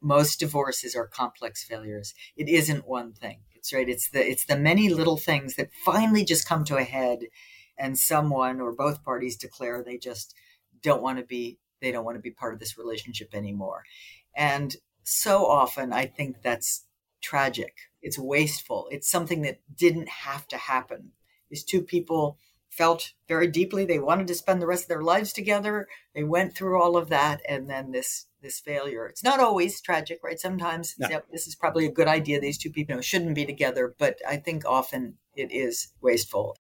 most 0.02 0.40
divorces 0.40 0.96
are 0.96 1.08
complex 1.08 1.64
failures. 1.64 2.14
It 2.36 2.50
isn't 2.50 2.88
one 2.88 3.14
thing. 3.14 3.40
It's 3.56 3.74
right. 3.74 3.88
It's 3.88 4.10
the 4.10 4.28
it's 4.28 4.46
the 4.46 4.58
many 4.58 4.90
little 4.90 5.18
things 5.18 5.56
that 5.56 5.70
finally 5.86 6.26
just 6.26 6.48
come 6.48 6.64
to 6.66 6.78
a 6.78 6.84
head, 6.84 7.20
and 7.78 7.98
someone 7.98 8.60
or 8.60 8.72
both 8.72 9.04
parties 9.04 9.38
declare 9.38 9.84
they 9.84 9.98
just 9.98 10.34
don't 10.82 11.02
want 11.02 11.20
to 11.20 11.24
be 11.24 11.60
they 11.80 11.92
don't 11.92 12.06
want 12.06 12.18
to 12.18 12.22
be 12.22 12.32
part 12.32 12.54
of 12.54 12.60
this 12.60 12.78
relationship 12.78 13.34
anymore. 13.34 13.84
And 14.36 14.76
so 15.04 15.46
often, 15.46 15.94
I 15.94 16.06
think 16.06 16.42
that's 16.42 16.86
tragic. 17.22 17.76
It's 18.02 18.18
wasteful. 18.18 18.88
It's 18.92 19.10
something 19.10 19.42
that 19.44 19.60
didn't 19.76 20.10
have 20.10 20.48
to 20.50 20.58
happen. 20.58 21.12
These 21.50 21.64
two 21.64 21.82
people 21.82 22.38
felt 22.72 23.14
very 23.28 23.48
deeply 23.48 23.86
they 23.86 24.00
wanted 24.00 24.28
to 24.28 24.36
spend 24.36 24.62
the 24.62 24.68
rest 24.68 24.86
of 24.86 24.90
their 24.90 25.04
lives 25.04 25.34
together. 25.34 25.88
They 26.16 26.24
went 26.24 26.56
through 26.56 26.82
all 26.82 26.98
of 26.98 27.10
that, 27.10 27.42
and 27.48 27.70
then 27.70 27.92
this 27.92 28.26
this 28.42 28.60
failure. 28.60 29.06
It's 29.06 29.24
not 29.24 29.40
always 29.40 29.82
tragic, 29.82 30.20
right? 30.24 30.40
Sometimes 30.40 30.96
no. 30.98 31.08
yep, 31.10 31.28
this 31.32 31.48
is 31.48 31.56
probably 31.56 31.86
a 31.86 31.92
good 31.92 32.08
idea. 32.08 32.40
These 32.40 32.58
two 32.58 32.72
people 32.72 32.94
you 32.94 32.98
know, 32.98 33.02
shouldn't 33.02 33.36
be 33.36 33.46
together, 33.46 33.94
but 34.00 34.18
I 34.28 34.38
think 34.38 34.66
often 34.66 35.18
it 35.36 35.52
is 35.52 35.90
wasteful. 36.02 36.58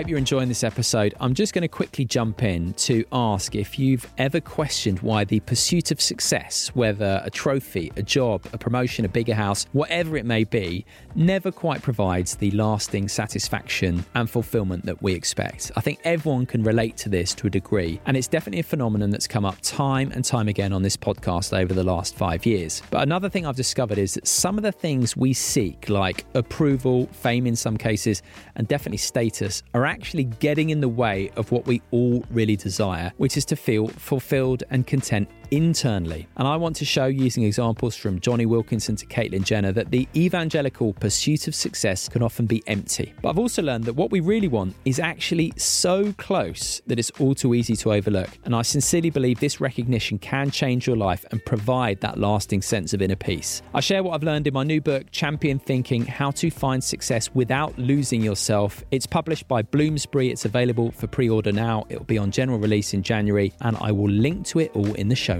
Hope 0.00 0.08
you're 0.08 0.16
enjoying 0.16 0.48
this 0.48 0.64
episode. 0.64 1.14
I'm 1.20 1.34
just 1.34 1.52
going 1.52 1.60
to 1.60 1.68
quickly 1.68 2.06
jump 2.06 2.42
in 2.42 2.72
to 2.72 3.04
ask 3.12 3.54
if 3.54 3.78
you've 3.78 4.10
ever 4.16 4.40
questioned 4.40 5.00
why 5.00 5.24
the 5.24 5.40
pursuit 5.40 5.90
of 5.90 6.00
success, 6.00 6.68
whether 6.72 7.20
a 7.22 7.28
trophy, 7.28 7.92
a 7.96 8.02
job, 8.02 8.46
a 8.54 8.56
promotion, 8.56 9.04
a 9.04 9.10
bigger 9.10 9.34
house, 9.34 9.66
whatever 9.72 10.16
it 10.16 10.24
may 10.24 10.44
be, 10.44 10.86
never 11.14 11.52
quite 11.52 11.82
provides 11.82 12.36
the 12.36 12.50
lasting 12.52 13.08
satisfaction 13.08 14.02
and 14.14 14.30
fulfillment 14.30 14.86
that 14.86 15.02
we 15.02 15.12
expect. 15.12 15.70
I 15.76 15.82
think 15.82 16.00
everyone 16.04 16.46
can 16.46 16.62
relate 16.62 16.96
to 16.98 17.10
this 17.10 17.34
to 17.34 17.48
a 17.48 17.50
degree, 17.50 18.00
and 18.06 18.16
it's 18.16 18.28
definitely 18.28 18.60
a 18.60 18.62
phenomenon 18.62 19.10
that's 19.10 19.28
come 19.28 19.44
up 19.44 19.58
time 19.60 20.12
and 20.12 20.24
time 20.24 20.48
again 20.48 20.72
on 20.72 20.80
this 20.80 20.96
podcast 20.96 21.54
over 21.54 21.74
the 21.74 21.84
last 21.84 22.14
five 22.14 22.46
years. 22.46 22.80
But 22.88 23.02
another 23.02 23.28
thing 23.28 23.44
I've 23.44 23.54
discovered 23.54 23.98
is 23.98 24.14
that 24.14 24.26
some 24.26 24.56
of 24.56 24.62
the 24.62 24.72
things 24.72 25.14
we 25.14 25.34
seek, 25.34 25.90
like 25.90 26.24
approval, 26.32 27.06
fame 27.08 27.46
in 27.46 27.54
some 27.54 27.76
cases, 27.76 28.22
and 28.56 28.66
definitely 28.66 28.96
status, 28.96 29.62
are 29.74 29.84
actually 29.90 30.24
getting 30.24 30.70
in 30.70 30.80
the 30.80 30.88
way 30.88 31.30
of 31.36 31.50
what 31.50 31.66
we 31.66 31.82
all 31.90 32.24
really 32.30 32.54
desire, 32.54 33.12
which 33.16 33.36
is 33.36 33.44
to 33.46 33.56
feel 33.56 33.88
fulfilled 33.88 34.62
and 34.70 34.86
content 34.86 35.28
internally. 35.50 36.26
And 36.36 36.46
I 36.46 36.56
want 36.56 36.76
to 36.76 36.84
show, 36.84 37.06
using 37.06 37.44
examples 37.44 37.96
from 37.96 38.20
Jonny 38.20 38.46
Wilkinson 38.46 38.96
to 38.96 39.06
Caitlyn 39.06 39.44
Jenner, 39.44 39.72
that 39.72 39.90
the 39.90 40.08
evangelical 40.14 40.92
pursuit 40.94 41.48
of 41.48 41.54
success 41.54 42.08
can 42.08 42.22
often 42.22 42.46
be 42.46 42.62
empty. 42.66 43.12
But 43.22 43.30
I've 43.30 43.38
also 43.38 43.62
learned 43.62 43.84
that 43.84 43.94
what 43.94 44.10
we 44.10 44.20
really 44.20 44.48
want 44.48 44.74
is 44.84 45.00
actually 45.00 45.52
so 45.56 46.12
close 46.14 46.80
that 46.86 46.98
it's 46.98 47.10
all 47.18 47.34
too 47.34 47.54
easy 47.54 47.76
to 47.76 47.92
overlook. 47.92 48.30
And 48.44 48.54
I 48.54 48.62
sincerely 48.62 49.10
believe 49.10 49.40
this 49.40 49.60
recognition 49.60 50.18
can 50.18 50.50
change 50.50 50.86
your 50.86 50.96
life 50.96 51.24
and 51.30 51.44
provide 51.44 52.00
that 52.00 52.18
lasting 52.18 52.62
sense 52.62 52.94
of 52.94 53.02
inner 53.02 53.16
peace. 53.16 53.62
I 53.74 53.80
share 53.80 54.02
what 54.02 54.14
I've 54.14 54.22
learned 54.22 54.46
in 54.46 54.54
my 54.54 54.64
new 54.64 54.80
book, 54.80 55.10
Champion 55.10 55.58
Thinking 55.58 56.06
How 56.06 56.30
to 56.32 56.50
Find 56.50 56.82
Success 56.82 57.34
Without 57.34 57.78
Losing 57.78 58.22
Yourself. 58.22 58.84
It's 58.90 59.06
published 59.06 59.48
by 59.48 59.62
Bloomsbury. 59.62 60.30
It's 60.30 60.44
available 60.44 60.90
for 60.92 61.06
pre 61.06 61.28
order 61.28 61.52
now. 61.52 61.86
It 61.88 61.98
will 61.98 62.04
be 62.04 62.18
on 62.18 62.30
general 62.30 62.58
release 62.58 62.94
in 62.94 63.02
January, 63.02 63.52
and 63.60 63.76
I 63.80 63.92
will 63.92 64.10
link 64.10 64.46
to 64.46 64.60
it 64.60 64.70
all 64.74 64.94
in 64.94 65.08
the 65.08 65.16
show 65.16 65.39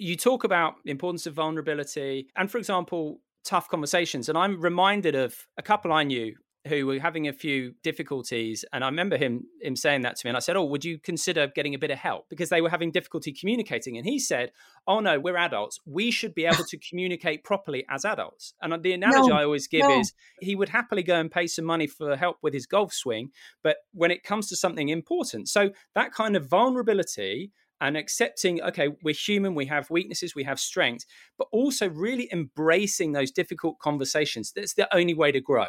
You 0.00 0.16
talk 0.16 0.44
about 0.44 0.76
the 0.84 0.90
importance 0.90 1.26
of 1.26 1.34
vulnerability 1.34 2.28
and, 2.36 2.50
for 2.50 2.58
example, 2.58 3.20
tough 3.44 3.68
conversations. 3.68 4.28
And 4.28 4.36
I'm 4.38 4.60
reminded 4.60 5.14
of 5.14 5.34
a 5.58 5.62
couple 5.62 5.92
I 5.92 6.04
knew 6.04 6.34
who 6.68 6.86
were 6.86 6.98
having 6.98 7.26
a 7.26 7.32
few 7.32 7.72
difficulties 7.82 8.66
and 8.72 8.84
i 8.84 8.86
remember 8.86 9.16
him 9.16 9.44
him 9.62 9.74
saying 9.74 10.02
that 10.02 10.14
to 10.16 10.26
me 10.26 10.28
and 10.28 10.36
i 10.36 10.40
said 10.40 10.56
oh 10.56 10.64
would 10.64 10.84
you 10.84 10.98
consider 10.98 11.46
getting 11.46 11.74
a 11.74 11.78
bit 11.78 11.90
of 11.90 11.98
help 11.98 12.28
because 12.28 12.50
they 12.50 12.60
were 12.60 12.68
having 12.68 12.90
difficulty 12.90 13.32
communicating 13.32 13.96
and 13.96 14.04
he 14.04 14.18
said 14.18 14.52
oh 14.86 15.00
no 15.00 15.18
we're 15.18 15.38
adults 15.38 15.80
we 15.86 16.10
should 16.10 16.34
be 16.34 16.44
able 16.44 16.64
to 16.64 16.76
communicate 16.88 17.42
properly 17.44 17.84
as 17.88 18.04
adults 18.04 18.52
and 18.60 18.74
uh, 18.74 18.78
the 18.78 18.92
analogy 18.92 19.30
no, 19.30 19.36
i 19.36 19.44
always 19.44 19.66
give 19.66 19.80
no. 19.80 20.00
is 20.00 20.12
he 20.42 20.54
would 20.54 20.68
happily 20.68 21.02
go 21.02 21.18
and 21.18 21.30
pay 21.30 21.46
some 21.46 21.64
money 21.64 21.86
for 21.86 22.14
help 22.14 22.36
with 22.42 22.52
his 22.52 22.66
golf 22.66 22.92
swing 22.92 23.30
but 23.62 23.78
when 23.94 24.10
it 24.10 24.22
comes 24.22 24.46
to 24.46 24.54
something 24.54 24.90
important 24.90 25.48
so 25.48 25.70
that 25.94 26.12
kind 26.12 26.36
of 26.36 26.46
vulnerability 26.46 27.52
and 27.80 27.96
accepting 27.96 28.62
okay 28.62 28.88
we're 29.02 29.14
human 29.14 29.54
we 29.54 29.66
have 29.66 29.90
weaknesses 29.90 30.34
we 30.34 30.44
have 30.44 30.60
strengths 30.60 31.06
but 31.38 31.48
also 31.52 31.88
really 31.88 32.28
embracing 32.32 33.12
those 33.12 33.30
difficult 33.30 33.78
conversations 33.78 34.52
that's 34.54 34.74
the 34.74 34.94
only 34.94 35.14
way 35.14 35.32
to 35.32 35.40
grow 35.40 35.66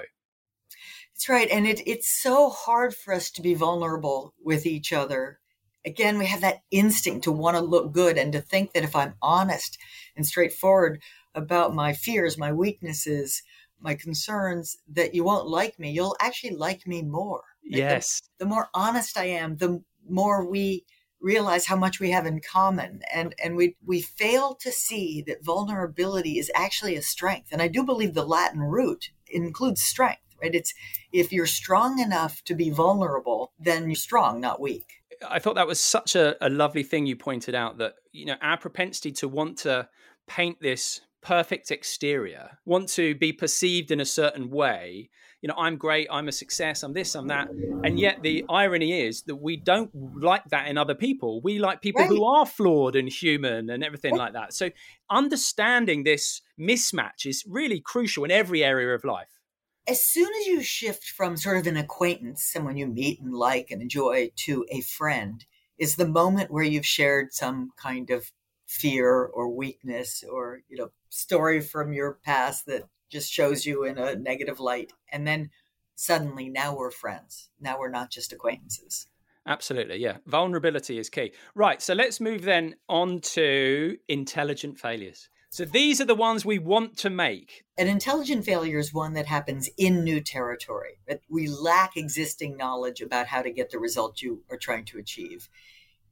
that's 1.14 1.30
right. 1.30 1.49
And 1.51 1.68
it, 1.68 1.82
it's 1.86 2.22
so 2.22 2.49
hard 2.49 2.95
for 2.95 3.14
us 3.14 3.30
to 3.32 3.41
be 3.41 3.53
vulnerable 3.53 4.34
with 4.43 4.66
each 4.66 4.91
other. 4.91 5.39
Again, 5.86 6.18
we 6.18 6.26
have 6.26 6.41
that 6.41 6.62
instinct 6.72 7.24
to 7.26 7.32
want 7.32 7.57
to 7.57 7.62
look 7.62 7.91
good 7.91 8.18
and 8.18 8.34
to 8.34 8.41
think 8.41 8.74
that 8.74 8.84
if 8.84 8.95
I'm 8.95 9.16
honest 9.22 9.78
and 10.16 10.26
straightforward 10.26 11.01
about 11.36 11.76
my 11.76 11.93
fears, 11.93 12.38
my 12.38 12.51
weaknesses, 12.51 13.41
my 13.80 13.95
concerns, 13.95 14.78
that 14.91 15.14
you 15.14 15.24
won't 15.24 15.47
like 15.47 15.78
me. 15.80 15.91
You'll 15.91 16.16
actually 16.20 16.55
like 16.55 16.86
me 16.86 17.01
more. 17.01 17.43
Yes. 17.64 18.22
The, 18.39 18.45
the 18.45 18.49
more 18.49 18.70
honest 18.74 19.18
I 19.18 19.26
am, 19.26 19.57
the 19.57 19.84
more 20.07 20.49
we 20.49 20.86
realize 21.22 21.68
how 21.68 21.76
much 21.76 22.00
we 22.00 22.12
have 22.12 22.26
in 22.26 22.42
common 22.42 23.02
and 23.14 23.36
and 23.44 23.56
we 23.56 23.76
we 23.86 24.02
fail 24.02 24.56
to 24.56 24.72
see 24.72 25.24
that 25.28 25.46
vulnerability 25.46 26.40
is 26.40 26.52
actually 26.56 26.96
a 26.96 27.02
strength 27.02 27.50
and 27.52 27.62
i 27.62 27.68
do 27.68 27.84
believe 27.84 28.16
the 28.16 28.26
latin 28.26 28.62
root 28.62 29.12
includes 29.28 29.82
strength 29.84 30.22
right? 30.42 30.56
It's 30.56 30.74
if 31.12 31.32
you're 31.32 31.46
strong 31.46 32.00
enough 32.00 32.44
to 32.46 32.56
be 32.56 32.70
vulnerable, 32.70 33.54
then 33.60 33.86
you're 33.86 33.96
strong, 33.96 34.42
not 34.42 34.60
weak. 34.60 34.86
I 35.28 35.40
thought 35.40 35.56
that 35.56 35.68
was 35.68 35.80
such 35.80 36.16
a, 36.16 36.36
a 36.46 36.50
lovely 36.50 36.84
thing 36.84 37.06
you 37.06 37.16
pointed 37.16 37.54
out 37.54 37.78
that, 37.78 37.94
you 38.12 38.26
know, 38.26 38.38
our 38.42 38.58
propensity 38.58 39.12
to 39.14 39.28
want 39.28 39.58
to 39.60 39.88
paint 40.28 40.60
this 40.62 41.02
perfect 41.22 41.70
exterior, 41.70 42.58
want 42.66 42.90
to 42.90 43.14
be 43.16 43.32
perceived 43.32 43.92
in 43.92 44.00
a 44.00 44.06
certain 44.06 44.50
way. 44.50 45.10
You 45.42 45.48
know, 45.48 45.56
I'm 45.58 45.78
great, 45.78 46.08
I'm 46.12 46.28
a 46.28 46.32
success, 46.32 46.84
I'm 46.84 46.94
this, 46.94 47.16
I'm 47.16 47.28
that. 47.28 47.50
And 47.84 48.00
yet 48.00 48.22
the 48.22 48.46
irony 48.48 49.02
is 49.02 49.24
that 49.24 49.38
we 49.38 49.58
don't 49.58 49.89
like 50.22 50.46
that 50.50 50.68
in 50.68 50.78
other 50.78 50.94
people. 50.94 51.42
We 51.42 51.58
like 51.58 51.82
people 51.82 52.02
right. 52.02 52.10
who 52.10 52.24
are 52.24 52.46
flawed 52.46 52.96
and 52.96 53.10
human 53.10 53.70
and 53.72 53.84
everything 53.84 54.12
right. 54.12 54.20
like 54.20 54.34
that. 54.34 54.54
So 54.54 54.70
understanding 55.10 56.04
this 56.04 56.42
mismatch 56.60 57.26
is 57.26 57.44
really 57.48 57.80
crucial 57.80 58.24
in 58.24 58.32
every 58.32 58.64
area 58.64 58.94
of 58.94 59.04
life 59.04 59.42
as 59.88 60.06
soon 60.06 60.30
as 60.39 60.48
you 60.48 60.62
shift 60.62 61.06
from 61.10 61.36
sort 61.36 61.58
of 61.58 61.68
an 61.68 61.78
acquaintance, 61.78 62.44
someone 62.44 62.78
you 62.78 62.88
meet 62.88 63.20
and 63.20 63.34
like 63.34 63.72
and 63.72 63.82
enjoy, 63.82 64.30
to 64.36 64.66
a 64.70 64.82
friend, 64.82 65.46
is 65.78 65.96
the 65.96 66.08
moment 66.08 66.52
where 66.52 66.64
you've 66.64 66.86
shared 66.86 67.34
some 67.34 67.72
kind 67.76 68.10
of 68.12 68.32
fear 68.68 69.26
or 69.26 69.50
weakness 69.50 70.24
or 70.32 70.62
you 70.70 70.78
know 70.78 70.89
story 71.10 71.60
from 71.60 71.92
your 71.92 72.20
past 72.24 72.66
that 72.66 72.84
just 73.12 73.32
shows 73.32 73.66
you 73.66 73.84
in 73.84 73.97
a 73.97 74.16
negative 74.16 74.59
light 74.59 74.91
and 75.12 75.28
then 75.28 75.49
suddenly 75.95 76.49
now 76.49 76.76
we're 76.76 76.91
friends 76.91 77.49
now 77.59 77.78
we're 77.80 77.89
not 77.89 78.09
just 78.09 78.34
acquaintances 78.34 79.07
absolutely 79.45 79.97
yeah 79.97 80.18
vulnerability 80.26 80.97
is 80.97 81.09
key 81.09 81.32
right 81.53 81.82
so 81.82 81.93
let's 81.93 82.20
move 82.20 82.43
then 82.43 82.76
on 82.88 83.20
to 83.20 83.97
intelligent 84.07 84.80
failures 84.80 85.30
so 85.51 85.66
these 85.66 85.99
are 85.99 86.05
the 86.05 86.16
ones 86.16 86.45
we 86.45 86.59
want 86.59 86.95
to 86.99 87.09
make. 87.09 87.66
An 87.78 87.89
intelligent 87.89 88.45
failure 88.45 88.80
is 88.80 88.93
one 88.93 89.12
that 89.16 89.26
happens 89.26 89.70
in 89.78 90.01
new 90.01 90.22
territory. 90.22 90.99
That 91.09 91.20
we 91.30 91.49
lack 91.49 91.97
existing 91.97 92.55
knowledge 92.55 93.01
about 93.01 93.28
how 93.28 93.41
to 93.41 93.51
get 93.51 93.70
the 93.70 93.78
result 93.78 94.22
you 94.22 94.43
are 94.49 94.55
trying 94.55 94.86
to 94.86 94.97
achieve. 94.97 95.49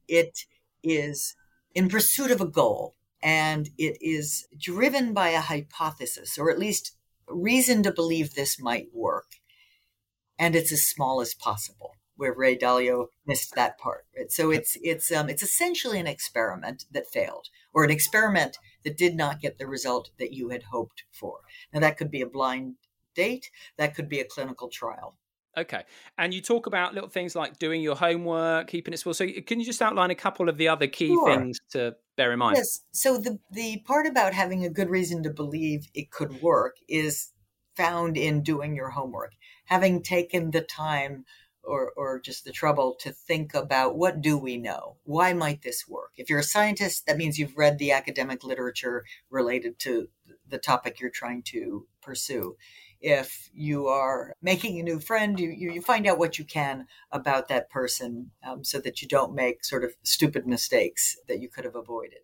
It 0.06 0.44
is 0.82 1.36
in 1.74 1.88
pursuit 1.88 2.30
of 2.30 2.42
a 2.42 2.46
goal 2.46 2.96
and 3.22 3.68
it 3.78 3.98
is 4.00 4.46
driven 4.58 5.12
by 5.12 5.30
a 5.30 5.40
hypothesis 5.40 6.38
or 6.38 6.50
at 6.50 6.58
least 6.58 6.96
reason 7.28 7.82
to 7.82 7.92
believe 7.92 8.34
this 8.34 8.60
might 8.60 8.88
work. 8.92 9.32
And 10.38 10.56
it's 10.56 10.72
as 10.72 10.88
small 10.88 11.20
as 11.20 11.34
possible 11.34 11.94
where 12.20 12.34
Ray 12.34 12.54
Dalio 12.54 13.06
missed 13.26 13.54
that 13.54 13.78
part. 13.78 14.04
Right? 14.14 14.30
So 14.30 14.50
it's 14.50 14.76
it's 14.82 15.10
um, 15.10 15.30
it's 15.30 15.42
essentially 15.42 15.98
an 15.98 16.06
experiment 16.06 16.84
that 16.90 17.10
failed, 17.10 17.48
or 17.72 17.82
an 17.82 17.90
experiment 17.90 18.58
that 18.84 18.98
did 18.98 19.16
not 19.16 19.40
get 19.40 19.58
the 19.58 19.66
result 19.66 20.10
that 20.18 20.32
you 20.32 20.50
had 20.50 20.64
hoped 20.64 21.04
for. 21.10 21.38
Now 21.72 21.80
that 21.80 21.96
could 21.96 22.10
be 22.10 22.20
a 22.20 22.26
blind 22.26 22.74
date, 23.14 23.50
that 23.78 23.94
could 23.94 24.08
be 24.08 24.20
a 24.20 24.24
clinical 24.24 24.68
trial. 24.68 25.16
Okay, 25.56 25.82
and 26.16 26.32
you 26.32 26.40
talk 26.40 26.66
about 26.66 26.94
little 26.94 27.08
things 27.08 27.34
like 27.34 27.58
doing 27.58 27.82
your 27.82 27.96
homework, 27.96 28.68
keeping 28.68 28.94
it 28.94 28.98
small. 28.98 29.14
So 29.14 29.26
can 29.46 29.58
you 29.58 29.66
just 29.66 29.82
outline 29.82 30.10
a 30.10 30.14
couple 30.14 30.48
of 30.48 30.56
the 30.56 30.68
other 30.68 30.86
key 30.86 31.08
sure. 31.08 31.26
things 31.26 31.58
to 31.72 31.96
bear 32.16 32.32
in 32.32 32.38
mind? 32.38 32.56
Yes. 32.56 32.80
So 32.92 33.18
the 33.18 33.38
the 33.50 33.82
part 33.84 34.06
about 34.06 34.32
having 34.32 34.64
a 34.64 34.70
good 34.70 34.88
reason 34.88 35.22
to 35.24 35.30
believe 35.30 35.88
it 35.92 36.10
could 36.10 36.40
work 36.40 36.76
is 36.88 37.32
found 37.76 38.16
in 38.16 38.42
doing 38.42 38.76
your 38.76 38.90
homework, 38.90 39.32
having 39.64 40.02
taken 40.02 40.50
the 40.50 40.60
time 40.60 41.24
or, 41.62 41.92
or 41.96 42.20
just 42.20 42.44
the 42.44 42.52
trouble 42.52 42.96
to 43.00 43.12
think 43.12 43.54
about 43.54 43.96
what 43.96 44.20
do 44.20 44.36
we 44.38 44.56
know? 44.56 44.96
Why 45.04 45.32
might 45.32 45.62
this 45.62 45.86
work? 45.88 46.12
If 46.16 46.30
you're 46.30 46.40
a 46.40 46.44
scientist, 46.44 47.06
that 47.06 47.16
means 47.16 47.38
you've 47.38 47.56
read 47.56 47.78
the 47.78 47.92
academic 47.92 48.44
literature 48.44 49.04
related 49.30 49.78
to 49.80 50.08
the 50.48 50.58
topic 50.58 51.00
you're 51.00 51.10
trying 51.10 51.42
to 51.44 51.86
pursue. 52.02 52.56
If 53.00 53.48
you 53.54 53.86
are 53.88 54.34
making 54.42 54.78
a 54.78 54.82
new 54.82 55.00
friend, 55.00 55.38
you, 55.40 55.50
you, 55.50 55.72
you 55.72 55.80
find 55.80 56.06
out 56.06 56.18
what 56.18 56.38
you 56.38 56.44
can 56.44 56.86
about 57.10 57.48
that 57.48 57.70
person 57.70 58.30
um, 58.46 58.62
so 58.62 58.78
that 58.80 59.00
you 59.00 59.08
don't 59.08 59.34
make 59.34 59.64
sort 59.64 59.84
of 59.84 59.94
stupid 60.02 60.46
mistakes 60.46 61.16
that 61.28 61.40
you 61.40 61.48
could 61.48 61.64
have 61.64 61.76
avoided. 61.76 62.20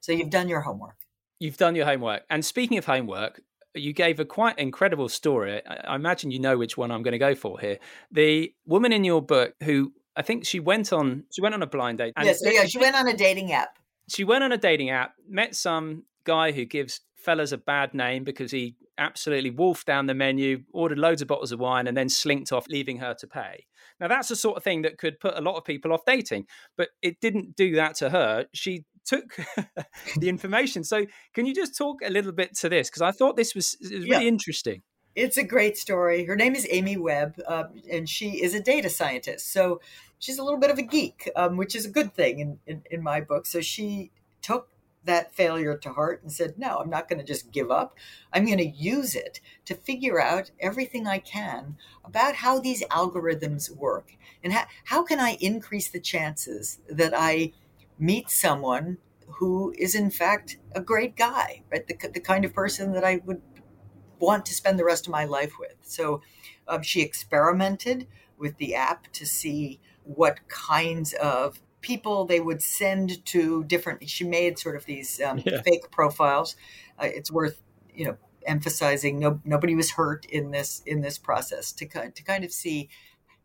So 0.00 0.12
you've 0.12 0.30
done 0.30 0.48
your 0.48 0.60
homework. 0.60 0.96
You've 1.38 1.56
done 1.56 1.74
your 1.74 1.86
homework. 1.86 2.22
And 2.30 2.44
speaking 2.44 2.78
of 2.78 2.84
homework, 2.84 3.40
you 3.74 3.92
gave 3.92 4.20
a 4.20 4.24
quite 4.24 4.58
incredible 4.58 5.08
story. 5.08 5.62
I 5.66 5.94
imagine 5.94 6.30
you 6.30 6.40
know 6.40 6.58
which 6.58 6.76
one 6.76 6.90
I'm 6.90 7.02
going 7.02 7.12
to 7.12 7.18
go 7.18 7.34
for 7.34 7.58
here. 7.58 7.78
The 8.10 8.52
woman 8.66 8.92
in 8.92 9.04
your 9.04 9.22
book 9.22 9.54
who 9.62 9.92
I 10.16 10.22
think 10.22 10.44
she 10.44 10.60
went 10.60 10.92
on 10.92 11.24
she 11.32 11.40
went 11.40 11.54
on 11.54 11.62
a 11.62 11.66
blind 11.66 11.98
date. 11.98 12.14
yes, 12.22 12.40
yeah, 12.42 12.64
she 12.66 12.78
went 12.78 12.96
on 12.96 13.06
a 13.08 13.16
dating 13.16 13.52
app. 13.52 13.78
She 14.08 14.24
went 14.24 14.42
on 14.42 14.52
a 14.52 14.58
dating 14.58 14.90
app, 14.90 15.14
met 15.28 15.54
some 15.54 16.04
guy 16.24 16.52
who 16.52 16.64
gives 16.64 17.00
fellas 17.16 17.52
a 17.52 17.58
bad 17.58 17.94
name 17.94 18.24
because 18.24 18.50
he 18.50 18.74
absolutely 19.00 19.50
wolfed 19.50 19.86
down 19.86 20.06
the 20.06 20.14
menu, 20.14 20.62
ordered 20.72 20.98
loads 20.98 21.22
of 21.22 21.28
bottles 21.28 21.50
of 21.50 21.58
wine, 21.58 21.88
and 21.88 21.96
then 21.96 22.08
slinked 22.08 22.52
off, 22.52 22.68
leaving 22.68 22.98
her 22.98 23.14
to 23.14 23.26
pay. 23.26 23.64
Now, 23.98 24.06
that's 24.06 24.28
the 24.28 24.36
sort 24.36 24.56
of 24.56 24.62
thing 24.62 24.82
that 24.82 24.98
could 24.98 25.18
put 25.18 25.36
a 25.36 25.40
lot 25.40 25.56
of 25.56 25.64
people 25.64 25.92
off 25.92 26.04
dating, 26.06 26.46
but 26.76 26.90
it 27.02 27.20
didn't 27.20 27.56
do 27.56 27.74
that 27.74 27.96
to 27.96 28.10
her. 28.10 28.46
She 28.54 28.84
took 29.04 29.36
the 30.16 30.28
information. 30.28 30.84
So, 30.84 31.06
can 31.34 31.46
you 31.46 31.54
just 31.54 31.76
talk 31.76 32.00
a 32.04 32.10
little 32.10 32.32
bit 32.32 32.54
to 32.58 32.68
this? 32.68 32.88
Because 32.88 33.02
I 33.02 33.10
thought 33.10 33.36
this 33.36 33.54
was, 33.54 33.76
was 33.80 33.90
really 33.90 34.08
yeah. 34.08 34.20
interesting. 34.20 34.82
It's 35.16 35.36
a 35.36 35.42
great 35.42 35.76
story. 35.76 36.24
Her 36.24 36.36
name 36.36 36.54
is 36.54 36.66
Amy 36.70 36.96
Webb, 36.96 37.40
uh, 37.46 37.64
and 37.90 38.08
she 38.08 38.42
is 38.42 38.54
a 38.54 38.60
data 38.60 38.90
scientist. 38.90 39.52
So, 39.52 39.80
she's 40.18 40.38
a 40.38 40.44
little 40.44 40.60
bit 40.60 40.70
of 40.70 40.78
a 40.78 40.82
geek, 40.82 41.30
um, 41.34 41.56
which 41.56 41.74
is 41.74 41.86
a 41.86 41.90
good 41.90 42.14
thing 42.14 42.38
in, 42.38 42.58
in, 42.66 42.82
in 42.90 43.02
my 43.02 43.20
book. 43.20 43.46
So, 43.46 43.60
she 43.60 44.12
took 44.42 44.68
that 45.04 45.34
failure 45.34 45.76
to 45.76 45.92
heart 45.92 46.22
and 46.22 46.30
said, 46.30 46.58
No, 46.58 46.78
I'm 46.78 46.90
not 46.90 47.08
going 47.08 47.18
to 47.18 47.24
just 47.24 47.50
give 47.50 47.70
up. 47.70 47.96
I'm 48.32 48.44
going 48.44 48.58
to 48.58 48.66
use 48.66 49.14
it 49.14 49.40
to 49.64 49.74
figure 49.74 50.20
out 50.20 50.50
everything 50.60 51.06
I 51.06 51.18
can 51.18 51.76
about 52.04 52.36
how 52.36 52.58
these 52.58 52.84
algorithms 52.84 53.70
work 53.74 54.12
and 54.44 54.52
how, 54.52 54.64
how 54.86 55.02
can 55.02 55.18
I 55.20 55.36
increase 55.40 55.88
the 55.88 56.00
chances 56.00 56.80
that 56.88 57.12
I 57.16 57.52
meet 57.98 58.30
someone 58.30 58.98
who 59.26 59.72
is, 59.78 59.94
in 59.94 60.10
fact, 60.10 60.58
a 60.72 60.80
great 60.80 61.16
guy, 61.16 61.62
right? 61.70 61.86
The, 61.86 62.08
the 62.08 62.20
kind 62.20 62.44
of 62.44 62.52
person 62.52 62.92
that 62.92 63.04
I 63.04 63.20
would 63.24 63.40
want 64.18 64.44
to 64.46 64.54
spend 64.54 64.78
the 64.78 64.84
rest 64.84 65.06
of 65.06 65.12
my 65.12 65.24
life 65.24 65.52
with. 65.58 65.76
So 65.82 66.20
um, 66.68 66.82
she 66.82 67.00
experimented 67.00 68.06
with 68.36 68.56
the 68.58 68.74
app 68.74 69.10
to 69.12 69.26
see 69.26 69.80
what 70.04 70.48
kinds 70.48 71.12
of 71.14 71.60
people 71.80 72.24
they 72.24 72.40
would 72.40 72.62
send 72.62 73.24
to 73.26 73.64
different 73.64 74.08
she 74.08 74.24
made 74.24 74.58
sort 74.58 74.76
of 74.76 74.84
these 74.86 75.20
um, 75.20 75.42
yeah. 75.44 75.62
fake 75.62 75.90
profiles. 75.90 76.56
Uh, 76.98 77.06
it's 77.06 77.30
worth 77.30 77.60
you 77.94 78.04
know 78.04 78.16
emphasizing 78.46 79.18
no, 79.18 79.40
nobody 79.44 79.74
was 79.74 79.92
hurt 79.92 80.24
in 80.26 80.50
this 80.50 80.82
in 80.86 81.00
this 81.00 81.18
process 81.18 81.72
to, 81.72 81.86
to 81.86 82.22
kind 82.22 82.44
of 82.44 82.52
see 82.52 82.88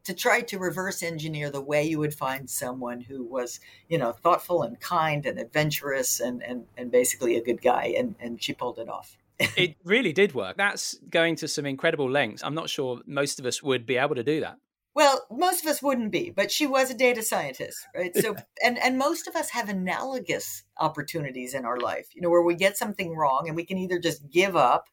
to 0.03 0.13
try 0.13 0.39
to 0.39 0.59
reverse 0.59 1.01
engineer 1.01 1.49
the 1.49 1.61
way 1.61 1.83
you 1.83 1.97
would 1.99 2.13
find 2.13 2.49
someone 2.49 3.01
who 3.01 3.23
was 3.23 3.59
you 3.89 3.97
know 3.97 4.11
thoughtful 4.11 4.63
and 4.63 4.79
kind 4.79 5.25
and 5.25 5.39
adventurous 5.39 6.19
and 6.19 6.41
and, 6.43 6.65
and 6.77 6.91
basically 6.91 7.35
a 7.35 7.43
good 7.43 7.61
guy 7.61 7.93
and 7.97 8.15
and 8.19 8.41
she 8.41 8.53
pulled 8.53 8.79
it 8.79 8.89
off. 8.89 9.17
It 9.57 9.75
really 9.83 10.13
did 10.13 10.33
work. 10.33 10.55
That's 10.55 10.97
going 11.09 11.35
to 11.37 11.47
some 11.49 11.65
incredible 11.65 12.09
lengths. 12.09 12.41
I'm 12.41 12.55
not 12.55 12.69
sure 12.69 13.01
most 13.05 13.37
of 13.37 13.45
us 13.45 13.61
would 13.61 13.85
be 13.85 13.97
able 13.97 14.15
to 14.15 14.23
do 14.23 14.39
that 14.39 14.57
well, 14.95 15.25
most 15.29 15.61
of 15.63 15.69
us 15.69 15.83
wouldn't 15.83 16.11
be, 16.11 16.29
but 16.29 16.51
she 16.51 16.65
was 16.65 16.89
a 16.89 16.95
data 16.95 17.21
scientist, 17.21 17.85
right? 17.93 18.15
So, 18.15 18.35
and 18.63 18.79
and 18.79 18.97
most 18.97 19.27
of 19.27 19.35
us 19.35 19.49
have 19.49 19.67
analogous 19.69 20.63
opportunities 20.79 21.53
in 21.53 21.65
our 21.65 21.77
life, 21.77 22.07
you 22.15 22.21
know, 22.21 22.29
where 22.29 22.41
we 22.41 22.55
get 22.55 22.77
something 22.77 23.15
wrong 23.15 23.47
and 23.47 23.55
we 23.55 23.65
can 23.65 23.77
either 23.77 23.99
just 23.99 24.29
give 24.29 24.55
up 24.55 24.87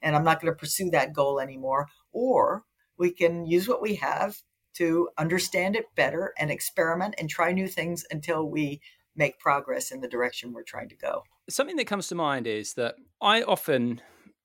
and 0.00 0.14
I'm 0.14 0.24
not 0.24 0.40
going 0.40 0.52
to 0.52 0.56
pursue 0.56 0.90
that 0.90 1.12
goal 1.12 1.40
anymore, 1.40 1.88
or 2.12 2.64
we 2.96 3.10
can 3.10 3.46
use 3.46 3.68
what 3.68 3.82
we 3.82 3.96
have 3.96 4.36
to 4.74 5.08
understand 5.18 5.74
it 5.74 5.86
better 5.96 6.32
and 6.38 6.52
experiment 6.52 7.16
and 7.18 7.28
try 7.28 7.52
new 7.52 7.66
things 7.66 8.04
until 8.10 8.48
we 8.48 8.80
make 9.16 9.40
progress 9.40 9.90
in 9.90 10.00
the 10.00 10.08
direction 10.08 10.52
we're 10.52 10.62
trying 10.62 10.88
to 10.88 10.96
go. 10.96 11.24
Something 11.50 11.76
that 11.76 11.86
comes 11.88 12.06
to 12.08 12.14
mind 12.14 12.46
is 12.46 12.74
that 12.74 12.94
I 13.20 13.42
often 13.42 14.00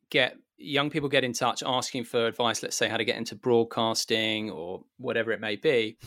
get 0.10 0.38
young 0.58 0.90
people 0.90 1.10
get 1.10 1.24
in 1.24 1.34
touch 1.34 1.64
asking 1.66 2.06
for 2.06 2.28
advice, 2.28 2.64
let's 2.64 2.76
say 2.76 2.88
how 2.88 2.98
to 2.98 3.06
get 3.06 3.18
into 3.18 3.36
broadcasting 3.36 4.50
or 4.50 4.84
whatever 4.98 5.32
it 5.32 5.42
may 5.42 5.56
be. 5.56 5.98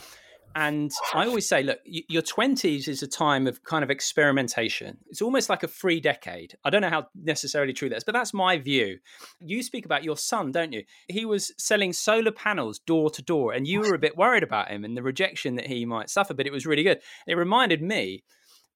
And 0.55 0.91
I 1.13 1.27
always 1.27 1.47
say, 1.47 1.61
look, 1.61 1.77
your 1.85 2.23
20s 2.23 2.87
is 2.87 3.03
a 3.03 3.07
time 3.07 3.45
of 3.45 3.63
kind 3.63 3.83
of 3.83 3.91
experimentation. 3.91 4.97
It's 5.07 5.21
almost 5.21 5.49
like 5.49 5.61
a 5.61 5.67
free 5.67 5.99
decade. 5.99 6.57
I 6.63 6.71
don't 6.71 6.81
know 6.81 6.89
how 6.89 7.07
necessarily 7.15 7.73
true 7.73 7.89
that 7.89 7.97
is, 7.97 8.03
but 8.03 8.13
that's 8.13 8.33
my 8.33 8.57
view. 8.57 8.97
You 9.39 9.61
speak 9.61 9.85
about 9.85 10.03
your 10.03 10.17
son, 10.17 10.51
don't 10.51 10.73
you? 10.73 10.83
He 11.09 11.25
was 11.25 11.53
selling 11.59 11.93
solar 11.93 12.31
panels 12.31 12.79
door 12.79 13.11
to 13.11 13.21
door, 13.21 13.53
and 13.53 13.67
you 13.67 13.81
were 13.81 13.93
a 13.93 13.99
bit 13.99 14.17
worried 14.17 14.41
about 14.41 14.69
him 14.69 14.83
and 14.83 14.97
the 14.97 15.03
rejection 15.03 15.55
that 15.55 15.67
he 15.67 15.85
might 15.85 16.09
suffer, 16.09 16.33
but 16.33 16.47
it 16.47 16.53
was 16.53 16.65
really 16.65 16.83
good. 16.83 17.01
It 17.27 17.35
reminded 17.35 17.83
me, 17.83 18.23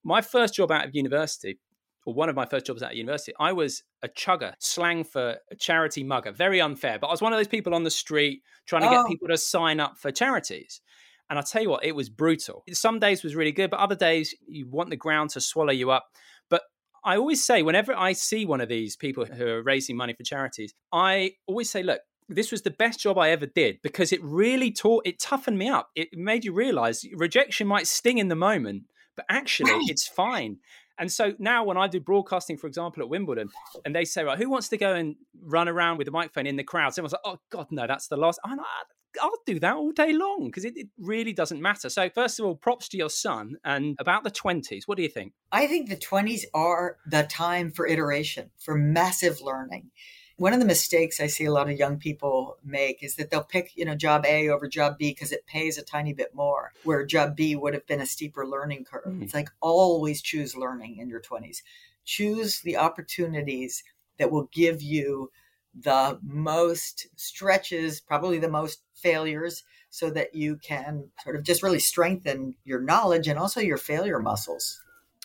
my 0.03 0.21
first 0.21 0.53
job 0.53 0.71
out 0.71 0.85
of 0.85 0.93
university, 0.93 1.57
or 2.05 2.13
one 2.13 2.29
of 2.29 2.35
my 2.35 2.45
first 2.45 2.65
jobs 2.65 2.81
at 2.81 2.95
university, 2.95 3.33
I 3.39 3.53
was 3.53 3.83
a 4.01 4.09
chugger, 4.09 4.53
slang 4.59 5.03
for 5.03 5.37
a 5.51 5.55
charity 5.55 6.03
mugger. 6.03 6.31
Very 6.31 6.59
unfair, 6.61 6.97
but 6.99 7.07
I 7.07 7.11
was 7.11 7.21
one 7.21 7.33
of 7.33 7.39
those 7.39 7.47
people 7.47 7.75
on 7.75 7.83
the 7.83 7.91
street 7.91 8.41
trying 8.65 8.83
to 8.83 8.89
oh. 8.89 9.03
get 9.03 9.07
people 9.09 9.27
to 9.27 9.37
sign 9.37 9.79
up 9.79 9.97
for 9.97 10.11
charities. 10.11 10.81
And 11.29 11.39
I 11.39 11.43
tell 11.43 11.61
you 11.61 11.69
what, 11.69 11.85
it 11.85 11.95
was 11.95 12.09
brutal. 12.09 12.63
Some 12.73 12.99
days 12.99 13.23
was 13.23 13.35
really 13.35 13.53
good, 13.53 13.69
but 13.69 13.79
other 13.79 13.95
days 13.95 14.35
you 14.47 14.67
want 14.67 14.89
the 14.89 14.97
ground 14.97 15.29
to 15.31 15.41
swallow 15.41 15.71
you 15.71 15.89
up. 15.89 16.07
But 16.49 16.63
I 17.05 17.15
always 17.15 17.43
say, 17.43 17.63
whenever 17.63 17.95
I 17.95 18.13
see 18.13 18.45
one 18.45 18.59
of 18.59 18.67
these 18.67 18.97
people 18.97 19.25
who 19.25 19.47
are 19.47 19.63
raising 19.63 19.95
money 19.95 20.13
for 20.13 20.23
charities, 20.23 20.73
I 20.91 21.35
always 21.47 21.69
say, 21.69 21.83
look, 21.83 22.01
this 22.27 22.51
was 22.51 22.63
the 22.63 22.71
best 22.71 22.99
job 22.99 23.17
I 23.17 23.29
ever 23.29 23.45
did 23.45 23.79
because 23.81 24.11
it 24.11 24.23
really 24.23 24.71
taught, 24.71 25.05
it 25.05 25.19
toughened 25.19 25.57
me 25.57 25.69
up. 25.69 25.89
It 25.95 26.09
made 26.13 26.45
you 26.45 26.53
realize 26.53 27.05
rejection 27.15 27.67
might 27.67 27.87
sting 27.87 28.17
in 28.17 28.27
the 28.27 28.35
moment, 28.35 28.83
but 29.15 29.25
actually 29.29 29.71
it's 29.87 30.07
fine. 30.07 30.57
And 31.01 31.11
so 31.11 31.33
now 31.39 31.63
when 31.63 31.77
I 31.77 31.87
do 31.87 31.99
broadcasting, 31.99 32.57
for 32.57 32.67
example, 32.67 33.01
at 33.01 33.09
Wimbledon, 33.09 33.49
and 33.83 33.95
they 33.95 34.05
say, 34.05 34.23
right, 34.23 34.37
who 34.37 34.51
wants 34.51 34.69
to 34.69 34.77
go 34.77 34.93
and 34.93 35.15
run 35.41 35.67
around 35.67 35.97
with 35.97 36.07
a 36.07 36.11
microphone 36.11 36.45
in 36.45 36.57
the 36.57 36.63
crowd? 36.63 36.93
Someone's 36.93 37.13
like, 37.13 37.21
oh, 37.25 37.39
God, 37.49 37.65
no, 37.71 37.87
that's 37.87 38.07
the 38.07 38.17
last. 38.17 38.39
I'm 38.45 38.57
like, 38.57 38.67
I'll 39.19 39.31
do 39.47 39.59
that 39.59 39.75
all 39.75 39.91
day 39.91 40.13
long 40.13 40.45
because 40.45 40.63
it, 40.63 40.77
it, 40.77 40.87
really 40.99 41.33
doesn't 41.33 41.59
matter. 41.59 41.89
So, 41.89 42.07
first 42.09 42.39
of 42.39 42.45
all, 42.45 42.55
props 42.55 42.87
to 42.89 42.97
your 42.97 43.09
son. 43.09 43.55
And 43.65 43.95
about 43.99 44.23
the 44.23 44.29
20s, 44.29 44.83
what 44.85 44.95
do 44.95 45.01
you 45.01 45.09
think? 45.09 45.33
I 45.51 45.65
think 45.65 45.89
the 45.89 45.97
20s 45.97 46.43
are 46.53 46.97
the 47.07 47.23
time 47.23 47.71
for 47.71 47.87
iteration, 47.87 48.51
for 48.59 48.75
massive 48.75 49.41
learning. 49.41 49.89
One 50.41 50.53
of 50.53 50.59
the 50.59 50.65
mistakes 50.65 51.19
I 51.19 51.27
see 51.27 51.45
a 51.45 51.51
lot 51.51 51.69
of 51.69 51.77
young 51.77 51.99
people 51.99 52.57
make 52.65 53.03
is 53.03 53.13
that 53.17 53.29
they'll 53.29 53.43
pick, 53.43 53.73
you 53.75 53.85
know, 53.85 53.93
job 53.93 54.25
A 54.25 54.49
over 54.49 54.67
job 54.67 54.97
B 54.97 55.11
because 55.11 55.31
it 55.31 55.45
pays 55.45 55.77
a 55.77 55.83
tiny 55.83 56.13
bit 56.13 56.33
more, 56.33 56.73
where 56.83 57.05
job 57.05 57.35
B 57.35 57.55
would 57.55 57.75
have 57.75 57.85
been 57.85 58.01
a 58.01 58.07
steeper 58.07 58.47
learning 58.47 58.85
curve. 58.85 59.05
Mm. 59.05 59.21
It's 59.21 59.35
like 59.35 59.49
always 59.59 60.19
choose 60.19 60.55
learning 60.55 60.97
in 60.97 61.09
your 61.09 61.21
20s. 61.21 61.57
Choose 62.05 62.61
the 62.61 62.75
opportunities 62.75 63.83
that 64.17 64.31
will 64.31 64.49
give 64.51 64.81
you 64.81 65.29
the 65.79 66.17
most 66.23 67.05
stretches, 67.15 68.01
probably 68.01 68.39
the 68.39 68.49
most 68.49 68.81
failures, 68.95 69.61
so 69.91 70.09
that 70.09 70.33
you 70.33 70.55
can 70.55 71.11
sort 71.23 71.35
of 71.35 71.43
just 71.43 71.61
really 71.61 71.79
strengthen 71.79 72.55
your 72.63 72.81
knowledge 72.81 73.27
and 73.27 73.37
also 73.37 73.59
your 73.59 73.77
failure 73.77 74.17
muscles. 74.17 74.81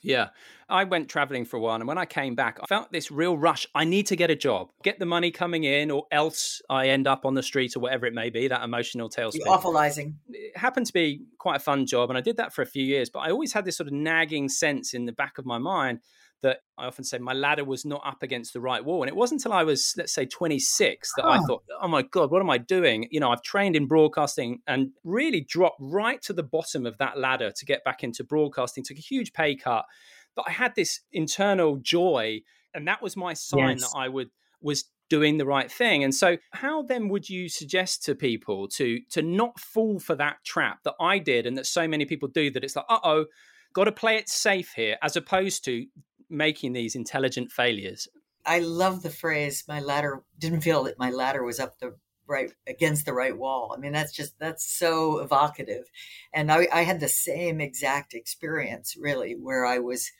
Yeah. 0.06 0.28
I 0.68 0.82
went 0.82 1.08
traveling 1.08 1.44
for 1.44 1.58
a 1.58 1.60
while, 1.60 1.76
and 1.76 1.86
when 1.86 1.98
I 1.98 2.06
came 2.06 2.34
back, 2.34 2.58
I 2.60 2.66
felt 2.66 2.90
this 2.90 3.10
real 3.10 3.38
rush. 3.38 3.68
I 3.74 3.84
need 3.84 4.06
to 4.08 4.16
get 4.16 4.30
a 4.30 4.34
job, 4.34 4.70
get 4.82 4.98
the 4.98 5.06
money 5.06 5.30
coming 5.30 5.62
in, 5.62 5.92
or 5.92 6.06
else 6.10 6.60
I 6.68 6.88
end 6.88 7.06
up 7.06 7.24
on 7.24 7.34
the 7.34 7.42
street 7.42 7.76
or 7.76 7.80
whatever 7.80 8.04
it 8.06 8.14
may 8.14 8.30
be, 8.30 8.48
that 8.48 8.64
emotional 8.64 9.08
tailspin. 9.08 9.46
Awfulizing. 9.46 10.14
It 10.28 10.56
happened 10.56 10.86
to 10.86 10.92
be 10.92 11.22
quite 11.38 11.56
a 11.56 11.60
fun 11.60 11.86
job, 11.86 12.10
and 12.10 12.18
I 12.18 12.20
did 12.20 12.36
that 12.38 12.52
for 12.52 12.62
a 12.62 12.66
few 12.66 12.84
years, 12.84 13.08
but 13.08 13.20
I 13.20 13.30
always 13.30 13.52
had 13.52 13.64
this 13.64 13.76
sort 13.76 13.86
of 13.86 13.92
nagging 13.92 14.48
sense 14.48 14.92
in 14.92 15.06
the 15.06 15.12
back 15.12 15.38
of 15.38 15.46
my 15.46 15.58
mind 15.58 16.00
that 16.42 16.58
I 16.76 16.86
often 16.86 17.04
say 17.04 17.18
my 17.18 17.32
ladder 17.32 17.64
was 17.64 17.84
not 17.84 18.02
up 18.04 18.22
against 18.22 18.52
the 18.52 18.60
right 18.60 18.84
wall. 18.84 19.02
And 19.02 19.08
it 19.08 19.16
wasn't 19.16 19.40
until 19.40 19.56
I 19.56 19.64
was, 19.64 19.94
let's 19.96 20.12
say, 20.12 20.26
26 20.26 21.12
that 21.16 21.24
I 21.24 21.38
thought, 21.40 21.64
oh 21.80 21.88
my 21.88 22.02
God, 22.02 22.30
what 22.30 22.42
am 22.42 22.50
I 22.50 22.58
doing? 22.58 23.08
You 23.10 23.20
know, 23.20 23.30
I've 23.30 23.42
trained 23.42 23.74
in 23.74 23.86
broadcasting 23.86 24.60
and 24.66 24.90
really 25.02 25.40
dropped 25.40 25.78
right 25.80 26.20
to 26.22 26.32
the 26.32 26.42
bottom 26.42 26.86
of 26.86 26.98
that 26.98 27.18
ladder 27.18 27.50
to 27.50 27.64
get 27.64 27.84
back 27.84 28.04
into 28.04 28.22
broadcasting, 28.22 28.84
took 28.84 28.98
a 28.98 29.00
huge 29.00 29.32
pay 29.32 29.56
cut. 29.56 29.86
But 30.34 30.46
I 30.48 30.52
had 30.52 30.74
this 30.74 31.00
internal 31.12 31.76
joy. 31.76 32.42
And 32.74 32.86
that 32.86 33.02
was 33.02 33.16
my 33.16 33.32
sign 33.32 33.78
yes. 33.78 33.90
that 33.90 33.98
I 33.98 34.08
would 34.08 34.28
was 34.60 34.84
doing 35.08 35.38
the 35.38 35.46
right 35.46 35.70
thing. 35.70 36.04
And 36.04 36.14
so 36.14 36.36
how 36.52 36.82
then 36.82 37.08
would 37.08 37.28
you 37.28 37.48
suggest 37.48 38.04
to 38.04 38.14
people 38.14 38.68
to 38.68 39.00
to 39.10 39.22
not 39.22 39.58
fall 39.58 39.98
for 39.98 40.14
that 40.16 40.38
trap 40.44 40.80
that 40.84 40.94
I 41.00 41.18
did 41.18 41.46
and 41.46 41.56
that 41.56 41.66
so 41.66 41.86
many 41.86 42.04
people 42.04 42.28
do 42.28 42.50
that 42.50 42.64
it's 42.64 42.76
like, 42.76 42.86
uh-oh, 42.88 43.26
got 43.72 43.84
to 43.84 43.92
play 43.92 44.16
it 44.16 44.28
safe 44.28 44.72
here, 44.74 44.96
as 45.02 45.16
opposed 45.16 45.64
to 45.64 45.86
making 46.28 46.72
these 46.72 46.94
intelligent 46.94 47.52
failures. 47.52 48.08
I 48.44 48.60
love 48.60 49.02
the 49.02 49.10
phrase, 49.10 49.64
my 49.66 49.80
ladder 49.80 50.22
didn't 50.38 50.60
feel 50.60 50.84
that 50.84 50.98
my 50.98 51.10
ladder 51.10 51.44
was 51.44 51.58
up 51.58 51.78
the 51.78 51.96
right 52.28 52.52
against 52.66 53.04
the 53.04 53.12
right 53.12 53.36
wall. 53.36 53.74
I 53.76 53.80
mean, 53.80 53.92
that's 53.92 54.12
just, 54.12 54.38
that's 54.38 54.78
so 54.78 55.18
evocative. 55.18 55.84
And 56.32 56.50
I, 56.50 56.66
I 56.72 56.82
had 56.82 57.00
the 57.00 57.08
same 57.08 57.60
exact 57.60 58.14
experience 58.14 58.96
really, 58.98 59.34
where 59.34 59.64
I 59.64 59.78
was 59.78 60.10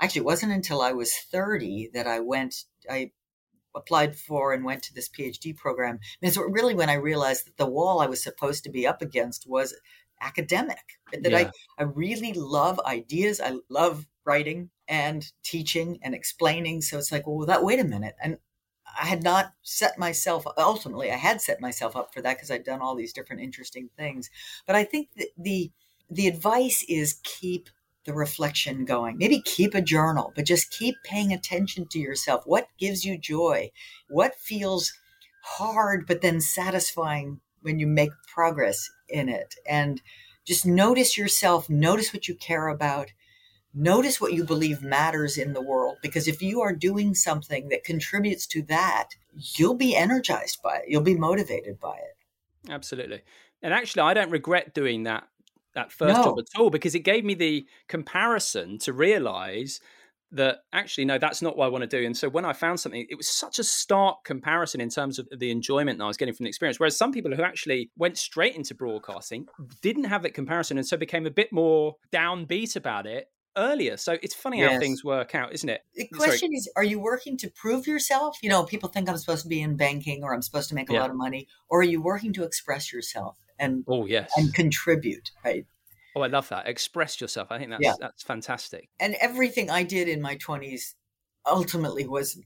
actually, 0.00 0.20
it 0.20 0.26
wasn't 0.26 0.52
until 0.52 0.82
I 0.82 0.92
was 0.92 1.14
30 1.14 1.90
that 1.94 2.06
I 2.06 2.20
went, 2.20 2.54
I 2.90 3.12
applied 3.74 4.16
for 4.16 4.52
and 4.52 4.64
went 4.64 4.82
to 4.84 4.94
this 4.94 5.08
PhD 5.08 5.56
program. 5.56 5.98
And 6.22 6.32
so 6.32 6.42
really 6.42 6.74
when 6.74 6.90
I 6.90 6.94
realized 6.94 7.46
that 7.46 7.56
the 7.56 7.66
wall 7.66 8.00
I 8.00 8.06
was 8.06 8.22
supposed 8.22 8.64
to 8.64 8.70
be 8.70 8.86
up 8.86 9.02
against 9.02 9.48
was 9.48 9.74
academic, 10.20 10.98
that 11.12 11.32
yeah. 11.32 11.50
I, 11.78 11.82
I 11.82 11.84
really 11.84 12.32
love 12.34 12.80
ideas. 12.86 13.40
I 13.40 13.56
love 13.68 14.06
writing 14.24 14.70
and 14.88 15.30
teaching 15.42 15.98
and 16.02 16.14
explaining. 16.14 16.82
So 16.82 16.98
it's 16.98 17.12
like, 17.12 17.26
well, 17.26 17.46
that, 17.46 17.64
wait 17.64 17.80
a 17.80 17.84
minute. 17.84 18.14
And 18.22 18.38
I 19.00 19.06
had 19.06 19.22
not 19.22 19.52
set 19.62 19.98
myself, 19.98 20.44
ultimately, 20.56 21.10
I 21.10 21.16
had 21.16 21.40
set 21.40 21.60
myself 21.60 21.96
up 21.96 22.12
for 22.12 22.20
that 22.22 22.36
because 22.36 22.50
I'd 22.50 22.64
done 22.64 22.80
all 22.80 22.94
these 22.94 23.12
different 23.12 23.42
interesting 23.42 23.88
things. 23.96 24.30
But 24.66 24.76
I 24.76 24.84
think 24.84 25.08
that 25.16 25.28
the, 25.36 25.70
the 26.10 26.28
advice 26.28 26.84
is 26.88 27.20
keep 27.24 27.68
the 28.04 28.12
reflection 28.12 28.84
going. 28.84 29.16
Maybe 29.16 29.40
keep 29.40 29.74
a 29.74 29.80
journal, 29.80 30.32
but 30.36 30.44
just 30.44 30.70
keep 30.70 30.96
paying 31.04 31.32
attention 31.32 31.86
to 31.88 31.98
yourself. 31.98 32.42
What 32.44 32.68
gives 32.78 33.04
you 33.04 33.18
joy? 33.18 33.70
What 34.08 34.34
feels 34.34 34.92
hard, 35.42 36.06
but 36.06 36.20
then 36.20 36.40
satisfying 36.40 37.40
when 37.62 37.78
you 37.78 37.86
make 37.86 38.10
progress 38.32 38.90
in 39.08 39.28
it? 39.28 39.54
And 39.68 40.00
just 40.44 40.66
notice 40.66 41.16
yourself, 41.16 41.70
notice 41.70 42.12
what 42.12 42.28
you 42.28 42.34
care 42.34 42.68
about, 42.68 43.10
Notice 43.74 44.20
what 44.20 44.32
you 44.32 44.44
believe 44.44 44.82
matters 44.82 45.36
in 45.36 45.52
the 45.52 45.62
world 45.62 45.96
because 46.00 46.28
if 46.28 46.40
you 46.40 46.60
are 46.60 46.72
doing 46.72 47.14
something 47.14 47.68
that 47.70 47.82
contributes 47.82 48.46
to 48.48 48.62
that, 48.62 49.08
you'll 49.56 49.74
be 49.74 49.96
energized 49.96 50.62
by 50.62 50.76
it. 50.76 50.84
You'll 50.86 51.02
be 51.02 51.16
motivated 51.16 51.80
by 51.80 51.96
it. 51.96 52.70
Absolutely. 52.70 53.22
And 53.62 53.74
actually, 53.74 54.02
I 54.02 54.14
don't 54.14 54.30
regret 54.30 54.74
doing 54.74 55.04
that 55.04 55.24
that 55.74 55.90
first 55.90 56.16
no. 56.16 56.22
job 56.22 56.38
at 56.38 56.60
all 56.60 56.70
because 56.70 56.94
it 56.94 57.00
gave 57.00 57.24
me 57.24 57.34
the 57.34 57.66
comparison 57.88 58.78
to 58.78 58.92
realize 58.92 59.80
that 60.32 60.58
actually 60.72 61.04
no 61.04 61.16
that's 61.18 61.42
not 61.42 61.56
what 61.56 61.66
i 61.66 61.68
want 61.68 61.82
to 61.82 61.86
do 61.88 62.04
and 62.04 62.16
so 62.16 62.28
when 62.28 62.44
i 62.44 62.52
found 62.52 62.80
something 62.80 63.06
it 63.08 63.16
was 63.16 63.28
such 63.28 63.58
a 63.58 63.64
stark 63.64 64.24
comparison 64.24 64.80
in 64.80 64.88
terms 64.88 65.18
of 65.18 65.28
the 65.36 65.50
enjoyment 65.50 65.98
that 65.98 66.04
i 66.04 66.08
was 66.08 66.16
getting 66.16 66.34
from 66.34 66.44
the 66.44 66.48
experience 66.48 66.80
whereas 66.80 66.96
some 66.96 67.12
people 67.12 67.32
who 67.32 67.42
actually 67.42 67.90
went 67.96 68.18
straight 68.18 68.56
into 68.56 68.74
broadcasting 68.74 69.46
didn't 69.80 70.04
have 70.04 70.22
that 70.22 70.34
comparison 70.34 70.76
and 70.76 70.86
so 70.86 70.96
became 70.96 71.26
a 71.26 71.30
bit 71.30 71.52
more 71.52 71.94
downbeat 72.12 72.74
about 72.74 73.06
it 73.06 73.28
earlier. 73.56 73.96
So 73.96 74.16
it's 74.22 74.34
funny 74.34 74.58
yes. 74.58 74.72
how 74.72 74.78
things 74.78 75.04
work 75.04 75.34
out, 75.34 75.52
isn't 75.52 75.68
it? 75.68 75.82
The 75.94 76.08
question 76.08 76.48
Sorry. 76.48 76.56
is 76.56 76.70
are 76.76 76.84
you 76.84 76.98
working 76.98 77.36
to 77.38 77.50
prove 77.50 77.86
yourself? 77.86 78.38
You 78.42 78.50
know, 78.50 78.64
people 78.64 78.88
think 78.88 79.08
I'm 79.08 79.16
supposed 79.16 79.42
to 79.42 79.48
be 79.48 79.60
in 79.60 79.76
banking 79.76 80.22
or 80.22 80.34
I'm 80.34 80.42
supposed 80.42 80.68
to 80.70 80.74
make 80.74 80.90
a 80.90 80.94
yeah. 80.94 81.00
lot 81.00 81.10
of 81.10 81.16
money, 81.16 81.48
or 81.68 81.80
are 81.80 81.84
you 81.84 82.02
working 82.02 82.32
to 82.34 82.44
express 82.44 82.92
yourself 82.92 83.38
and 83.58 83.84
oh 83.88 84.06
yes 84.06 84.30
and 84.36 84.52
contribute, 84.54 85.30
right? 85.44 85.66
Oh, 86.16 86.22
I 86.22 86.28
love 86.28 86.48
that. 86.50 86.68
Express 86.68 87.20
yourself. 87.20 87.48
I 87.50 87.58
think 87.58 87.70
that's 87.70 87.82
yeah. 87.82 87.94
that's 87.98 88.22
fantastic. 88.22 88.88
And 89.00 89.16
everything 89.20 89.70
I 89.70 89.82
did 89.82 90.08
in 90.08 90.20
my 90.22 90.36
20s 90.36 90.94
ultimately 91.46 92.06
was 92.06 92.40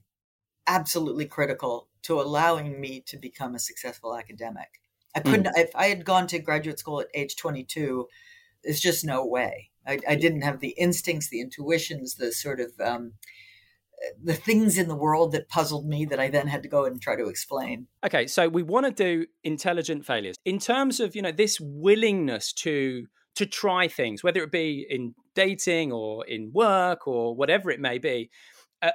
absolutely 0.67 1.25
critical 1.25 1.87
to 2.03 2.19
allowing 2.19 2.79
me 2.79 3.01
to 3.07 3.17
become 3.17 3.55
a 3.55 3.59
successful 3.59 4.15
academic. 4.15 4.79
I 5.15 5.21
couldn't 5.21 5.45
mm. 5.45 5.57
if 5.57 5.75
I 5.75 5.87
had 5.87 6.05
gone 6.05 6.27
to 6.27 6.39
graduate 6.39 6.79
school 6.79 7.01
at 7.01 7.07
age 7.13 7.35
22, 7.35 8.07
there's 8.63 8.79
just 8.79 9.05
no 9.05 9.25
way 9.25 9.69
I, 9.89 9.99
I 10.07 10.15
didn't 10.15 10.41
have 10.41 10.59
the 10.59 10.69
instincts, 10.77 11.29
the 11.29 11.41
intuitions, 11.41 12.15
the 12.15 12.31
sort 12.31 12.59
of 12.59 12.71
um, 12.79 13.13
the 14.23 14.35
things 14.35 14.77
in 14.77 14.87
the 14.87 14.95
world 14.95 15.31
that 15.31 15.49
puzzled 15.49 15.87
me 15.87 16.05
that 16.05 16.19
I 16.19 16.29
then 16.29 16.47
had 16.47 16.63
to 16.63 16.69
go 16.69 16.85
and 16.85 17.01
try 17.01 17.15
to 17.15 17.27
explain. 17.27 17.87
Okay, 18.05 18.27
so 18.27 18.47
we 18.47 18.63
want 18.63 18.85
to 18.85 18.91
do 18.91 19.25
intelligent 19.43 20.05
failures 20.05 20.35
in 20.45 20.59
terms 20.59 20.99
of 20.99 21.15
you 21.15 21.21
know 21.21 21.31
this 21.31 21.59
willingness 21.59 22.53
to 22.53 23.07
to 23.35 23.45
try 23.45 23.87
things, 23.87 24.23
whether 24.23 24.43
it 24.43 24.51
be 24.51 24.85
in 24.89 25.15
dating 25.33 25.91
or 25.91 26.25
in 26.25 26.51
work 26.53 27.07
or 27.07 27.35
whatever 27.35 27.71
it 27.71 27.79
may 27.79 27.97
be, 27.97 28.29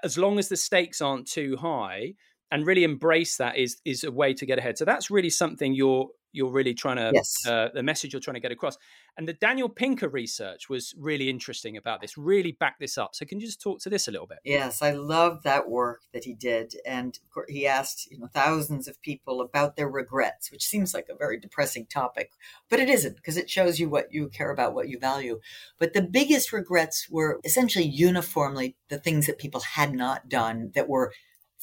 as 0.02 0.18
long 0.18 0.38
as 0.38 0.48
the 0.48 0.56
stakes 0.56 1.00
aren't 1.00 1.26
too 1.26 1.56
high, 1.56 2.12
and 2.50 2.66
really 2.66 2.84
embrace 2.84 3.36
that 3.38 3.56
is 3.56 3.78
is 3.84 4.04
a 4.04 4.12
way 4.12 4.32
to 4.32 4.46
get 4.46 4.58
ahead. 4.58 4.78
So 4.78 4.84
that's 4.84 5.10
really 5.10 5.30
something 5.30 5.74
you're 5.74 6.08
you're 6.34 6.50
really 6.50 6.74
trying 6.74 6.96
to 6.96 7.12
yes. 7.14 7.46
uh, 7.46 7.68
the 7.72 7.82
message 7.82 8.12
you're 8.12 8.20
trying 8.20 8.34
to 8.34 8.40
get 8.40 8.52
across. 8.52 8.76
And 9.16 9.28
the 9.28 9.32
Daniel 9.32 9.68
Pinker 9.68 10.08
research 10.08 10.68
was 10.68 10.92
really 10.98 11.30
interesting 11.30 11.76
about 11.76 12.00
this, 12.00 12.18
really 12.18 12.52
back 12.52 12.80
this 12.80 12.98
up. 12.98 13.14
So 13.14 13.24
can 13.24 13.38
you 13.38 13.46
just 13.46 13.62
talk 13.62 13.78
to 13.80 13.90
this 13.90 14.08
a 14.08 14.10
little 14.10 14.26
bit? 14.26 14.38
Yes, 14.44 14.82
I 14.82 14.90
love 14.90 15.44
that 15.44 15.68
work 15.68 16.02
that 16.12 16.24
he 16.24 16.34
did. 16.34 16.74
And 16.84 17.16
he 17.48 17.66
asked, 17.66 18.10
you 18.10 18.18
know, 18.18 18.26
thousands 18.26 18.88
of 18.88 19.00
people 19.00 19.40
about 19.40 19.76
their 19.76 19.88
regrets, 19.88 20.50
which 20.50 20.64
seems 20.64 20.92
like 20.92 21.06
a 21.08 21.14
very 21.14 21.38
depressing 21.38 21.86
topic, 21.86 22.32
but 22.68 22.80
it 22.80 22.88
isn't 22.88 23.14
because 23.14 23.36
it 23.36 23.48
shows 23.48 23.78
you 23.78 23.88
what 23.88 24.12
you 24.12 24.28
care 24.28 24.50
about, 24.50 24.74
what 24.74 24.88
you 24.88 24.98
value. 24.98 25.40
But 25.78 25.92
the 25.92 26.02
biggest 26.02 26.52
regrets 26.52 27.08
were 27.08 27.40
essentially 27.44 27.86
uniformly 27.86 28.74
the 28.88 28.98
things 28.98 29.26
that 29.26 29.38
people 29.38 29.60
had 29.60 29.94
not 29.94 30.28
done 30.28 30.72
that 30.74 30.88
were 30.88 31.12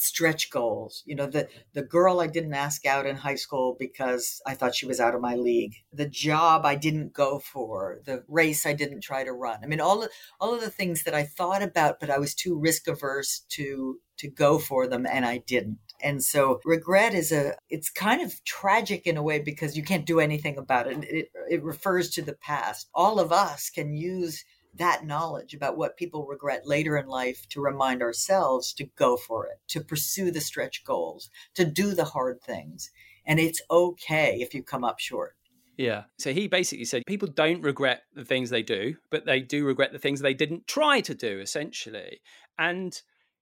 stretch 0.02 0.49
goals. 0.49 1.04
You 1.06 1.16
know, 1.16 1.28
the 1.28 1.47
the 1.74 1.84
girl 1.84 2.20
I 2.20 2.28
didn't 2.28 2.54
ask 2.54 2.86
out 2.86 3.06
in 3.06 3.16
high 3.16 3.36
school 3.36 3.76
because 3.78 4.41
I 4.45 4.54
thought 4.54 4.76
she 4.76 4.86
was 4.86 4.99
out 4.99 5.16
of 5.16 5.22
my 5.22 5.36
league. 5.36 5.76
The 5.93 6.08
job 6.08 6.66
I 6.66 6.76
didn't 6.76 7.14
go 7.14 7.39
for, 7.39 7.99
the 8.06 8.24
race 8.28 8.66
I 8.66 8.74
didn't 8.74 9.02
try 9.02 9.24
to 9.24 9.32
run. 9.32 9.60
I 9.64 9.68
mean, 9.68 9.82
all 9.82 10.04
of, 10.04 10.10
all 10.39 10.54
of 10.54 10.62
the 10.62 10.70
things 10.70 11.04
that 11.04 11.14
I 11.14 11.24
thought 11.24 11.62
about, 11.62 11.99
but 11.99 12.10
I 12.10 12.20
was 12.20 12.34
too 12.34 12.58
risk 12.58 12.88
averse 12.88 13.41
to 13.49 13.99
to 14.18 14.28
go 14.28 14.60
for 14.60 14.88
them, 14.88 15.06
and 15.06 15.26
I 15.26 15.39
didn't. 15.39 15.80
And 16.04 16.24
so 16.24 16.60
regret 16.66 17.14
is 17.14 17.32
a 17.32 17.56
it's 17.70 17.89
kind 17.89 18.22
of 18.22 18.43
tragic 18.43 19.06
in 19.06 19.18
a 19.18 19.24
way 19.24 19.39
because 19.39 19.78
you 19.78 19.84
can't 19.84 20.06
do 20.06 20.20
anything 20.20 20.58
about 20.58 20.88
it. 20.88 21.04
It 21.04 21.32
it 21.49 21.64
refers 21.64 22.10
to 22.12 22.22
the 22.22 22.34
past. 22.34 22.89
All 22.93 23.20
of 23.20 23.32
us 23.32 23.70
can 23.70 23.93
use 23.93 24.43
that 24.76 25.05
knowledge 25.05 25.53
about 25.53 25.78
what 25.78 25.97
people 25.97 26.26
regret 26.26 26.65
later 26.65 26.97
in 26.97 27.07
life 27.07 27.47
to 27.49 27.61
remind 27.61 28.01
ourselves 28.01 28.74
to 28.74 28.86
go 28.95 29.17
for 29.17 29.47
it, 29.47 29.59
to 29.69 29.82
pursue 29.82 30.32
the 30.32 30.41
stretch 30.41 30.84
goals, 30.84 31.30
to 31.55 31.65
do 31.65 31.93
the 31.93 32.05
hard 32.05 32.41
things. 32.41 32.89
And 33.26 33.39
it's 33.39 33.61
okay 33.69 34.38
if 34.39 34.53
you 34.53 34.63
come 34.63 34.84
up 34.84 34.99
short. 34.99 35.36
Yeah. 35.78 36.03
So 36.19 36.34
he 36.34 36.47
basically 36.47 36.86
said 36.86 37.03
people 37.07 37.28
don't 37.28 37.61
regret 37.61 38.03
the 38.13 38.26
things 38.26 38.49
they 38.49 38.63
do, 38.63 38.95
but 39.09 39.26
they 39.26 39.39
do 39.39 39.65
regret 39.65 39.91
the 39.91 39.99
things 39.99 40.19
they 40.19 40.34
didn't 40.34 40.67
try 40.67 41.01
to 41.01 41.15
do, 41.15 41.39
essentially. 41.39 42.22
And 42.57 42.99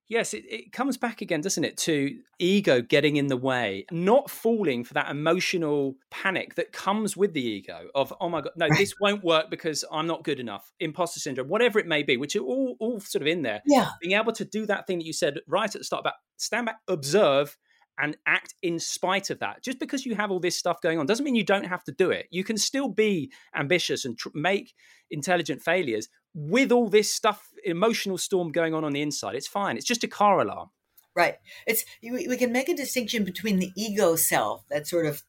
Yes, 0.10 0.34
it, 0.34 0.43
it 0.49 0.72
comes 0.74 0.97
back 0.97 1.22
again, 1.22 1.41
doesn't 1.41 1.64
it, 1.64 1.78
to 1.78 2.18
ego 2.39 2.82
getting 2.82 3.18
in 3.18 3.28
the 3.28 3.38
way, 3.38 3.86
not 3.91 4.30
falling 4.30 4.84
for 4.84 4.95
that 4.95 5.12
emotional 5.12 5.95
panic 6.10 6.55
that 6.55 6.72
comes 6.72 7.16
with 7.16 7.34
the 7.34 7.41
ego 7.43 7.89
of, 7.93 8.12
oh 8.20 8.28
my 8.28 8.41
God, 8.41 8.53
no, 8.55 8.68
this 8.70 8.95
won't 8.99 9.24
work 9.24 9.51
because 9.51 9.86
I'm 9.91 10.07
not 10.07 10.24
good 10.24 10.39
enough, 10.39 10.74
imposter 10.80 11.20
syndrome, 11.20 11.47
whatever 11.47 11.78
it 11.78 11.86
may 11.86 12.01
be, 12.01 12.18
which 12.18 12.36
are 12.36 12.39
all, 12.39 12.76
all 12.80 12.99
sort 12.99 13.22
of 13.22 13.28
in 13.28 13.43
there. 13.43 13.62
Yeah. 13.68 13.91
Being 14.01 14.20
able 14.20 14.34
to 14.34 14.45
do 14.45 14.66
that 14.66 14.88
thing 14.88 14.97
that 14.97 15.05
you 15.05 15.14
said 15.14 15.41
right 15.47 15.74
at 15.74 15.80
the 15.80 15.86
start 15.86 16.01
about 16.01 16.16
stand 16.38 16.66
back, 16.66 16.80
observe, 16.88 17.55
and 18.00 18.18
act 18.26 18.56
in 18.62 18.80
spite 18.80 19.30
of 19.30 19.39
that. 19.39 19.62
Just 19.64 19.80
because 19.80 20.06
you 20.06 20.16
have 20.16 20.32
all 20.32 20.39
this 20.39 20.58
stuff 20.58 20.82
going 20.82 21.00
on 21.00 21.06
doesn't 21.06 21.26
mean 21.26 21.36
you 21.36 21.43
don't 21.43 21.66
have 21.66 21.84
to 21.84 21.91
do 21.91 22.12
it. 22.12 22.28
You 22.32 22.43
can 22.43 22.58
still 22.58 22.88
be 22.88 23.32
ambitious 23.56 24.06
and 24.06 24.18
tr- 24.18 24.30
make 24.34 24.74
intelligent 25.12 25.62
failures 25.62 26.08
with 26.34 26.72
all 26.72 26.89
this 26.89 27.12
stuff, 27.12 27.50
emotional 27.64 28.18
storm 28.18 28.52
going 28.52 28.74
on 28.74 28.84
on 28.84 28.93
the 28.93 29.02
inside. 29.02 29.36
It's 29.36 29.47
fine. 29.47 29.76
It's 29.78 29.86
just 29.86 30.04
a 30.04 30.08
car 30.08 30.39
alarm. 30.39 30.70
Right. 31.16 31.38
It's 31.68 31.84
we 32.02 32.38
can 32.38 32.52
make 32.52 32.70
a 32.70 32.76
distinction 32.76 33.26
between 33.26 33.60
the 33.60 33.72
ego 33.76 34.16
self, 34.16 34.66
that 34.70 34.88
sort 34.88 35.06
of 35.06 35.24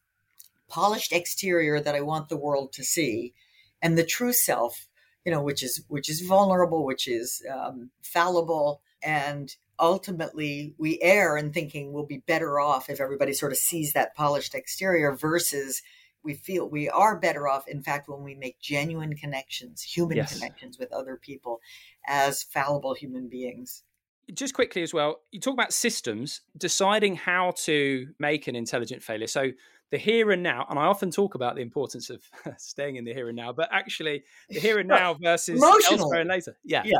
polished 0.69 1.11
exterior 1.11 1.81
that 1.81 1.95
I 1.95 2.01
want 2.01 2.29
the 2.29 2.37
world 2.37 2.71
to 2.73 2.83
see, 2.83 3.33
and 3.81 3.97
the 3.97 4.05
true 4.05 4.31
self, 4.31 4.87
you 5.25 5.31
know, 5.31 5.41
which 5.41 5.61
is 5.61 5.83
which 5.89 6.07
is 6.07 6.21
vulnerable, 6.21 6.85
which 6.85 7.07
is 7.07 7.43
um, 7.51 7.89
fallible, 8.01 8.81
and 9.03 9.53
ultimately 9.81 10.75
we 10.77 10.99
err 11.01 11.35
in 11.35 11.51
thinking 11.51 11.91
we'll 11.91 12.05
be 12.05 12.23
better 12.27 12.59
off 12.59 12.89
if 12.89 13.01
everybody 13.01 13.33
sort 13.33 13.51
of 13.51 13.57
sees 13.57 13.93
that 13.93 14.15
polished 14.15 14.53
exterior 14.53 15.13
versus 15.13 15.81
we 16.23 16.35
feel 16.35 16.69
we 16.69 16.87
are 16.87 17.19
better 17.19 17.47
off 17.47 17.67
in 17.67 17.81
fact 17.81 18.07
when 18.07 18.23
we 18.23 18.35
make 18.35 18.59
genuine 18.59 19.15
connections 19.15 19.81
human 19.81 20.17
yes. 20.17 20.33
connections 20.33 20.77
with 20.77 20.93
other 20.93 21.17
people 21.17 21.59
as 22.07 22.43
fallible 22.43 22.93
human 22.93 23.27
beings. 23.27 23.83
Just 24.31 24.53
quickly 24.53 24.83
as 24.83 24.93
well 24.93 25.21
you 25.31 25.39
talk 25.39 25.55
about 25.55 25.73
systems 25.73 26.41
deciding 26.55 27.15
how 27.15 27.53
to 27.63 28.07
make 28.19 28.47
an 28.47 28.55
intelligent 28.55 29.01
failure. 29.01 29.27
So 29.27 29.49
the 29.89 29.97
here 29.97 30.31
and 30.31 30.41
now 30.41 30.65
and 30.69 30.79
i 30.79 30.83
often 30.83 31.11
talk 31.11 31.35
about 31.35 31.55
the 31.55 31.61
importance 31.61 32.09
of 32.09 32.23
staying 32.57 32.95
in 32.95 33.03
the 33.03 33.13
here 33.13 33.27
and 33.27 33.35
now 33.35 33.51
but 33.51 33.67
actually 33.73 34.23
the 34.49 34.57
here 34.57 34.79
and 34.79 34.87
now 34.99 35.15
versus 35.15 35.61
elsewhere 35.61 36.21
and 36.21 36.29
later. 36.29 36.55
Yeah. 36.63 36.83
Yeah 36.85 36.99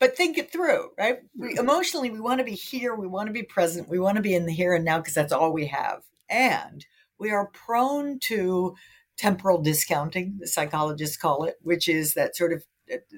but 0.00 0.16
think 0.16 0.38
it 0.38 0.52
through, 0.52 0.90
right? 0.98 1.18
We, 1.36 1.48
mm-hmm. 1.48 1.58
emotionally, 1.58 2.10
we 2.10 2.20
want 2.20 2.38
to 2.38 2.44
be 2.44 2.54
here, 2.54 2.94
we 2.94 3.06
want 3.06 3.26
to 3.26 3.32
be 3.32 3.42
present, 3.42 3.88
we 3.88 3.98
want 3.98 4.16
to 4.16 4.22
be 4.22 4.34
in 4.34 4.46
the 4.46 4.52
here 4.52 4.74
and 4.74 4.84
now 4.84 4.98
because 4.98 5.14
that's 5.14 5.32
all 5.32 5.52
we 5.52 5.66
have. 5.66 6.02
And 6.28 6.84
we 7.18 7.30
are 7.30 7.46
prone 7.48 8.18
to 8.24 8.74
temporal 9.16 9.60
discounting, 9.60 10.36
the 10.38 10.46
psychologists 10.46 11.16
call 11.16 11.44
it, 11.44 11.56
which 11.62 11.88
is 11.88 12.14
that 12.14 12.36
sort 12.36 12.52
of 12.52 12.64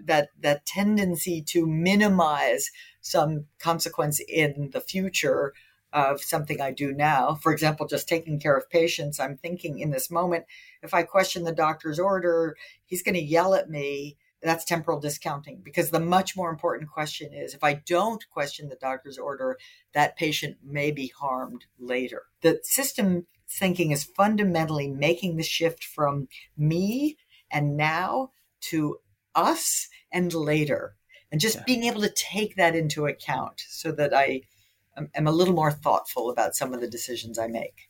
that 0.04 0.30
that 0.40 0.66
tendency 0.66 1.42
to 1.42 1.66
minimize 1.66 2.70
some 3.00 3.46
consequence 3.58 4.20
in 4.28 4.70
the 4.72 4.80
future 4.80 5.52
of 5.92 6.22
something 6.22 6.60
I 6.60 6.70
do 6.70 6.92
now. 6.92 7.34
For 7.34 7.52
example, 7.52 7.86
just 7.86 8.08
taking 8.08 8.40
care 8.40 8.56
of 8.56 8.70
patients, 8.70 9.20
I'm 9.20 9.36
thinking 9.36 9.78
in 9.78 9.90
this 9.90 10.10
moment, 10.10 10.44
if 10.82 10.94
I 10.94 11.02
question 11.02 11.44
the 11.44 11.52
doctor's 11.52 11.98
order, 11.98 12.56
he's 12.84 13.02
going 13.02 13.16
to 13.16 13.22
yell 13.22 13.54
at 13.54 13.68
me 13.68 14.16
that's 14.42 14.64
temporal 14.64 15.00
discounting 15.00 15.60
because 15.62 15.90
the 15.90 16.00
much 16.00 16.36
more 16.36 16.50
important 16.50 16.90
question 16.90 17.32
is 17.32 17.54
if 17.54 17.62
I 17.62 17.74
don't 17.74 18.24
question 18.30 18.68
the 18.68 18.76
doctor's 18.76 19.18
order, 19.18 19.58
that 19.92 20.16
patient 20.16 20.56
may 20.64 20.90
be 20.90 21.12
harmed 21.18 21.66
later. 21.78 22.24
The 22.40 22.60
system 22.62 23.26
thinking 23.48 23.90
is 23.90 24.04
fundamentally 24.04 24.88
making 24.88 25.36
the 25.36 25.42
shift 25.42 25.84
from 25.84 26.28
me 26.56 27.18
and 27.50 27.76
now 27.76 28.30
to 28.60 28.98
us 29.34 29.88
and 30.12 30.32
later, 30.32 30.96
and 31.30 31.40
just 31.40 31.56
yeah. 31.56 31.64
being 31.66 31.84
able 31.84 32.00
to 32.02 32.10
take 32.10 32.56
that 32.56 32.74
into 32.74 33.06
account 33.06 33.62
so 33.68 33.92
that 33.92 34.14
I 34.14 34.42
am 35.14 35.26
a 35.26 35.32
little 35.32 35.54
more 35.54 35.72
thoughtful 35.72 36.30
about 36.30 36.54
some 36.54 36.74
of 36.74 36.80
the 36.80 36.88
decisions 36.88 37.38
I 37.38 37.46
make. 37.46 37.88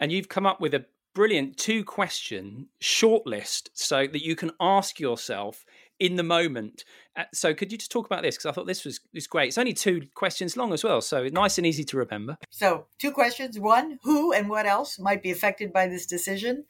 And 0.00 0.12
you've 0.12 0.28
come 0.28 0.46
up 0.46 0.60
with 0.60 0.74
a 0.74 0.86
brilliant 1.14 1.56
two 1.56 1.84
question 1.84 2.68
shortlist 2.80 3.70
so 3.72 4.06
that 4.06 4.24
you 4.24 4.36
can 4.36 4.52
ask 4.60 5.00
yourself 5.00 5.64
in 6.00 6.16
the 6.16 6.22
moment. 6.22 6.84
Uh, 7.16 7.24
so 7.32 7.54
could 7.54 7.72
you 7.72 7.78
just 7.78 7.90
talk 7.90 8.06
about 8.06 8.22
this? 8.22 8.36
Because 8.36 8.46
I 8.46 8.52
thought 8.52 8.66
this 8.66 8.84
was, 8.84 9.00
was 9.12 9.26
great. 9.26 9.48
It's 9.48 9.58
only 9.58 9.72
two 9.72 10.02
questions 10.14 10.56
long 10.56 10.72
as 10.72 10.84
well, 10.84 11.00
so 11.00 11.26
nice 11.28 11.58
and 11.58 11.66
easy 11.66 11.84
to 11.84 11.96
remember. 11.96 12.36
So 12.50 12.86
two 12.98 13.12
questions. 13.12 13.58
One, 13.58 13.98
who 14.02 14.32
and 14.32 14.48
what 14.48 14.66
else 14.66 14.98
might 14.98 15.22
be 15.22 15.30
affected 15.30 15.72
by 15.72 15.88
this 15.88 16.06
decision? 16.06 16.64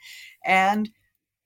And 0.45 0.91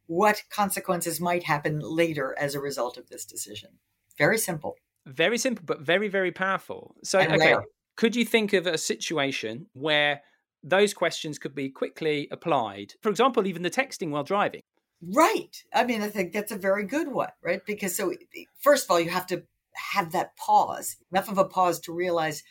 what 0.06 0.42
consequences 0.50 1.20
might 1.20 1.44
happen 1.44 1.80
later 1.80 2.36
as 2.38 2.54
a 2.54 2.60
result 2.60 2.96
of 2.96 3.08
this 3.08 3.24
decision? 3.24 3.70
Very 4.18 4.38
simple. 4.38 4.76
Very 5.06 5.38
simple, 5.38 5.64
but 5.66 5.80
very, 5.80 6.08
very 6.08 6.30
powerful. 6.30 6.94
So, 7.02 7.18
and 7.18 7.32
okay, 7.32 7.54
rare. 7.54 7.64
could 7.96 8.14
you 8.14 8.24
think 8.24 8.52
of 8.52 8.66
a 8.66 8.78
situation 8.78 9.66
where 9.72 10.22
those 10.62 10.94
questions 10.94 11.38
could 11.38 11.54
be 11.54 11.70
quickly 11.70 12.28
applied? 12.30 12.92
For 13.02 13.08
example, 13.08 13.46
even 13.46 13.62
the 13.62 13.70
texting 13.70 14.10
while 14.10 14.22
driving. 14.22 14.62
Right. 15.02 15.64
I 15.74 15.84
mean, 15.84 16.00
I 16.02 16.08
think 16.08 16.32
that's 16.32 16.52
a 16.52 16.56
very 16.56 16.84
good 16.84 17.08
one, 17.08 17.30
right? 17.42 17.64
Because 17.66 17.96
so, 17.96 18.12
first 18.58 18.84
of 18.84 18.90
all, 18.90 19.00
you 19.00 19.10
have 19.10 19.26
to 19.28 19.42
have 19.74 20.12
that 20.12 20.36
pause, 20.36 20.96
enough 21.10 21.28
of 21.28 21.38
a 21.38 21.44
pause 21.44 21.80
to 21.80 21.92
realize 21.92 22.44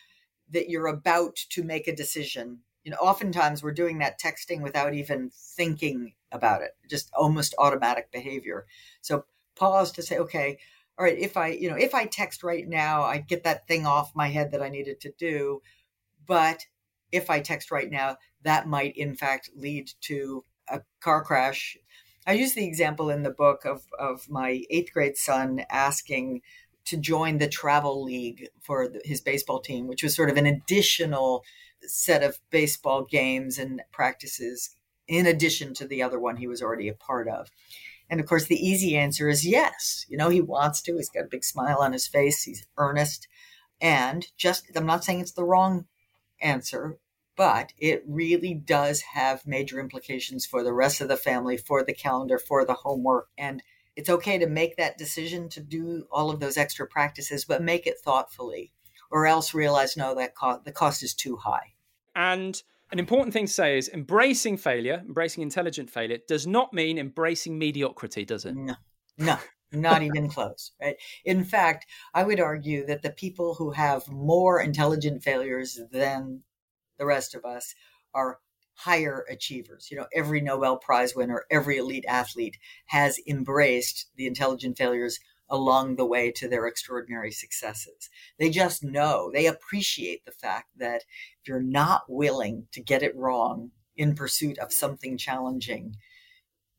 that 0.52 0.70
you're 0.70 0.88
about 0.88 1.36
to 1.52 1.64
make 1.64 1.88
a 1.88 1.96
decision. 1.96 2.60
You 2.84 2.92
know, 2.92 2.98
oftentimes 2.98 3.64
we're 3.64 3.74
doing 3.74 4.00
that 4.00 4.20
texting 4.20 4.62
without 4.62 4.94
even 4.94 5.32
thinking 5.34 6.14
about 6.32 6.62
it, 6.62 6.72
just 6.90 7.12
almost 7.14 7.56
automatic 7.60 8.12
behavior. 8.12 8.66
So 9.02 9.26
pause 9.56 9.92
to 9.94 10.02
say, 10.04 10.18
okay, 10.20 10.60
all 11.00 11.06
right, 11.06 11.18
if 11.20 11.38
I, 11.38 11.50
you 11.50 11.70
know, 11.70 11.78
if 11.78 11.96
I 11.96 12.06
text 12.06 12.44
right 12.44 12.68
now, 12.68 13.04
I 13.04 13.20
get 13.20 13.44
that 13.46 13.68
thing 13.68 13.86
off 13.86 14.16
my 14.16 14.30
head 14.30 14.52
that 14.52 14.62
I 14.64 14.70
needed 14.70 15.02
to 15.02 15.14
do. 15.18 15.62
But 16.26 16.66
if 17.12 17.30
I 17.30 17.42
text 17.42 17.72
right 17.72 17.90
now, 17.90 18.18
that 18.44 18.68
might 18.68 18.98
in 18.98 19.16
fact 19.16 19.50
lead 19.56 19.92
to 20.02 20.44
a 20.70 20.82
car 21.02 21.24
crash 21.24 21.78
I 22.26 22.34
use 22.34 22.54
the 22.54 22.66
example 22.66 23.10
in 23.10 23.24
the 23.24 23.32
book 23.32 23.66
of, 23.66 23.84
of 23.98 24.30
my 24.30 24.64
eighth 24.70 24.94
grade 24.94 25.18
son 25.18 25.66
asking 25.70 26.42
to 26.86 26.98
join 26.98 27.38
the 27.38 27.48
travel 27.48 28.04
league 28.04 28.48
for 28.62 28.88
the, 28.88 29.02
his 29.04 29.22
baseball 29.22 29.60
team, 29.60 29.88
which 29.88 30.04
was 30.04 30.16
sort 30.16 30.30
of 30.30 30.38
an 30.38 30.46
additional 30.46 31.44
set 31.82 32.22
of 32.22 32.40
baseball 32.52 33.06
games 33.06 33.58
and 33.58 33.82
practices 33.92 34.72
in 35.08 35.26
addition 35.26 35.74
to 35.74 35.88
the 35.88 36.02
other 36.02 36.20
one 36.20 36.38
he 36.38 36.48
was 36.48 36.62
already 36.62 36.88
a 36.88 36.94
part 36.94 37.28
of. 37.28 37.50
And 38.10 38.20
of 38.20 38.26
course, 38.26 38.46
the 38.46 38.56
easy 38.56 38.98
answer 38.98 39.30
is 39.30 39.46
yes. 39.46 40.06
You 40.08 40.18
know, 40.18 40.30
he 40.30 40.42
wants 40.42 40.82
to. 40.84 40.96
He's 40.96 41.10
got 41.10 41.26
a 41.26 41.30
big 41.30 41.44
smile 41.44 41.78
on 41.80 41.94
his 41.94 42.08
face. 42.08 42.44
He's 42.44 42.66
earnest. 42.78 43.28
And 43.80 44.28
just, 44.38 44.66
I'm 44.76 44.86
not 44.86 45.04
saying 45.04 45.22
it's 45.22 45.32
the 45.32 45.44
wrong 45.44 45.86
answer, 46.42 46.98
but 47.42 47.74
it 47.80 48.04
really 48.08 48.54
does 48.54 49.02
have 49.02 49.48
major 49.48 49.80
implications 49.80 50.46
for 50.46 50.64
the 50.64 50.72
rest 50.72 51.02
of 51.02 51.08
the 51.08 51.18
family, 51.18 51.58
for 51.58 51.84
the 51.84 51.92
calendar, 51.92 52.38
for 52.38 52.64
the 52.64 52.76
homework. 52.76 53.30
And 53.36 53.64
it's 53.96 54.12
okay 54.12 54.38
to 54.38 54.46
make 54.46 54.78
that 54.78 55.00
decision 55.00 55.50
to 55.50 55.60
do 55.60 56.06
all 56.12 56.30
of 56.30 56.40
those 56.40 56.56
extra 56.56 56.86
practices, 56.86 57.44
but 57.44 57.64
make 57.64 57.88
it 57.88 57.98
thoughtfully, 57.98 58.74
or 59.10 59.26
else 59.26 59.56
realize 59.56 59.98
no, 59.98 60.14
that 60.14 60.36
co- 60.36 60.62
the 60.64 60.72
cost 60.72 61.02
is 61.02 61.16
too 61.16 61.36
high. 61.36 61.74
And 62.16 62.62
an 62.92 63.00
important 63.00 63.34
thing 63.34 63.48
to 63.48 63.52
say 63.52 63.76
is 63.76 63.90
embracing 63.90 64.58
failure, 64.58 65.02
embracing 65.04 65.42
intelligent 65.42 65.90
failure, 65.90 66.20
does 66.28 66.46
not 66.46 66.74
mean 66.74 67.00
embracing 67.00 67.58
mediocrity, 67.58 68.24
does 68.24 68.46
it? 68.46 68.56
No, 68.56 68.76
no. 69.18 69.40
not 69.72 70.04
even 70.04 70.30
close, 70.30 70.74
right? 70.80 70.98
In 71.26 71.44
fact, 71.44 71.88
I 72.14 72.24
would 72.24 72.40
argue 72.40 72.86
that 72.86 73.02
the 73.02 73.10
people 73.10 73.56
who 73.56 73.72
have 73.72 74.08
more 74.10 74.62
intelligent 74.62 75.24
failures 75.24 75.80
than 75.92 76.44
the 77.02 77.08
rest 77.08 77.34
of 77.34 77.44
us 77.44 77.74
are 78.14 78.38
higher 78.76 79.26
achievers. 79.28 79.90
You 79.90 79.98
know, 79.98 80.06
every 80.14 80.40
Nobel 80.40 80.78
Prize 80.78 81.16
winner, 81.16 81.46
every 81.50 81.78
elite 81.78 82.06
athlete 82.08 82.58
has 82.86 83.20
embraced 83.28 84.12
the 84.16 84.28
intelligent 84.28 84.78
failures 84.78 85.20
along 85.50 85.96
the 85.96 86.06
way 86.06 86.32
to 86.32 86.48
their 86.48 86.68
extraordinary 86.68 87.32
successes. 87.32 88.08
They 88.38 88.52
just 88.52 88.84
know, 88.84 89.32
they 89.34 89.48
appreciate 89.48 90.26
the 90.26 90.32
fact 90.32 90.68
that 90.78 91.02
if 91.42 91.48
you're 91.48 91.60
not 91.60 92.04
willing 92.08 92.68
to 92.72 92.82
get 92.84 93.02
it 93.02 93.18
wrong 93.18 93.72
in 93.98 94.14
pursuit 94.14 94.60
of 94.60 94.72
something 94.72 95.18
challenging, 95.18 95.96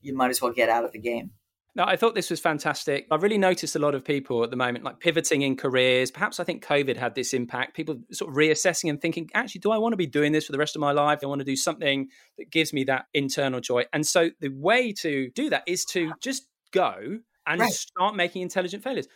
you 0.00 0.14
might 0.14 0.30
as 0.30 0.40
well 0.40 0.52
get 0.52 0.68
out 0.68 0.84
of 0.84 0.92
the 0.92 1.00
game. 1.00 1.32
No, 1.74 1.84
I 1.84 1.96
thought 1.96 2.14
this 2.14 2.28
was 2.28 2.38
fantastic. 2.38 3.06
I've 3.10 3.22
really 3.22 3.38
noticed 3.38 3.74
a 3.76 3.78
lot 3.78 3.94
of 3.94 4.04
people 4.04 4.44
at 4.44 4.50
the 4.50 4.56
moment 4.56 4.84
like 4.84 5.00
pivoting 5.00 5.40
in 5.40 5.56
careers. 5.56 6.10
Perhaps 6.10 6.38
I 6.38 6.44
think 6.44 6.62
COVID 6.62 6.98
had 6.98 7.14
this 7.14 7.32
impact. 7.32 7.74
People 7.74 7.96
sort 8.10 8.30
of 8.30 8.36
reassessing 8.36 8.90
and 8.90 9.00
thinking, 9.00 9.30
actually, 9.32 9.60
do 9.60 9.70
I 9.70 9.78
want 9.78 9.94
to 9.94 9.96
be 9.96 10.06
doing 10.06 10.32
this 10.32 10.44
for 10.44 10.52
the 10.52 10.58
rest 10.58 10.76
of 10.76 10.80
my 10.80 10.92
life? 10.92 11.20
I 11.22 11.26
want 11.26 11.38
to 11.38 11.46
do 11.46 11.56
something 11.56 12.08
that 12.36 12.50
gives 12.50 12.74
me 12.74 12.84
that 12.84 13.06
internal 13.14 13.60
joy. 13.60 13.84
And 13.94 14.06
so 14.06 14.30
the 14.40 14.50
way 14.50 14.92
to 15.00 15.30
do 15.30 15.48
that 15.48 15.62
is 15.66 15.86
to 15.86 16.12
just 16.20 16.46
go 16.72 17.20
and 17.46 17.60
right. 17.60 17.72
start 17.72 18.16
making 18.16 18.42
intelligent 18.42 18.84
failures. 18.84 19.08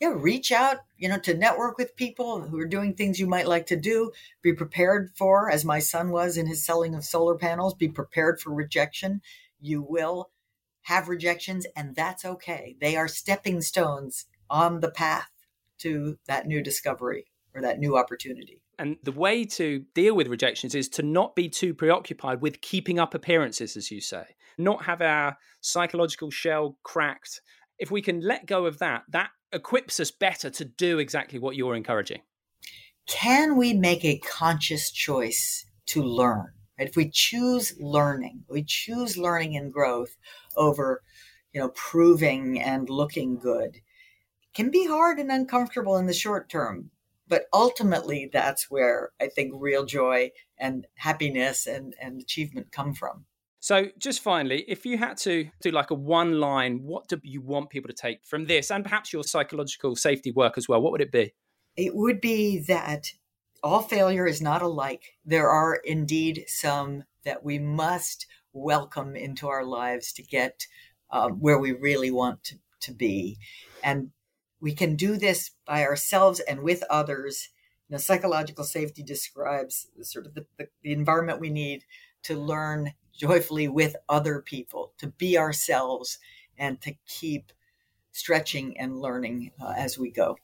Yeah, 0.00 0.14
reach 0.16 0.50
out, 0.50 0.78
you 0.96 1.10
know, 1.10 1.18
to 1.18 1.34
network 1.34 1.76
with 1.76 1.94
people 1.96 2.40
who 2.40 2.58
are 2.58 2.66
doing 2.66 2.94
things 2.94 3.20
you 3.20 3.26
might 3.26 3.46
like 3.46 3.66
to 3.66 3.76
do. 3.76 4.10
Be 4.40 4.54
prepared 4.54 5.10
for, 5.14 5.50
as 5.50 5.66
my 5.66 5.80
son 5.80 6.10
was 6.10 6.38
in 6.38 6.46
his 6.46 6.64
selling 6.64 6.94
of 6.94 7.04
solar 7.04 7.34
panels, 7.34 7.74
be 7.74 7.88
prepared 7.88 8.40
for 8.40 8.54
rejection. 8.54 9.20
You 9.60 9.82
will 9.86 10.30
have 10.82 11.08
rejections, 11.08 11.66
and 11.76 11.94
that's 11.94 12.24
okay. 12.24 12.76
They 12.80 12.96
are 12.96 13.08
stepping 13.08 13.60
stones 13.60 14.26
on 14.48 14.80
the 14.80 14.90
path 14.90 15.30
to 15.78 16.18
that 16.26 16.46
new 16.46 16.62
discovery 16.62 17.26
or 17.54 17.62
that 17.62 17.78
new 17.78 17.96
opportunity. 17.96 18.60
And 18.78 18.96
the 19.02 19.12
way 19.12 19.44
to 19.44 19.84
deal 19.94 20.14
with 20.14 20.28
rejections 20.28 20.74
is 20.74 20.88
to 20.90 21.02
not 21.02 21.34
be 21.34 21.48
too 21.48 21.74
preoccupied 21.74 22.40
with 22.40 22.60
keeping 22.60 22.98
up 22.98 23.14
appearances, 23.14 23.76
as 23.76 23.90
you 23.90 24.00
say, 24.00 24.24
not 24.56 24.84
have 24.84 25.02
our 25.02 25.36
psychological 25.60 26.30
shell 26.30 26.78
cracked. 26.82 27.40
If 27.78 27.90
we 27.90 28.02
can 28.02 28.20
let 28.20 28.46
go 28.46 28.66
of 28.66 28.78
that, 28.78 29.02
that 29.10 29.30
equips 29.52 30.00
us 30.00 30.10
better 30.10 30.50
to 30.50 30.64
do 30.64 30.98
exactly 30.98 31.38
what 31.38 31.56
you're 31.56 31.74
encouraging. 31.74 32.22
Can 33.06 33.56
we 33.56 33.74
make 33.74 34.04
a 34.04 34.18
conscious 34.18 34.90
choice 34.90 35.66
to 35.90 36.02
learn. 36.04 36.52
Right? 36.80 36.88
If 36.88 36.96
we 36.96 37.10
choose 37.10 37.74
learning, 37.78 38.44
we 38.48 38.64
choose 38.64 39.18
learning 39.18 39.54
and 39.54 39.70
growth 39.70 40.16
over, 40.56 41.02
you 41.52 41.60
know, 41.60 41.68
proving 41.74 42.58
and 42.58 42.88
looking 42.88 43.38
good, 43.38 43.76
It 43.76 44.54
can 44.54 44.70
be 44.70 44.86
hard 44.86 45.18
and 45.18 45.30
uncomfortable 45.30 45.98
in 45.98 46.06
the 46.06 46.14
short 46.14 46.48
term. 46.48 46.90
But 47.28 47.44
ultimately, 47.52 48.30
that's 48.32 48.70
where 48.70 49.10
I 49.20 49.28
think 49.28 49.52
real 49.54 49.84
joy 49.84 50.30
and 50.56 50.86
happiness 50.94 51.66
and, 51.66 51.94
and 52.00 52.18
achievement 52.20 52.72
come 52.72 52.94
from. 52.94 53.26
So, 53.60 53.88
just 53.98 54.22
finally, 54.22 54.64
if 54.66 54.86
you 54.86 54.96
had 54.96 55.18
to 55.18 55.50
do 55.60 55.70
like 55.70 55.90
a 55.90 55.94
one 55.94 56.40
line, 56.40 56.80
what 56.82 57.08
do 57.08 57.20
you 57.22 57.42
want 57.42 57.68
people 57.68 57.88
to 57.88 57.94
take 57.94 58.24
from 58.24 58.46
this 58.46 58.70
and 58.70 58.82
perhaps 58.82 59.12
your 59.12 59.22
psychological 59.22 59.96
safety 59.96 60.32
work 60.32 60.56
as 60.56 60.66
well? 60.66 60.80
What 60.80 60.92
would 60.92 61.02
it 61.02 61.12
be? 61.12 61.34
It 61.76 61.94
would 61.94 62.22
be 62.22 62.60
that 62.60 63.12
all 63.62 63.82
failure 63.82 64.26
is 64.26 64.40
not 64.40 64.62
alike. 64.62 65.14
There 65.24 65.48
are 65.48 65.74
indeed 65.84 66.44
some 66.46 67.04
that 67.24 67.44
we 67.44 67.58
must 67.58 68.26
welcome 68.52 69.16
into 69.16 69.48
our 69.48 69.64
lives 69.64 70.12
to 70.14 70.22
get 70.22 70.66
uh, 71.10 71.28
where 71.28 71.58
we 71.58 71.72
really 71.72 72.10
want 72.10 72.44
to, 72.44 72.58
to 72.80 72.92
be. 72.92 73.38
And 73.82 74.10
we 74.60 74.74
can 74.74 74.96
do 74.96 75.16
this 75.16 75.50
by 75.66 75.84
ourselves 75.84 76.40
and 76.40 76.62
with 76.62 76.82
others. 76.90 77.48
You 77.88 77.98
psychological 77.98 78.64
safety 78.64 79.02
describes 79.02 79.88
the 79.96 80.04
sort 80.04 80.26
of 80.26 80.34
the, 80.34 80.46
the, 80.58 80.68
the 80.82 80.92
environment 80.92 81.40
we 81.40 81.50
need 81.50 81.84
to 82.24 82.36
learn 82.36 82.92
joyfully 83.12 83.68
with 83.68 83.96
other 84.08 84.40
people, 84.40 84.92
to 84.98 85.08
be 85.08 85.36
ourselves, 85.36 86.18
and 86.56 86.80
to 86.82 86.94
keep 87.06 87.52
stretching 88.12 88.78
and 88.78 89.00
learning 89.00 89.50
uh, 89.60 89.74
as 89.76 89.98
we 89.98 90.10
go. 90.10 90.36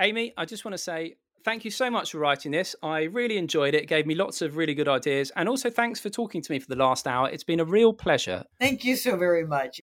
Amy, 0.00 0.32
I 0.36 0.44
just 0.44 0.64
want 0.64 0.74
to 0.74 0.78
say 0.78 1.16
thank 1.48 1.64
you 1.64 1.70
so 1.70 1.90
much 1.90 2.12
for 2.12 2.18
writing 2.18 2.52
this. 2.52 2.76
I 2.82 3.04
really 3.04 3.38
enjoyed 3.38 3.72
it. 3.72 3.84
It 3.84 3.86
gave 3.86 4.06
me 4.06 4.14
lots 4.14 4.42
of 4.42 4.58
really 4.58 4.74
good 4.74 4.86
ideas. 4.86 5.32
And 5.34 5.48
also, 5.48 5.70
thanks 5.70 5.98
for 5.98 6.10
talking 6.10 6.42
to 6.42 6.52
me 6.52 6.58
for 6.58 6.68
the 6.68 6.76
last 6.76 7.06
hour. 7.06 7.30
It's 7.30 7.42
been 7.42 7.58
a 7.58 7.64
real 7.64 7.94
pleasure. 7.94 8.44
Thank 8.60 8.84
you 8.84 8.96
so 8.96 9.16
very 9.16 9.46
much. 9.46 9.80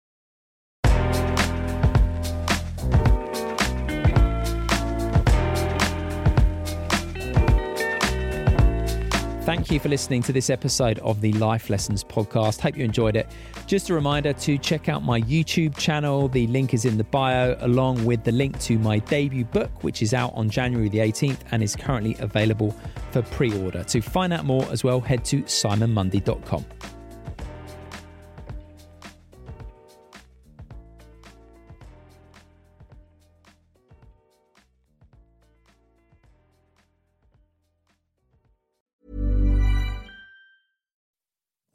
Thank 9.53 9.71
you 9.71 9.79
for 9.81 9.91
listening 9.91 10.23
to 10.23 10.33
this 10.33 10.49
episode 10.49 10.99
of 11.01 11.21
the 11.21 11.31
Life 11.35 11.69
Lessons 11.69 12.03
podcast. 12.03 12.59
Hope 12.59 12.75
you 12.75 12.87
enjoyed 12.87 13.17
it. 13.17 13.29
Just 13.67 13.91
a 13.91 13.95
reminder 13.95 14.33
to 14.33 14.57
check 14.57 14.89
out 14.89 15.03
my 15.03 15.21
YouTube 15.21 15.77
channel. 15.77 16.29
The 16.29 16.47
link 16.47 16.73
is 16.73 16.87
in 16.87 16.97
the 16.97 17.05
bio, 17.05 17.55
along 17.61 18.03
with 18.07 18.25
the 18.25 18.33
link 18.33 18.59
to 18.61 18.79
my 18.79 19.01
debut 19.01 19.45
book, 19.45 19.85
which 19.85 20.01
is 20.01 20.15
out 20.15 20.33
on 20.35 20.49
January 20.49 20.89
the 20.89 21.01
18th 21.01 21.41
and 21.51 21.63
is 21.63 21.77
currently 21.77 22.17
available 22.19 22.75
for 23.11 23.21
pre 23.21 23.55
order. 23.63 23.85
To 23.85 24.01
find 24.01 24.33
out 24.33 24.47
more 24.47 24.65
as 24.73 24.85
well, 24.85 25.03
head 25.03 25.23
to 25.27 25.43
simonmundie.com. 25.43 26.65